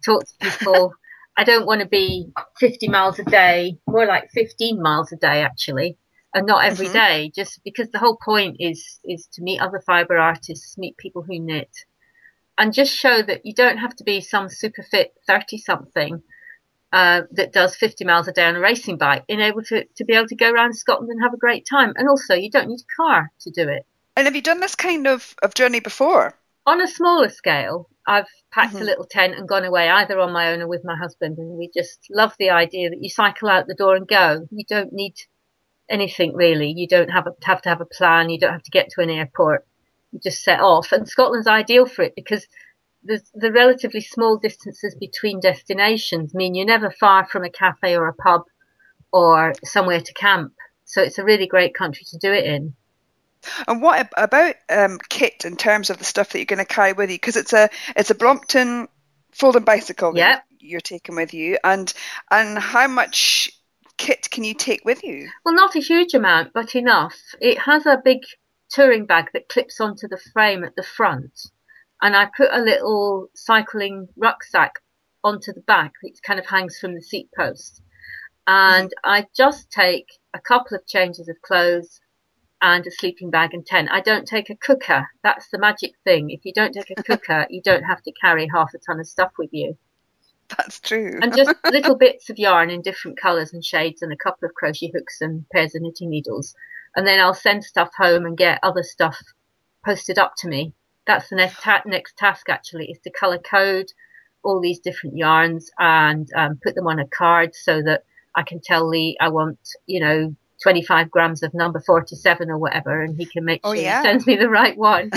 talk 0.04 0.24
to 0.24 0.34
people. 0.50 0.94
I 1.36 1.44
don't 1.44 1.66
want 1.66 1.82
to 1.82 1.86
be 1.86 2.32
50 2.58 2.88
miles 2.88 3.20
a 3.20 3.24
day, 3.24 3.78
more 3.86 4.06
like 4.06 4.28
15 4.32 4.82
miles 4.82 5.12
a 5.12 5.16
day 5.16 5.42
actually, 5.42 5.96
and 6.34 6.46
not 6.48 6.64
every 6.64 6.86
mm-hmm. 6.86 6.94
day. 6.94 7.32
just 7.32 7.60
because 7.62 7.90
the 7.90 8.00
whole 8.00 8.18
point 8.22 8.56
is 8.58 8.98
is 9.04 9.28
to 9.34 9.42
meet 9.42 9.60
other 9.60 9.80
fiber 9.86 10.18
artists, 10.18 10.76
meet 10.76 10.96
people 10.96 11.22
who 11.22 11.38
knit, 11.38 11.70
and 12.58 12.74
just 12.74 12.94
show 12.94 13.22
that 13.22 13.46
you 13.46 13.54
don't 13.54 13.78
have 13.78 13.94
to 13.96 14.04
be 14.04 14.20
some 14.20 14.48
super 14.48 14.82
fit 14.82 15.14
30 15.26 15.58
something 15.58 16.22
uh, 16.92 17.22
that 17.30 17.52
does 17.52 17.76
50 17.76 18.04
miles 18.04 18.28
a 18.28 18.32
day 18.32 18.44
on 18.44 18.56
a 18.56 18.60
racing 18.60 18.98
bike 18.98 19.24
in 19.28 19.40
able 19.40 19.62
to, 19.62 19.84
to 19.96 20.04
be 20.04 20.14
able 20.14 20.26
to 20.26 20.34
go 20.34 20.50
around 20.50 20.74
Scotland 20.74 21.10
and 21.10 21.22
have 21.22 21.34
a 21.34 21.38
great 21.38 21.66
time. 21.68 21.92
And 21.96 22.08
also, 22.08 22.34
you 22.34 22.50
don't 22.50 22.68
need 22.68 22.80
a 22.80 23.02
car 23.02 23.30
to 23.40 23.50
do 23.50 23.68
it. 23.68 23.86
And 24.16 24.26
have 24.26 24.34
you 24.34 24.42
done 24.42 24.60
this 24.60 24.74
kind 24.74 25.06
of, 25.06 25.34
of 25.42 25.54
journey 25.54 25.80
before? 25.80 26.34
On 26.66 26.80
a 26.80 26.88
smaller 26.88 27.28
scale, 27.28 27.88
I've 28.06 28.26
packed 28.50 28.74
mm-hmm. 28.74 28.82
a 28.82 28.86
little 28.86 29.04
tent 29.04 29.34
and 29.36 29.48
gone 29.48 29.64
away 29.64 29.88
either 29.88 30.18
on 30.18 30.32
my 30.32 30.50
own 30.50 30.60
or 30.60 30.66
with 30.66 30.84
my 30.84 30.96
husband. 30.96 31.38
And 31.38 31.58
we 31.58 31.70
just 31.72 32.06
love 32.10 32.34
the 32.38 32.50
idea 32.50 32.90
that 32.90 33.02
you 33.02 33.10
cycle 33.10 33.48
out 33.48 33.66
the 33.66 33.74
door 33.74 33.94
and 33.94 34.08
go. 34.08 34.48
You 34.50 34.64
don't 34.66 34.92
need 34.92 35.14
anything 35.88 36.34
really. 36.34 36.72
You 36.74 36.88
don't 36.88 37.10
have, 37.10 37.26
a, 37.26 37.34
have 37.44 37.62
to 37.62 37.68
have 37.68 37.80
a 37.80 37.86
plan. 37.86 38.30
You 38.30 38.40
don't 38.40 38.52
have 38.52 38.62
to 38.64 38.70
get 38.70 38.88
to 38.90 39.02
an 39.02 39.10
airport. 39.10 39.66
You 40.12 40.20
just 40.22 40.42
set 40.42 40.60
off. 40.60 40.92
And 40.92 41.08
Scotland's 41.08 41.46
ideal 41.46 41.86
for 41.86 42.02
it 42.02 42.14
because 42.14 42.46
the, 43.04 43.20
the 43.34 43.52
relatively 43.52 44.00
small 44.00 44.38
distances 44.38 44.96
between 44.98 45.40
destinations 45.40 46.34
mean 46.34 46.54
you're 46.54 46.66
never 46.66 46.90
far 46.90 47.26
from 47.26 47.44
a 47.44 47.50
cafe 47.50 47.96
or 47.96 48.08
a 48.08 48.14
pub 48.14 48.42
or 49.12 49.54
somewhere 49.64 50.00
to 50.00 50.12
camp. 50.14 50.52
So 50.84 51.02
it's 51.02 51.18
a 51.18 51.24
really 51.24 51.46
great 51.46 51.74
country 51.74 52.04
to 52.10 52.18
do 52.18 52.32
it 52.32 52.44
in. 52.44 52.74
And 53.66 53.82
what 53.82 54.08
about 54.16 54.56
um, 54.68 54.98
kit 55.08 55.44
in 55.44 55.56
terms 55.56 55.90
of 55.90 55.98
the 55.98 56.04
stuff 56.04 56.30
that 56.30 56.38
you're 56.38 56.46
going 56.46 56.58
to 56.58 56.64
carry 56.64 56.92
with 56.92 57.10
you? 57.10 57.16
Because 57.16 57.36
it's 57.36 57.52
a 57.52 57.70
it's 57.96 58.10
a 58.10 58.14
Brompton 58.14 58.88
folding 59.30 59.64
bicycle 59.64 60.16
yep. 60.16 60.42
you're 60.58 60.80
taking 60.80 61.14
with 61.14 61.32
you, 61.34 61.56
and 61.62 61.92
and 62.30 62.58
how 62.58 62.88
much 62.88 63.50
kit 63.96 64.28
can 64.30 64.44
you 64.44 64.54
take 64.54 64.84
with 64.84 65.04
you? 65.04 65.28
Well, 65.44 65.54
not 65.54 65.76
a 65.76 65.80
huge 65.80 66.14
amount, 66.14 66.52
but 66.52 66.74
enough. 66.74 67.16
It 67.40 67.58
has 67.58 67.86
a 67.86 68.00
big 68.02 68.20
touring 68.70 69.06
bag 69.06 69.30
that 69.32 69.48
clips 69.48 69.80
onto 69.80 70.08
the 70.08 70.20
frame 70.32 70.64
at 70.64 70.76
the 70.76 70.82
front, 70.82 71.50
and 72.02 72.16
I 72.16 72.28
put 72.36 72.52
a 72.52 72.60
little 72.62 73.28
cycling 73.34 74.08
rucksack 74.16 74.74
onto 75.24 75.52
the 75.52 75.60
back. 75.60 75.92
It 76.02 76.20
kind 76.22 76.38
of 76.38 76.46
hangs 76.46 76.78
from 76.78 76.94
the 76.94 77.02
seat 77.02 77.28
post, 77.36 77.82
and 78.46 78.88
mm-hmm. 78.88 79.10
I 79.10 79.26
just 79.36 79.70
take 79.70 80.06
a 80.34 80.40
couple 80.40 80.76
of 80.76 80.86
changes 80.86 81.28
of 81.28 81.40
clothes 81.42 82.00
and 82.60 82.86
a 82.86 82.90
sleeping 82.90 83.30
bag 83.30 83.54
and 83.54 83.64
tent. 83.64 83.88
I 83.90 84.00
don't 84.00 84.26
take 84.26 84.50
a 84.50 84.56
cooker. 84.56 85.06
That's 85.22 85.48
the 85.50 85.58
magic 85.58 85.92
thing. 86.04 86.30
If 86.30 86.44
you 86.44 86.52
don't 86.52 86.72
take 86.72 86.90
a 86.90 87.02
cooker, 87.02 87.46
you 87.50 87.62
don't 87.62 87.84
have 87.84 88.02
to 88.02 88.12
carry 88.20 88.48
half 88.52 88.74
a 88.74 88.78
ton 88.78 89.00
of 89.00 89.06
stuff 89.06 89.32
with 89.38 89.50
you. 89.52 89.76
That's 90.56 90.80
true. 90.80 91.18
and 91.22 91.36
just 91.36 91.54
little 91.70 91.96
bits 91.96 92.30
of 92.30 92.38
yarn 92.38 92.70
in 92.70 92.80
different 92.82 93.20
colours 93.20 93.52
and 93.52 93.64
shades 93.64 94.02
and 94.02 94.12
a 94.12 94.16
couple 94.16 94.48
of 94.48 94.54
crochet 94.54 94.90
hooks 94.94 95.20
and 95.20 95.44
pairs 95.50 95.74
of 95.74 95.82
knitting 95.82 96.10
needles. 96.10 96.54
And 96.98 97.06
then 97.06 97.20
I'll 97.20 97.32
send 97.32 97.62
stuff 97.62 97.90
home 97.96 98.26
and 98.26 98.36
get 98.36 98.58
other 98.64 98.82
stuff 98.82 99.22
posted 99.84 100.18
up 100.18 100.34
to 100.38 100.48
me. 100.48 100.74
That's 101.06 101.28
the 101.28 101.36
next, 101.36 101.62
ta- 101.62 101.84
next 101.86 102.18
task 102.18 102.48
actually 102.48 102.90
is 102.90 102.98
to 103.04 103.10
colour 103.10 103.38
code 103.38 103.92
all 104.42 104.60
these 104.60 104.80
different 104.80 105.16
yarns 105.16 105.70
and 105.78 106.28
um, 106.34 106.58
put 106.60 106.74
them 106.74 106.88
on 106.88 106.98
a 106.98 107.06
card 107.06 107.54
so 107.54 107.80
that 107.82 108.02
I 108.34 108.42
can 108.42 108.58
tell 108.60 108.88
Lee 108.88 109.16
I 109.20 109.28
want, 109.28 109.60
you 109.86 110.00
know, 110.00 110.34
25 110.64 111.08
grams 111.08 111.44
of 111.44 111.54
number 111.54 111.78
47 111.78 112.50
or 112.50 112.58
whatever, 112.58 113.00
and 113.00 113.16
he 113.16 113.26
can 113.26 113.44
make 113.44 113.60
oh, 113.62 113.74
sure 113.74 113.82
yeah. 113.84 114.02
he 114.02 114.08
sends 114.08 114.26
me 114.26 114.34
the 114.34 114.48
right 114.48 114.76
one. 114.76 115.12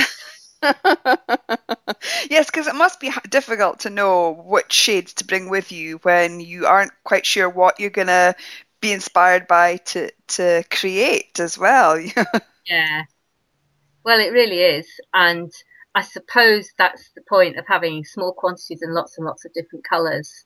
yes, 2.29 2.45
because 2.45 2.67
it 2.67 2.75
must 2.75 2.99
be 2.99 3.11
difficult 3.27 3.79
to 3.79 3.89
know 3.89 4.34
which 4.45 4.71
shades 4.71 5.15
to 5.15 5.25
bring 5.25 5.49
with 5.49 5.71
you 5.71 5.97
when 6.03 6.41
you 6.41 6.67
aren't 6.67 6.91
quite 7.03 7.25
sure 7.25 7.49
what 7.49 7.79
you're 7.79 7.89
going 7.89 8.05
to 8.05 8.36
be 8.82 8.91
inspired 8.91 9.47
by 9.47 9.77
to, 9.77 10.11
to 10.27 10.63
create 10.71 11.39
as 11.39 11.57
well. 11.57 11.99
yeah. 12.65 13.03
Well, 14.03 14.19
it 14.19 14.32
really 14.32 14.59
is. 14.59 14.88
And 15.13 15.51
I 15.93 16.01
suppose 16.01 16.69
that's 16.77 17.11
the 17.15 17.21
point 17.27 17.57
of 17.57 17.65
having 17.67 18.03
small 18.03 18.34
quantities 18.34 18.82
and 18.82 18.93
lots 18.93 19.17
and 19.17 19.25
lots 19.25 19.45
of 19.45 19.53
different 19.53 19.86
colours 19.88 20.45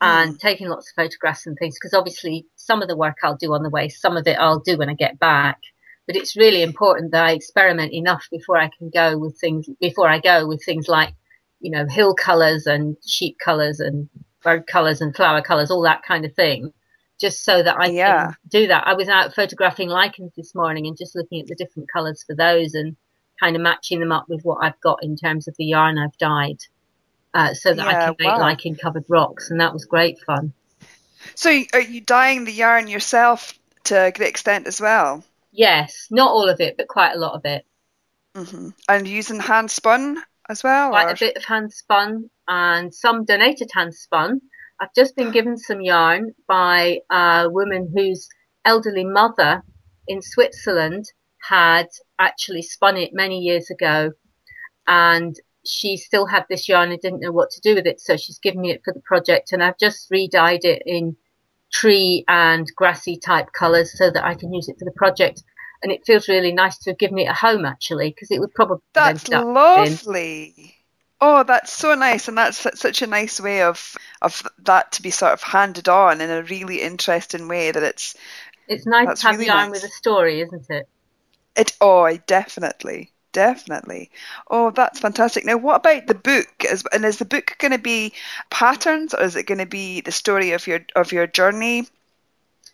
and 0.00 0.34
mm. 0.34 0.38
taking 0.38 0.68
lots 0.68 0.90
of 0.90 0.94
photographs 0.94 1.46
and 1.46 1.56
things 1.58 1.76
because 1.76 1.94
obviously 1.94 2.46
some 2.56 2.82
of 2.82 2.88
the 2.88 2.96
work 2.96 3.16
I'll 3.22 3.36
do 3.36 3.52
on 3.52 3.62
the 3.62 3.70
way, 3.70 3.88
some 3.88 4.16
of 4.16 4.26
it 4.26 4.38
I'll 4.38 4.60
do 4.60 4.76
when 4.76 4.88
I 4.88 4.94
get 4.94 5.18
back. 5.18 5.60
But 6.06 6.16
it's 6.16 6.36
really 6.36 6.62
important 6.62 7.12
that 7.12 7.24
I 7.24 7.32
experiment 7.32 7.92
enough 7.92 8.26
before 8.30 8.56
I 8.56 8.70
can 8.78 8.88
go 8.88 9.18
with 9.18 9.38
things, 9.38 9.68
before 9.80 10.08
I 10.08 10.20
go 10.20 10.46
with 10.46 10.64
things 10.64 10.88
like, 10.88 11.12
you 11.60 11.70
know, 11.70 11.86
hill 11.86 12.14
colours 12.14 12.66
and 12.66 12.96
sheep 13.06 13.38
colours 13.38 13.78
and 13.78 14.08
bird 14.42 14.66
colours 14.66 15.02
and 15.02 15.14
flower 15.14 15.42
colours, 15.42 15.70
all 15.70 15.82
that 15.82 16.02
kind 16.02 16.24
of 16.24 16.32
thing, 16.34 16.72
just 17.20 17.44
so 17.44 17.62
that 17.62 17.76
I 17.78 17.86
yeah. 17.86 18.26
can 18.26 18.36
do 18.48 18.66
that. 18.68 18.86
I 18.86 18.94
was 18.94 19.08
out 19.08 19.34
photographing 19.34 19.88
lichens 19.88 20.32
this 20.36 20.54
morning 20.54 20.86
and 20.86 20.96
just 20.96 21.16
looking 21.16 21.40
at 21.40 21.46
the 21.46 21.54
different 21.54 21.90
colours 21.92 22.24
for 22.24 22.34
those 22.34 22.74
and 22.74 22.96
kind 23.40 23.56
of 23.56 23.62
matching 23.62 24.00
them 24.00 24.12
up 24.12 24.28
with 24.28 24.42
what 24.42 24.58
I've 24.62 24.80
got 24.80 25.02
in 25.02 25.16
terms 25.16 25.48
of 25.48 25.54
the 25.56 25.64
yarn 25.64 25.98
I've 25.98 26.16
dyed 26.18 26.58
uh, 27.34 27.54
so 27.54 27.74
that 27.74 27.84
yeah, 27.84 27.88
I 27.88 28.06
can 28.06 28.16
make 28.18 28.28
wow. 28.28 28.40
lichen 28.40 28.76
covered 28.76 29.04
rocks, 29.08 29.50
and 29.50 29.60
that 29.60 29.72
was 29.72 29.84
great 29.84 30.18
fun. 30.20 30.52
So, 31.34 31.50
are 31.72 31.80
you 31.80 32.00
dyeing 32.00 32.44
the 32.44 32.52
yarn 32.52 32.88
yourself 32.88 33.58
to 33.84 34.06
a 34.06 34.12
great 34.12 34.30
extent 34.30 34.66
as 34.66 34.80
well? 34.80 35.24
Yes, 35.52 36.08
not 36.10 36.30
all 36.30 36.48
of 36.48 36.60
it, 36.60 36.76
but 36.76 36.88
quite 36.88 37.14
a 37.14 37.18
lot 37.18 37.34
of 37.34 37.44
it. 37.44 37.64
Mm-hmm. 38.34 38.68
And 38.88 39.08
using 39.08 39.40
hand 39.40 39.70
spun 39.70 40.22
as 40.48 40.62
well? 40.62 40.90
Quite 40.90 41.06
or? 41.06 41.10
a 41.10 41.16
bit 41.16 41.36
of 41.36 41.44
hand 41.44 41.72
spun 41.72 42.30
and 42.46 42.94
some 42.94 43.24
donated 43.24 43.70
hand 43.74 43.94
spun. 43.94 44.40
I've 44.80 44.94
just 44.94 45.16
been 45.16 45.32
given 45.32 45.56
some 45.56 45.80
yarn 45.80 46.34
by 46.46 47.00
a 47.10 47.48
woman 47.50 47.92
whose 47.94 48.28
elderly 48.64 49.04
mother 49.04 49.62
in 50.06 50.22
Switzerland 50.22 51.04
had 51.48 51.88
actually 52.18 52.62
spun 52.62 52.96
it 52.96 53.10
many 53.12 53.40
years 53.40 53.70
ago 53.70 54.12
and 54.86 55.36
she 55.64 55.96
still 55.96 56.26
had 56.26 56.46
this 56.48 56.68
yarn 56.68 56.90
and 56.90 57.00
didn't 57.00 57.20
know 57.20 57.32
what 57.32 57.50
to 57.50 57.60
do 57.60 57.74
with 57.74 57.86
it. 57.86 58.00
So 58.00 58.16
she's 58.16 58.38
given 58.38 58.60
me 58.60 58.70
it 58.70 58.82
for 58.84 58.92
the 58.92 59.00
project 59.00 59.52
and 59.52 59.62
I've 59.62 59.78
just 59.78 60.08
re-dyed 60.10 60.64
it 60.64 60.82
in 60.86 61.16
tree 61.72 62.24
and 62.28 62.66
grassy 62.76 63.16
type 63.16 63.52
colours 63.52 63.96
so 63.96 64.10
that 64.10 64.24
I 64.24 64.34
can 64.34 64.52
use 64.52 64.68
it 64.68 64.78
for 64.78 64.84
the 64.84 64.92
project. 64.92 65.42
And 65.82 65.92
it 65.92 66.04
feels 66.06 66.28
really 66.28 66.52
nice 66.52 66.78
to 66.78 66.90
have 66.90 66.98
given 66.98 67.18
it 67.18 67.28
a 67.28 67.34
home 67.34 67.64
actually 67.64 68.10
because 68.10 68.30
it 68.30 68.40
would 68.40 68.54
probably 68.54 68.82
That's 68.94 69.28
lovely. 69.28 70.54
In. 70.56 70.70
Oh, 71.20 71.42
that's 71.42 71.72
so 71.72 71.94
nice, 71.94 72.28
and 72.28 72.38
that's 72.38 72.58
such 72.78 73.02
a 73.02 73.06
nice 73.06 73.40
way 73.40 73.62
of 73.62 73.96
of 74.22 74.42
that 74.60 74.92
to 74.92 75.02
be 75.02 75.10
sort 75.10 75.32
of 75.32 75.42
handed 75.42 75.88
on 75.88 76.20
in 76.20 76.30
a 76.30 76.42
really 76.42 76.80
interesting 76.80 77.48
way. 77.48 77.70
That 77.70 77.82
it's 77.82 78.14
it's 78.68 78.86
nice 78.86 79.20
to 79.20 79.26
have 79.26 79.36
really 79.36 79.46
yarn 79.46 79.70
nice. 79.70 79.82
with 79.82 79.90
a 79.90 79.94
story, 79.94 80.40
isn't 80.40 80.70
it? 80.70 80.88
It 81.56 81.76
oh, 81.80 82.16
definitely, 82.26 83.12
Definitely. 83.32 84.10
Oh, 84.50 84.70
that's 84.70 85.00
fantastic. 85.00 85.44
Now, 85.44 85.58
what 85.58 85.76
about 85.76 86.06
the 86.06 86.14
book? 86.14 86.48
Is, 86.64 86.84
and 86.92 87.04
is 87.04 87.18
the 87.18 87.24
book 87.24 87.56
going 87.58 87.72
to 87.72 87.78
be 87.78 88.12
patterns, 88.50 89.12
or 89.12 89.22
is 89.22 89.36
it 89.36 89.46
going 89.46 89.58
to 89.58 89.66
be 89.66 90.00
the 90.00 90.12
story 90.12 90.52
of 90.52 90.66
your 90.66 90.80
of 90.96 91.12
your 91.12 91.26
journey? 91.26 91.86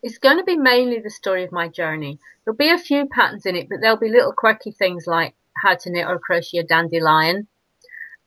It's 0.03 0.19
going 0.19 0.39
to 0.39 0.45
be 0.45 0.57
mainly 0.57 1.01
the 1.01 1.11
story 1.11 1.45
of 1.45 1.53
my 1.53 1.69
journey. 1.69 2.19
There'll 2.45 2.57
be 2.57 2.71
a 2.71 2.79
few 2.79 3.07
patterns 3.07 3.47
in 3.47 3.57
it, 3.57 3.69
but 3.69 3.81
there'll 3.81 3.97
be 3.97 4.11
little 4.11 4.33
quirky 4.33 4.71
things 4.71 5.07
like 5.07 5.35
how 5.57 5.75
to 5.75 5.91
knit 5.91 6.07
or 6.07 6.19
crochet 6.19 6.59
a 6.59 6.63
dandelion. 6.63 7.49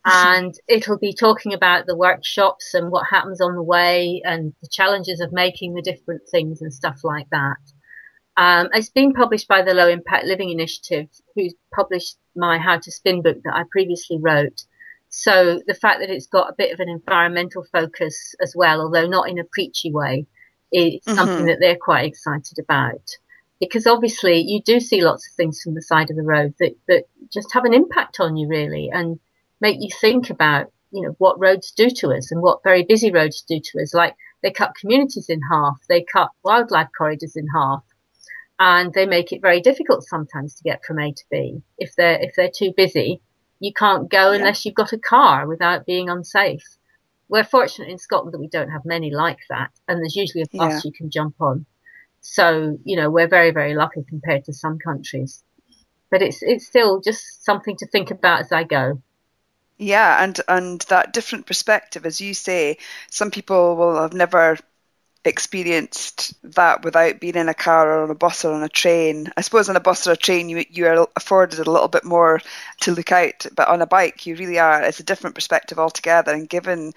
And 0.10 0.56
it'll 0.70 0.98
be 0.98 1.14
talking 1.14 1.54
about 1.54 1.86
the 1.86 1.96
workshops 1.96 2.74
and 2.74 2.92
what 2.92 3.08
happens 3.08 3.42
on 3.42 3.56
the 3.56 3.62
way 3.62 4.22
and 4.24 4.54
the 4.62 4.70
challenges 4.70 5.20
of 5.20 5.34
making 5.34 5.74
the 5.74 5.82
different 5.82 6.22
things 6.30 6.62
and 6.62 6.74
stuff 6.74 7.04
like 7.04 7.30
that. 7.32 7.58
Um, 8.38 8.70
it's 8.72 8.90
been 8.90 9.14
published 9.14 9.50
by 9.50 9.64
the 9.64 9.74
Low 9.74 9.90
Impact 9.90 10.26
Living 10.26 10.50
Initiative, 10.50 11.10
who 11.36 11.50
published 11.76 12.18
my 12.38 12.58
How 12.58 12.78
to 12.80 12.92
Spin 12.92 13.22
book 13.22 13.38
that 13.44 13.54
I 13.54 13.64
previously 13.70 14.18
wrote. 14.18 14.64
So 15.10 15.60
the 15.68 15.74
fact 15.74 16.00
that 16.00 16.10
it's 16.10 16.28
got 16.28 16.52
a 16.52 16.56
bit 16.58 16.72
of 16.72 16.80
an 16.80 16.88
environmental 16.88 17.66
focus 17.72 18.34
as 18.42 18.54
well, 18.56 18.80
although 18.80 19.08
not 19.08 19.30
in 19.30 19.40
a 19.40 19.44
preachy 19.52 19.92
way, 19.92 20.26
is 20.72 21.02
mm-hmm. 21.02 21.16
something 21.16 21.46
that 21.48 21.58
they're 21.60 21.76
quite 21.76 22.06
excited 22.06 22.60
about. 22.60 23.18
Because 23.60 23.88
obviously 23.88 24.40
you 24.40 24.62
do 24.62 24.80
see 24.80 25.04
lots 25.04 25.28
of 25.28 25.34
things 25.36 25.62
from 25.62 25.74
the 25.74 25.82
side 25.82 26.12
of 26.12 26.16
the 26.16 26.24
road 26.24 26.54
that, 26.60 26.78
that 26.88 27.06
just 27.34 27.52
have 27.54 27.66
an 27.66 27.74
impact 27.74 28.20
on 28.20 28.38
you 28.38 28.48
really 28.48 28.90
and 28.94 29.20
make 29.60 29.78
you 29.80 29.90
think 30.02 30.30
about, 30.30 30.72
you 30.92 31.02
know, 31.02 31.16
what 31.18 31.40
roads 31.40 31.72
do 31.72 31.90
to 31.90 32.14
us 32.14 32.32
and 32.32 32.42
what 32.42 32.64
very 32.64 32.84
busy 32.84 33.12
roads 33.12 33.44
do 33.48 33.60
to 33.60 33.82
us. 33.82 33.94
Like 33.94 34.16
they 34.42 34.52
cut 34.52 34.76
communities 34.80 35.30
in 35.30 35.42
half, 35.52 35.78
they 35.90 36.04
cut 36.04 36.30
wildlife 36.44 36.90
corridors 36.98 37.36
in 37.36 37.48
half 37.54 37.84
and 38.60 38.94
they 38.94 39.06
make 39.06 39.32
it 39.32 39.42
very 39.42 39.62
difficult 39.62 40.04
sometimes 40.04 40.56
to 40.56 40.64
get 40.64 40.84
from 40.84 41.00
A 41.00 41.12
to 41.12 41.24
B. 41.30 41.62
If 41.78 41.96
they're 41.96 42.20
if 42.22 42.36
they're 42.36 42.52
too 42.54 42.74
busy, 42.76 43.22
you 43.60 43.72
can't 43.74 44.10
go 44.10 44.32
yeah. 44.32 44.38
unless 44.38 44.66
you've 44.66 44.76
got 44.76 44.94
a 44.94 44.98
car 44.98 45.48
without 45.48 45.86
being 45.86 46.10
unsafe. 46.10 46.64
We're 47.30 47.44
fortunate 47.44 47.90
in 47.90 47.98
Scotland 47.98 48.34
that 48.34 48.40
we 48.40 48.48
don't 48.48 48.72
have 48.72 48.86
many 48.86 49.12
like 49.12 49.40
that, 49.50 49.72
and 49.88 50.00
there's 50.00 50.16
usually 50.16 50.44
a 50.44 50.58
bus 50.58 50.74
yeah. 50.74 50.82
you 50.86 50.92
can 50.92 51.12
jump 51.12 51.36
on. 51.40 51.66
So 52.22 52.78
you 52.84 52.96
know 52.96 53.10
we're 53.10 53.28
very 53.28 53.52
very 53.52 53.76
lucky 53.76 54.04
compared 54.08 54.46
to 54.46 54.54
some 54.54 54.80
countries, 54.80 55.44
but 56.10 56.22
it's 56.22 56.42
it's 56.42 56.66
still 56.66 57.00
just 57.00 57.46
something 57.46 57.76
to 57.78 57.88
think 57.88 58.12
about 58.12 58.42
as 58.42 58.52
I 58.52 58.64
go. 58.64 59.02
Yeah, 59.80 60.24
and 60.24 60.40
and 60.48 60.82
that 60.90 61.14
different 61.14 61.46
perspective, 61.46 62.06
as 62.06 62.20
you 62.22 62.34
say, 62.34 62.78
some 63.10 63.30
people 63.32 63.76
will 63.76 64.02
have 64.02 64.14
never 64.14 64.58
experienced 65.26 66.34
that 66.56 66.84
without 66.84 67.20
being 67.20 67.36
in 67.36 67.50
a 67.50 67.54
car 67.56 67.92
or 67.92 68.04
on 68.04 68.12
a 68.12 68.16
bus 68.16 68.46
or 68.46 68.54
on 68.54 68.64
a 68.64 68.70
train. 68.70 69.32
I 69.38 69.42
suppose 69.42 69.70
on 69.70 69.76
a 69.78 69.82
bus 69.82 70.08
or 70.08 70.14
a 70.14 70.18
train 70.18 70.50
you 70.50 70.66
you 70.70 70.88
are 70.88 71.08
afforded 71.16 71.60
a 71.60 71.72
little 71.72 71.90
bit 71.90 72.06
more 72.06 72.42
to 72.82 72.92
look 72.94 73.12
out, 73.12 73.46
but 73.56 73.68
on 73.70 73.82
a 73.82 73.88
bike 73.88 74.26
you 74.28 74.36
really 74.36 74.60
are. 74.60 74.82
It's 74.84 75.00
a 75.02 75.04
different 75.04 75.36
perspective 75.36 75.80
altogether. 75.80 76.34
And 76.34 76.50
given 76.50 76.94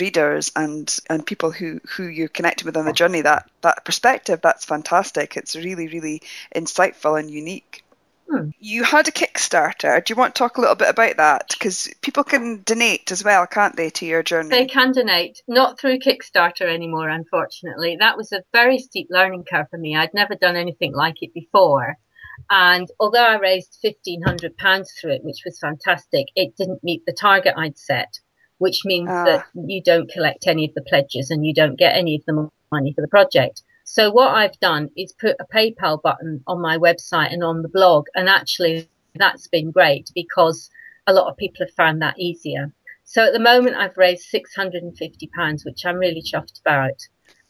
readers 0.00 0.52
and 0.56 0.98
and 1.10 1.26
people 1.26 1.52
who 1.52 1.80
who 1.96 2.04
you're 2.04 2.28
connecting 2.28 2.66
with 2.66 2.76
on 2.78 2.86
the 2.86 2.92
journey 2.94 3.22
that 3.22 3.50
that 3.62 3.84
perspective, 3.84 4.40
that's 4.42 4.64
fantastic. 4.66 5.36
It's 5.36 5.56
really 5.56 5.88
really 5.88 6.22
insightful 6.54 7.18
and 7.20 7.30
unique. 7.30 7.84
Hmm. 8.30 8.50
You 8.60 8.84
had 8.84 9.08
a 9.08 9.10
Kickstarter. 9.10 10.04
Do 10.04 10.12
you 10.12 10.16
want 10.16 10.36
to 10.36 10.38
talk 10.38 10.56
a 10.56 10.60
little 10.60 10.76
bit 10.76 10.88
about 10.88 11.16
that? 11.16 11.46
Because 11.50 11.88
people 12.00 12.22
can 12.22 12.62
donate 12.62 13.10
as 13.10 13.24
well, 13.24 13.44
can't 13.46 13.74
they, 13.74 13.90
to 13.90 14.06
your 14.06 14.22
journey? 14.22 14.50
They 14.50 14.66
can 14.66 14.92
donate, 14.92 15.42
not 15.48 15.80
through 15.80 15.98
Kickstarter 15.98 16.72
anymore, 16.72 17.08
unfortunately. 17.08 17.96
That 17.98 18.16
was 18.16 18.30
a 18.30 18.44
very 18.52 18.78
steep 18.78 19.08
learning 19.10 19.46
curve 19.50 19.66
for 19.68 19.78
me. 19.78 19.96
I'd 19.96 20.14
never 20.14 20.36
done 20.36 20.54
anything 20.54 20.94
like 20.94 21.16
it 21.22 21.34
before. 21.34 21.96
And 22.48 22.88
although 23.00 23.26
I 23.26 23.38
raised 23.38 23.78
£1,500 23.84 24.86
through 25.00 25.12
it, 25.12 25.24
which 25.24 25.42
was 25.44 25.58
fantastic, 25.58 26.26
it 26.36 26.56
didn't 26.56 26.84
meet 26.84 27.04
the 27.06 27.12
target 27.12 27.54
I'd 27.56 27.78
set, 27.78 28.20
which 28.58 28.82
means 28.84 29.10
ah. 29.10 29.24
that 29.24 29.46
you 29.54 29.82
don't 29.82 30.10
collect 30.10 30.46
any 30.46 30.66
of 30.66 30.74
the 30.74 30.82
pledges 30.82 31.30
and 31.30 31.44
you 31.44 31.52
don't 31.52 31.78
get 31.78 31.96
any 31.96 32.14
of 32.14 32.24
the 32.26 32.48
money 32.70 32.92
for 32.94 33.00
the 33.00 33.08
project. 33.08 33.62
So 33.92 34.08
what 34.08 34.28
I've 34.28 34.58
done 34.60 34.88
is 34.96 35.12
put 35.12 35.34
a 35.40 35.46
PayPal 35.52 36.00
button 36.00 36.44
on 36.46 36.62
my 36.62 36.78
website 36.78 37.32
and 37.32 37.42
on 37.42 37.62
the 37.62 37.68
blog. 37.68 38.06
And 38.14 38.28
actually 38.28 38.88
that's 39.16 39.48
been 39.48 39.72
great 39.72 40.12
because 40.14 40.70
a 41.08 41.12
lot 41.12 41.28
of 41.28 41.36
people 41.36 41.66
have 41.66 41.74
found 41.74 42.00
that 42.00 42.16
easier. 42.16 42.72
So 43.02 43.24
at 43.26 43.32
the 43.32 43.40
moment 43.40 43.74
I've 43.74 43.96
raised 43.96 44.32
£650, 44.32 45.64
which 45.64 45.84
I'm 45.84 45.96
really 45.96 46.22
chuffed 46.22 46.60
about. 46.60 47.00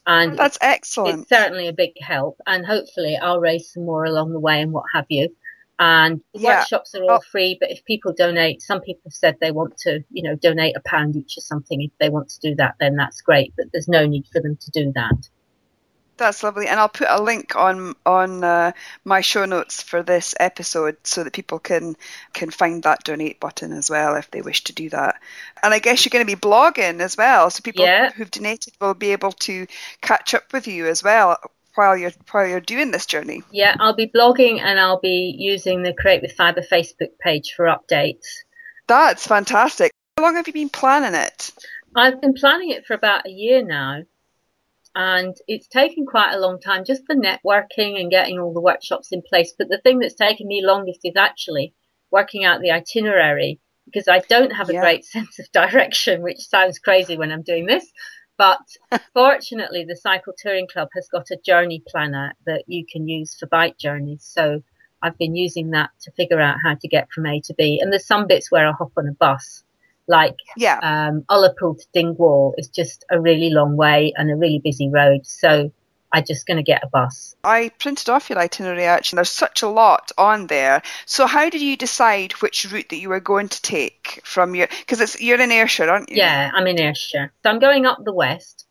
And 0.07 0.39
that's 0.39 0.57
excellent. 0.63 1.21
It's 1.21 1.29
certainly 1.29 1.69
a 1.69 1.75
big 1.75 2.01
help. 2.01 2.41
And 2.47 2.65
hopefully 2.65 3.19
I'll 3.19 3.39
raise 3.39 3.71
some 3.71 3.85
more 3.85 4.07
along 4.07 4.33
the 4.33 4.41
way 4.41 4.63
and 4.63 4.73
what 4.73 4.85
have 4.95 5.05
you. 5.11 5.29
And 5.79 6.23
the 6.33 6.41
yeah. 6.41 6.61
workshops 6.61 6.95
are 6.95 7.03
all 7.03 7.11
oh. 7.11 7.21
free, 7.31 7.59
but 7.61 7.71
if 7.71 7.85
people 7.85 8.15
donate, 8.15 8.63
some 8.63 8.81
people 8.81 9.03
have 9.05 9.13
said 9.13 9.37
they 9.43 9.53
want 9.53 9.77
to, 9.81 10.03
you 10.11 10.23
know, 10.23 10.37
donate 10.37 10.75
a 10.75 10.81
pound 10.87 11.17
each 11.17 11.37
or 11.37 11.43
something. 11.43 11.83
If 11.83 11.91
they 12.01 12.09
want 12.09 12.31
to 12.31 12.41
do 12.41 12.55
that, 12.55 12.77
then 12.81 12.97
that's 12.97 13.21
great. 13.21 13.53
But 13.59 13.67
there's 13.73 13.89
no 13.89 14.07
need 14.07 14.27
for 14.33 14.41
them 14.41 14.57
to 14.57 14.71
do 14.71 14.91
that. 14.93 15.29
That's 16.21 16.43
lovely, 16.43 16.69
and 16.69 16.79
I'll 16.79 16.91
put 16.91 17.09
a 17.09 17.23
link 17.23 17.57
on 17.57 17.95
on 18.05 18.45
uh, 18.45 18.73
my 19.07 19.23
show 19.23 19.47
notes 19.47 19.83
for 19.83 20.03
this 20.03 20.35
episode 20.39 20.99
so 21.03 21.25
that 21.25 21.33
people 21.33 21.59
can 21.59 21.97
can 22.35 22.51
find 22.51 22.83
that 22.83 23.05
donate 23.05 23.41
button 23.41 23.73
as 23.73 23.89
well 23.89 24.17
if 24.17 24.31
they 24.31 24.43
wish 24.43 24.65
to 24.65 24.75
do 24.75 24.91
that. 24.91 25.19
And 25.63 25.73
I 25.73 25.79
guess 25.79 26.05
you're 26.05 26.11
going 26.11 26.27
to 26.27 26.37
be 26.37 26.39
blogging 26.39 27.01
as 27.01 27.17
well, 27.17 27.49
so 27.49 27.63
people 27.63 27.87
yeah. 27.87 28.13
who've 28.13 28.31
donated 28.31 28.75
will 28.83 28.93
be 28.93 29.13
able 29.13 29.33
to 29.33 29.67
catch 30.03 30.35
up 30.35 30.53
with 30.53 30.69
you 30.69 30.89
as 30.89 31.03
well 31.03 31.39
while 31.75 31.97
you're 31.97 32.13
while 32.31 32.47
you're 32.47 32.61
doing 32.61 32.91
this 32.91 33.07
journey. 33.07 33.43
Yeah, 33.51 33.75
I'll 33.81 33.97
be 33.97 34.07
blogging 34.07 34.61
and 34.61 34.79
I'll 34.79 35.01
be 35.01 35.35
using 35.39 35.83
the 35.83 35.95
Create 35.95 36.21
with 36.21 36.33
Fibre 36.33 36.61
Facebook 36.61 37.19
page 37.19 37.55
for 37.57 37.65
updates. 37.65 38.27
That's 38.87 39.27
fantastic. 39.27 39.91
How 40.19 40.25
long 40.25 40.35
have 40.35 40.47
you 40.47 40.53
been 40.53 40.69
planning 40.69 41.15
it? 41.15 41.51
I've 41.97 42.21
been 42.21 42.35
planning 42.35 42.73
it 42.73 42.85
for 42.85 42.93
about 42.93 43.27
a 43.27 43.31
year 43.31 43.65
now 43.65 44.03
and 44.95 45.37
it's 45.47 45.69
taken 45.69 46.05
quite 46.05 46.35
a 46.35 46.41
long 46.41 46.61
time 46.61 46.85
just 46.85 47.07
for 47.07 47.15
networking 47.15 48.01
and 48.01 48.11
getting 48.11 48.39
all 48.39 48.53
the 48.53 48.61
workshops 48.61 49.13
in 49.13 49.23
place. 49.23 49.55
But 49.57 49.69
the 49.69 49.79
thing 49.79 49.99
that's 49.99 50.15
taken 50.15 50.49
me 50.49 50.65
longest 50.65 51.01
is 51.05 51.17
actually 51.17 51.75
working 52.11 52.45
out 52.45 52.61
the 52.61 52.73
itinerary 52.73 53.61
because 53.85 54.09
I 54.09 54.21
don't 54.21 54.51
have 54.51 54.69
a 54.69 54.75
yeah. 54.75 54.81
great 54.81 55.05
sense 55.17 55.39
of 55.39 55.51
direction, 55.53 56.23
which 56.23 56.41
sounds 56.41 56.79
crazy 56.79 57.17
when 57.17 57.31
I'm 57.31 57.43
doing 57.43 57.67
this. 57.67 57.91
But 58.37 58.61
fortunately, 59.15 59.85
the 59.85 59.97
Cycle 59.97 60.33
Touring 60.37 60.67
Club 60.67 60.89
has 60.95 61.09
got 61.09 61.31
a 61.31 61.39
journey 61.45 61.83
planner 61.87 62.33
that 62.47 62.65
you 62.67 62.85
can 62.91 63.07
use 63.07 63.37
for 63.39 63.47
bike 63.47 63.79
journeys. 63.79 64.25
So 64.25 64.63
I've 65.03 65.19
been 65.19 65.37
using 65.37 65.71
that 65.71 65.91
to 66.03 66.13
figure 66.13 66.41
out 66.41 66.57
how 66.65 66.75
to 66.75 66.89
get 66.89 67.11
from 67.13 67.27
A 67.27 67.41
to 67.43 67.55
B. 67.55 67.79
And 67.81 67.93
there's 67.93 68.07
some 68.07 68.27
bits 68.27 68.51
where 68.51 68.67
I 68.67 68.73
hop 68.73 68.93
on 68.97 69.09
a 69.09 69.13
bus 69.13 69.63
like 70.11 70.37
yeah. 70.57 70.79
um, 70.83 71.23
Ullapool 71.31 71.79
to 71.79 71.87
Dingwall 71.95 72.55
is 72.59 72.69
just 72.69 73.05
a 73.11 73.21
really 73.21 73.51
long 73.51 73.77
way 73.77 74.13
and 74.17 74.31
a 74.31 74.37
really 74.37 74.61
busy 74.63 74.91
road. 74.91 75.25
So 75.25 75.73
I'm 76.13 76.25
just 76.25 76.47
going 76.47 76.57
to 76.57 76.63
get 76.63 76.83
a 76.83 76.89
bus. 76.89 77.37
I 77.45 77.71
printed 77.79 78.09
off 78.09 78.29
your 78.29 78.39
itinerary 78.39 78.85
actually. 78.85 79.19
There's 79.19 79.31
such 79.31 79.63
a 79.63 79.69
lot 79.69 80.11
on 80.19 80.49
there. 80.49 80.83
So 81.07 81.27
how 81.27 81.49
did 81.49 81.63
you 81.63 81.77
decide 81.77 82.33
which 82.33 82.71
route 82.71 82.89
that 82.91 82.99
you 82.99 83.09
were 83.09 83.21
going 83.21 83.49
to 83.49 83.63
take 83.63 84.21
from 84.25 84.55
your? 84.55 84.67
Because 84.81 85.01
it's 85.01 85.21
you're 85.21 85.41
in 85.41 85.53
Ayrshire, 85.53 85.89
aren't 85.89 86.11
you? 86.11 86.17
Yeah, 86.17 86.51
I'm 86.53 86.67
in 86.67 86.81
Ayrshire. 86.81 87.33
So 87.43 87.51
I'm 87.51 87.61
going 87.61 87.87
up 87.87 87.99
the 88.05 88.13
west. 88.13 88.67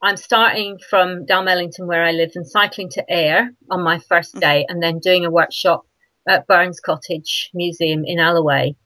I'm 0.00 0.16
starting 0.16 0.78
from 0.90 1.26
Dalmellington 1.26 1.86
where 1.86 2.04
I 2.04 2.12
live 2.12 2.32
and 2.36 2.46
cycling 2.46 2.90
to 2.90 3.04
Ayr 3.12 3.50
on 3.70 3.82
my 3.82 3.98
first 3.98 4.32
mm-hmm. 4.32 4.40
day, 4.40 4.66
and 4.68 4.80
then 4.80 5.00
doing 5.00 5.24
a 5.24 5.30
workshop 5.30 5.84
at 6.28 6.46
Burns 6.46 6.80
Cottage 6.80 7.50
Museum 7.54 8.04
in 8.04 8.20
Alloway 8.20 8.76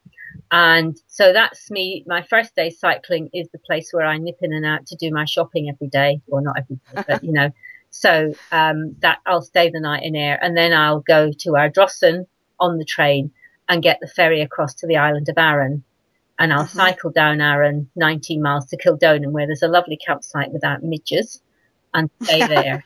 and 0.51 1.01
so 1.07 1.33
that's 1.33 1.71
me. 1.71 2.05
My 2.07 2.23
first 2.23 2.57
day 2.57 2.71
cycling 2.71 3.31
is 3.33 3.49
the 3.51 3.59
place 3.59 3.91
where 3.93 4.05
I 4.05 4.19
nip 4.19 4.39
in 4.43 4.53
and 4.53 4.67
out 4.67 4.87
to 4.89 4.97
do 4.97 5.13
my 5.13 5.25
shopping 5.25 5.69
every 5.69 5.89
day. 5.89 6.21
Well, 6.27 6.43
not 6.43 6.57
every 6.59 6.77
day, 6.77 7.05
but 7.07 7.25
you 7.25 7.33
know. 7.33 7.51
So 7.93 8.33
um, 8.53 8.95
that 9.01 9.19
I'll 9.27 9.43
stay 9.43 9.69
the 9.69 9.81
night 9.81 10.05
in 10.05 10.15
Ayr, 10.15 10.39
and 10.41 10.57
then 10.57 10.73
I'll 10.73 11.01
go 11.01 11.33
to 11.33 11.49
Ardrossan 11.57 12.25
on 12.61 12.79
the 12.79 12.85
train 12.85 13.33
and 13.69 13.83
get 13.83 13.99
the 14.01 14.07
ferry 14.07 14.43
across 14.43 14.75
to 14.75 14.87
the 14.87 14.97
island 14.97 15.29
of 15.29 15.37
Arran. 15.37 15.83
And 16.39 16.53
I'll 16.53 16.67
mm-hmm. 16.67 16.79
cycle 16.79 17.11
down 17.11 17.41
Arran 17.41 17.91
19 17.97 18.41
miles 18.41 18.67
to 18.67 18.77
Kildonan, 18.77 19.33
where 19.33 19.49
there's 19.49 19.65
a 19.65 19.69
lovely 19.69 19.97
campsite 19.97 20.53
without 20.53 20.85
midges, 20.85 21.43
and 21.93 22.09
stay 22.23 22.47
there. 22.47 22.85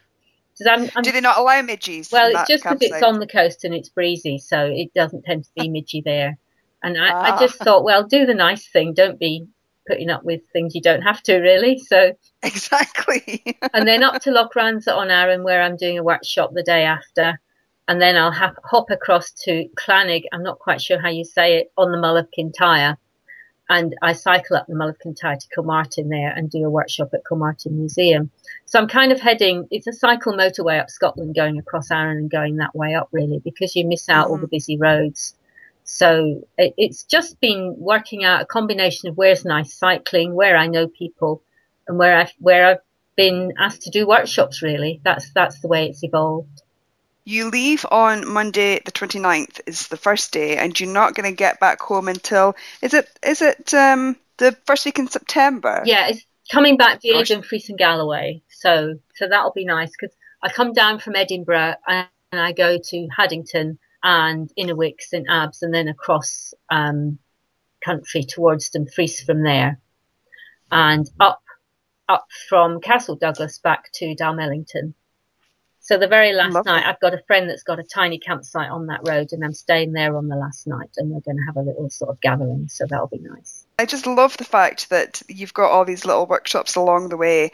I'm, 0.67 0.89
I'm, 0.97 1.03
Do 1.03 1.13
they 1.13 1.21
not 1.21 1.37
allow 1.37 1.61
midges? 1.63 2.11
Well, 2.11 2.31
it's 2.31 2.49
just 2.49 2.65
because 2.65 2.79
it's 2.81 3.03
on 3.03 3.19
the 3.19 3.27
coast 3.27 3.65
and 3.65 3.75
it's 3.75 3.91
breezy, 3.91 4.39
so 4.39 4.65
it 4.65 4.95
doesn't 4.95 5.25
tend 5.25 5.45
to 5.45 5.51
be 5.55 5.69
midgy 5.69 6.03
there. 6.03 6.39
And 6.85 6.99
I, 6.99 7.11
ah. 7.11 7.35
I 7.35 7.41
just 7.41 7.57
thought, 7.59 7.83
well, 7.83 8.05
do 8.07 8.27
the 8.27 8.35
nice 8.35 8.69
thing. 8.69 8.93
Don't 8.93 9.19
be 9.19 9.47
putting 9.89 10.11
up 10.11 10.23
with 10.23 10.43
things 10.53 10.75
you 10.75 10.83
don't 10.83 11.03
have 11.03 11.23
to, 11.23 11.39
really. 11.39 11.79
So 11.79 12.13
exactly. 12.43 13.43
and 13.75 13.89
then 13.89 14.05
up 14.05 14.23
to 14.23 14.31
Lochranza 14.31 14.95
on 14.95 15.11
Arran, 15.11 15.43
where 15.43 15.63
I'm 15.63 15.77
doing 15.77 15.99
a 15.99 16.05
workshop 16.05 16.53
the 16.53 16.63
day 16.63 16.85
after, 16.85 17.41
and 17.89 18.01
then 18.01 18.17
I'll 18.17 18.33
ha- 18.33 18.55
hop 18.65 18.91
across 18.91 19.33
to 19.45 19.67
Claonaig. 19.77 20.25
I'm 20.33 20.43
not 20.43 20.59
quite 20.59 20.81
sure 20.81 21.01
how 21.01 21.09
you 21.09 21.25
say 21.25 21.57
it 21.57 21.73
on 21.77 21.91
the 21.91 21.99
Mull 21.99 22.19
of 22.19 22.31
Kintyre, 22.31 22.99
and 23.71 23.95
I 24.03 24.13
cycle 24.13 24.57
up 24.57 24.67
the 24.67 24.75
Mull 24.75 24.91
of 24.91 24.99
Kintyre 24.99 25.37
to 25.37 25.47
Kilmartin 25.57 26.11
there 26.11 26.33
and 26.37 26.51
do 26.51 26.65
a 26.67 26.71
workshop 26.71 27.09
at 27.15 27.25
Kilmartin 27.25 27.73
Museum. 27.73 28.31
So 28.67 28.79
I'm 28.79 28.89
kind 28.89 29.11
of 29.11 29.21
heading. 29.21 29.67
It's 29.71 29.87
a 29.87 29.93
cycle 29.93 30.35
motorway 30.35 30.81
up 30.81 30.91
Scotland, 30.91 31.35
going 31.35 31.59
across 31.59 31.91
Arran 31.91 32.19
and 32.19 32.31
going 32.31 32.57
that 32.57 32.75
way 32.75 32.95
up, 32.95 33.09
really, 33.11 33.41
because 33.43 33.75
you 33.75 33.87
miss 33.87 34.11
out 34.11 34.25
mm-hmm. 34.25 34.33
all 34.33 34.39
the 34.39 34.49
busy 34.49 34.77
roads. 34.77 35.35
So 35.95 36.45
it, 36.59 36.75
it's 36.77 37.05
just 37.05 37.41
been 37.41 37.77
working 37.79 38.25
out 38.25 38.43
a 38.43 38.45
combination 38.45 39.09
of 39.09 39.17
where's 39.17 39.45
nice 39.45 39.73
cycling, 39.73 40.35
where 40.35 40.57
I 40.57 40.67
know 40.67 40.89
people, 40.89 41.41
and 41.87 41.97
where 41.97 42.17
I've 42.17 42.33
where 42.41 42.67
I've 42.67 42.81
been 43.15 43.53
asked 43.61 43.83
to 43.83 43.91
do 43.91 44.05
workshops. 44.05 44.61
Really, 44.61 45.01
that's 45.05 45.31
that's 45.35 45.61
the 45.61 45.69
way 45.69 45.87
it's 45.87 46.03
evolved. 46.03 46.63
You 47.25 47.49
leave 47.49 47.87
on 47.93 48.29
Monday 48.29 48.81
the 48.85 48.91
29th 48.91 49.61
is 49.67 49.87
the 49.87 49.97
first 49.97 50.33
day, 50.33 50.57
and 50.57 50.79
you're 50.79 50.93
not 50.93 51.15
going 51.15 51.31
to 51.31 51.37
get 51.37 51.61
back 51.61 51.81
home 51.81 52.09
until 52.09 52.57
is 52.83 52.93
it 52.93 53.09
is 53.25 53.41
it 53.41 53.73
um, 53.73 54.17
the 54.39 54.51
first 54.67 54.85
week 54.87 54.99
in 54.99 55.07
September? 55.07 55.85
Yeah, 55.85 56.09
it's 56.09 56.27
coming 56.51 56.77
back 56.77 57.03
to 57.03 57.23
Dumfries 57.23 57.69
and 57.69 57.79
Galloway. 57.79 58.43
So 58.49 58.99
so 59.15 59.29
that'll 59.29 59.53
be 59.53 59.65
nice 59.65 59.93
because 59.93 60.17
I 60.43 60.49
come 60.49 60.73
down 60.73 60.99
from 60.99 61.15
Edinburgh 61.15 61.77
and 61.87 62.09
I 62.33 62.51
go 62.51 62.79
to 62.83 63.09
Haddington 63.17 63.79
and 64.05 64.53
Innerwick, 64.57 65.01
St 65.01 65.27
Abbs, 65.29 65.63
and 65.63 65.75
then 65.75 65.89
across 65.89 66.55
um, 66.71 67.19
country 67.85 68.23
towards 68.23 68.69
Dumfries 68.69 69.21
from 69.23 69.43
there, 69.43 69.81
and 70.71 71.11
up 71.19 71.43
up 72.09 72.27
from 72.49 72.81
Castle 72.81 73.17
Douglas 73.17 73.59
back 73.59 73.91
to 73.95 74.15
Dalmellington. 74.15 74.93
So 75.81 75.99
the 75.99 76.09
very 76.09 76.33
last 76.33 76.55
Lovely. 76.55 76.73
night, 76.73 76.87
I've 76.87 77.01
got 77.01 77.15
a 77.15 77.23
friend 77.27 77.49
that's 77.49 77.63
got 77.63 77.79
a 77.79 77.83
tiny 77.83 78.19
campsite 78.19 78.71
on 78.71 78.87
that 78.87 79.01
road, 79.07 79.33
and 79.33 79.45
I'm 79.45 79.53
staying 79.53 79.93
there 79.93 80.17
on 80.17 80.29
the 80.29 80.37
last 80.37 80.67
night, 80.67 80.91
and 80.99 81.11
we're 81.11 81.21
going 81.21 81.37
to 81.37 81.45
have 81.47 81.57
a 81.57 81.63
little 81.63 81.91
sort 81.91 82.11
of 82.11 82.21
gathering, 82.21 82.69
so 82.69 82.85
that'll 82.89 83.07
be 83.07 83.19
nice. 83.19 83.64
I 83.79 83.87
just 83.87 84.07
love 84.07 84.37
the 84.37 84.45
fact 84.45 84.91
that 84.91 85.23
you've 85.29 85.55
got 85.55 85.71
all 85.71 85.85
these 85.85 86.05
little 86.05 86.27
workshops 86.27 86.77
along 86.77 87.09
the 87.09 87.17
way. 87.17 87.51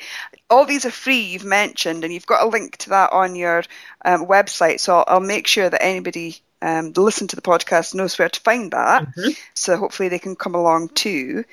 All 0.50 0.66
these 0.66 0.84
are 0.84 0.90
free, 0.90 1.20
you've 1.20 1.44
mentioned, 1.44 2.04
and 2.04 2.12
you've 2.12 2.26
got 2.26 2.42
a 2.42 2.48
link 2.48 2.76
to 2.78 2.90
that 2.90 3.12
on 3.12 3.34
your 3.34 3.64
um, 4.04 4.26
website. 4.26 4.80
So 4.80 4.98
I'll, 4.98 5.04
I'll, 5.06 5.20
make 5.20 5.46
sure 5.46 5.70
that 5.70 5.82
anybody 5.82 6.36
um, 6.60 6.92
listen 6.94 7.28
to 7.28 7.36
the 7.36 7.42
podcast 7.42 7.94
knows 7.94 8.18
where 8.18 8.28
to 8.28 8.40
find 8.40 8.70
that. 8.72 9.06
Mm-hmm. 9.06 9.30
So 9.54 9.76
hopefully 9.78 10.10
they 10.10 10.18
can 10.18 10.36
come 10.36 10.54
along 10.54 10.90
too 10.90 11.44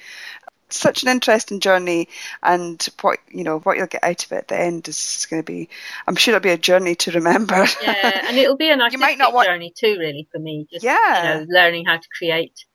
such 0.69 1.03
an 1.03 1.09
interesting 1.09 1.59
journey 1.59 2.09
and 2.43 2.89
what 3.01 3.19
you 3.29 3.43
know 3.43 3.59
what 3.59 3.77
you'll 3.77 3.87
get 3.87 4.03
out 4.03 4.25
of 4.25 4.31
it 4.33 4.35
at 4.35 4.47
the 4.49 4.59
end 4.59 4.85
is 4.87 5.25
going 5.29 5.41
to 5.41 5.45
be 5.45 5.69
i'm 6.05 6.15
sure 6.15 6.35
it'll 6.35 6.43
be 6.43 6.49
a 6.49 6.57
journey 6.57 6.93
to 6.93 7.11
remember 7.11 7.65
yeah 7.81 8.27
and 8.27 8.37
it'll 8.37 8.57
be 8.57 8.69
an 8.69 8.81
artistic 8.81 8.99
you 8.99 9.07
might 9.07 9.17
not 9.17 9.33
want... 9.33 9.47
journey 9.47 9.73
too 9.73 9.95
really 9.97 10.27
for 10.29 10.39
me 10.39 10.67
just 10.69 10.83
yeah. 10.83 11.35
you 11.35 11.39
know 11.39 11.45
learning 11.49 11.85
how 11.85 11.95
to 11.95 12.07
create 12.17 12.65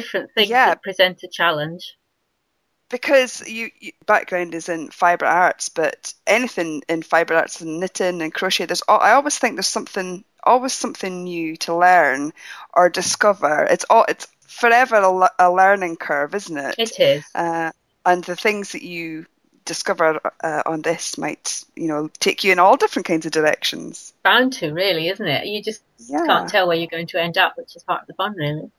different 0.00 0.30
things 0.34 0.50
yeah. 0.50 0.66
that 0.66 0.82
present 0.82 1.22
a 1.22 1.28
challenge 1.28 1.96
because 2.90 3.46
you, 3.48 3.70
you, 3.80 3.92
background 4.06 4.54
is 4.54 4.68
in 4.68 4.90
fiber 4.90 5.24
arts 5.26 5.68
but 5.68 6.12
anything 6.26 6.82
in 6.88 7.02
fiber 7.02 7.34
arts 7.34 7.60
and 7.60 7.80
knitting 7.80 8.20
and 8.22 8.34
crochet 8.34 8.66
there's 8.66 8.82
i 8.88 9.12
always 9.12 9.38
think 9.38 9.56
there's 9.56 9.66
something 9.66 10.24
always 10.42 10.72
something 10.72 11.24
new 11.24 11.56
to 11.56 11.74
learn 11.74 12.32
or 12.74 12.90
discover 12.90 13.64
it's 13.70 13.86
all 13.88 14.04
it's 14.08 14.26
forever 14.54 14.96
a, 14.96 15.30
a 15.38 15.50
learning 15.50 15.96
curve, 15.96 16.34
isn't 16.34 16.56
it? 16.56 16.74
It 16.78 17.00
is. 17.00 17.24
Uh, 17.34 17.72
and 18.06 18.24
the 18.24 18.36
things 18.36 18.72
that 18.72 18.82
you 18.82 19.26
discover 19.64 20.20
uh, 20.42 20.62
on 20.66 20.82
this 20.82 21.18
might, 21.18 21.64
you 21.74 21.88
know, 21.88 22.08
take 22.20 22.44
you 22.44 22.52
in 22.52 22.58
all 22.58 22.76
different 22.76 23.06
kinds 23.06 23.26
of 23.26 23.32
directions. 23.32 24.12
Bound 24.22 24.52
to, 24.54 24.72
really, 24.72 25.08
isn't 25.08 25.26
it? 25.26 25.46
You 25.46 25.62
just 25.62 25.82
yeah. 25.98 26.24
can't 26.26 26.48
tell 26.48 26.68
where 26.68 26.76
you're 26.76 26.86
going 26.86 27.06
to 27.08 27.20
end 27.20 27.38
up, 27.38 27.56
which 27.56 27.74
is 27.74 27.82
part 27.82 28.02
of 28.02 28.06
the 28.06 28.14
fun, 28.14 28.34
really. 28.36 28.70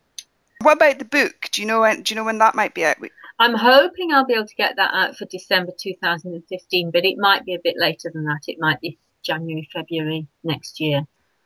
What 0.62 0.78
about 0.78 0.99
the 0.99 1.06
book? 1.06 1.49
Do 1.51 1.62
you 1.62 1.68
know 1.68 1.82
when? 1.82 2.01
Do 2.01 2.14
you 2.14 2.16
know 2.16 2.24
when 2.24 2.39
that 2.39 2.56
might 2.56 2.74
be 2.74 2.86
out? 2.86 2.97
I'm 3.38 3.53
hoping 3.53 4.14
I'll 4.14 4.26
be 4.26 4.34
able 4.34 4.47
to 4.47 4.56
get 4.56 4.78
that 4.78 4.93
out 4.93 5.18
for 5.18 5.26
December 5.26 5.74
2015, 5.78 6.91
but 6.91 7.06
it 7.06 7.18
might 7.18 7.45
be 7.45 7.53
a 7.53 7.60
bit 7.64 7.76
later 7.78 8.10
than 8.14 8.24
that. 8.26 8.41
It 8.47 8.58
might 8.60 8.80
be 8.80 8.97
January, 9.24 9.68
February 9.74 10.28
next 10.43 10.80
year 10.80 11.06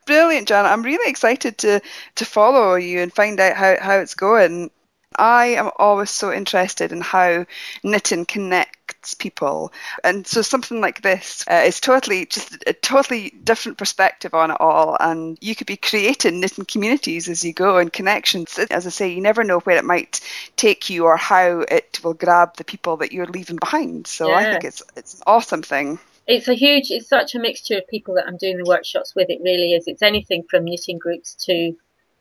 brilliant, 0.09 0.47
Janet. 0.47 0.71
I'm 0.71 0.81
really 0.81 1.09
excited 1.09 1.59
to 1.59 1.79
to 2.15 2.25
follow 2.25 2.73
you 2.75 2.99
and 2.99 3.13
find 3.13 3.39
out 3.39 3.55
how, 3.55 3.77
how 3.79 3.99
it's 3.99 4.15
going. 4.15 4.71
I 5.17 5.47
am 5.47 5.71
always 5.77 6.11
so 6.11 6.31
interested 6.31 6.91
in 6.91 7.01
how 7.01 7.45
knitting 7.83 8.25
connects 8.25 9.15
people, 9.15 9.73
and 10.03 10.25
so 10.25 10.41
something 10.41 10.81
like 10.81 11.01
this 11.01 11.43
uh, 11.49 11.63
is 11.65 11.79
totally 11.79 12.25
just 12.27 12.63
a 12.67 12.73
totally 12.73 13.31
different 13.43 13.77
perspective 13.77 14.33
on 14.33 14.51
it 14.51 14.57
all. 14.59 14.95
And 14.99 15.37
you 15.41 15.55
could 15.55 15.67
be 15.67 15.77
creating 15.77 16.39
knitting 16.39 16.65
communities 16.65 17.27
as 17.27 17.43
you 17.43 17.53
go 17.53 17.77
and 17.77 17.91
connections. 17.91 18.59
As 18.69 18.85
I 18.85 18.91
say, 18.91 19.09
you 19.09 19.21
never 19.21 19.43
know 19.43 19.59
where 19.59 19.77
it 19.77 19.85
might 19.85 20.21
take 20.55 20.89
you 20.89 21.05
or 21.05 21.17
how 21.17 21.61
it 21.61 21.99
will 22.03 22.13
grab 22.13 22.55
the 22.57 22.63
people 22.63 22.97
that 22.97 23.11
you're 23.11 23.25
leaving 23.25 23.57
behind. 23.57 24.07
So 24.07 24.29
yeah. 24.29 24.35
I 24.35 24.43
think 24.43 24.63
it's 24.63 24.83
it's 24.95 25.15
an 25.15 25.23
awesome 25.25 25.63
thing 25.63 25.99
it's 26.27 26.47
a 26.47 26.53
huge 26.53 26.91
it's 26.91 27.09
such 27.09 27.33
a 27.33 27.39
mixture 27.39 27.79
of 27.79 27.87
people 27.87 28.13
that 28.13 28.27
i'm 28.27 28.37
doing 28.37 28.57
the 28.57 28.69
workshops 28.69 29.15
with 29.15 29.31
it 29.31 29.41
really 29.41 29.73
is 29.73 29.87
it's 29.87 30.03
anything 30.03 30.43
from 30.47 30.63
knitting 30.63 30.99
groups 30.99 31.33
to 31.33 31.75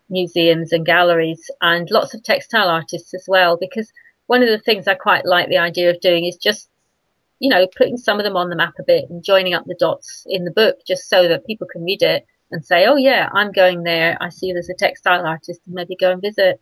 museums 0.08 0.72
and 0.72 0.86
galleries 0.86 1.50
and 1.60 1.88
lots 1.90 2.14
of 2.14 2.22
textile 2.22 2.68
artists 2.68 3.14
as 3.14 3.24
well 3.28 3.56
because 3.56 3.92
one 4.26 4.42
of 4.42 4.48
the 4.48 4.58
things 4.58 4.88
i 4.88 4.94
quite 4.94 5.24
like 5.24 5.48
the 5.48 5.58
idea 5.58 5.90
of 5.90 6.00
doing 6.00 6.24
is 6.24 6.36
just 6.36 6.68
you 7.38 7.48
know 7.48 7.66
putting 7.76 7.96
some 7.96 8.18
of 8.18 8.24
them 8.24 8.36
on 8.36 8.48
the 8.48 8.56
map 8.56 8.74
a 8.78 8.82
bit 8.82 9.08
and 9.10 9.24
joining 9.24 9.54
up 9.54 9.64
the 9.66 9.76
dots 9.78 10.26
in 10.28 10.44
the 10.44 10.50
book 10.50 10.76
just 10.86 11.08
so 11.08 11.28
that 11.28 11.46
people 11.46 11.66
can 11.70 11.84
read 11.84 12.02
it 12.02 12.26
and 12.50 12.64
say 12.64 12.86
oh 12.86 12.96
yeah 12.96 13.28
i'm 13.32 13.52
going 13.52 13.82
there 13.82 14.16
i 14.20 14.28
see 14.28 14.52
there's 14.52 14.70
a 14.70 14.74
textile 14.74 15.26
artist 15.26 15.60
and 15.66 15.74
maybe 15.74 15.96
go 15.96 16.10
and 16.10 16.22
visit 16.22 16.60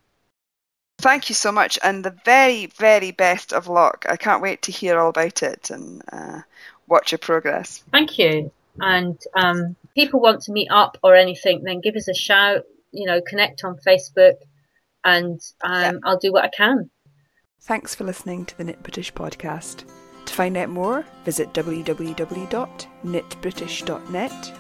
Thank 0.99 1.29
you 1.29 1.35
so 1.35 1.53
much, 1.53 1.79
and 1.83 2.05
the 2.05 2.17
very, 2.25 2.67
very 2.67 3.11
best 3.11 3.53
of 3.53 3.69
luck. 3.69 4.07
I 4.09 4.17
can't 4.17 4.43
wait 4.43 4.63
to 4.63 4.73
hear 4.73 4.99
all 4.99 5.11
about 5.11 5.43
it, 5.43 5.71
and 5.71 6.03
uh, 6.11 6.41
watch 6.87 7.13
your 7.13 7.19
progress. 7.19 7.85
Thank 7.93 8.19
you. 8.19 8.51
And 8.81 9.19
um, 9.35 9.77
people 9.95 10.21
want 10.21 10.43
to 10.43 10.53
meet 10.53 10.69
up 10.71 10.99
or 11.03 11.15
anything, 11.15 11.63
then 11.65 11.81
give 11.81 11.97
us 11.97 12.09
a 12.09 12.15
shout. 12.15 12.65
You 12.93 13.07
know, 13.07 13.21
connect 13.21 13.65
on 13.65 13.77
Facebook, 13.87 14.35
and 15.05 15.41
um, 15.63 15.83
yeah. 15.83 15.93
I'll 16.05 16.19
do 16.19 16.33
what 16.33 16.45
I 16.45 16.51
can. 16.57 16.91
Thanks 17.63 17.95
for 17.95 18.05
listening 18.05 18.45
to 18.47 18.59
the 18.59 18.65
Knit 18.65 18.83
British 18.83 19.13
podcast. 19.13 19.85
To 20.27 20.33
find 20.33 20.57
out 20.57 20.69
more, 20.69 21.05
visit 21.25 21.53
www.knitbritish.net. 21.53 24.53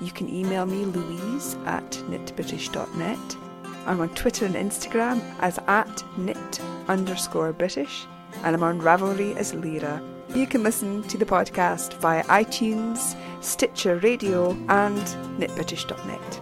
You 0.00 0.12
can 0.12 0.32
email 0.32 0.66
me 0.66 0.84
Louise 0.84 1.56
at 1.66 1.90
knitbritish.net. 1.90 3.36
I'm 3.86 4.00
on 4.00 4.08
Twitter 4.10 4.44
and 4.44 4.54
Instagram 4.54 5.20
as 5.40 5.58
at 5.66 6.04
knit 6.18 6.60
underscore 6.88 7.52
British, 7.52 8.06
and 8.44 8.54
I'm 8.54 8.62
on 8.62 8.80
Ravelry 8.80 9.34
as 9.36 9.54
Lyra. 9.54 10.00
You 10.34 10.46
can 10.46 10.62
listen 10.62 11.02
to 11.04 11.16
the 11.16 11.24
podcast 11.24 11.94
via 11.94 12.22
iTunes, 12.24 13.16
Stitcher 13.42 13.96
Radio, 13.98 14.50
and 14.68 14.98
knitbritish.net. 15.40 16.40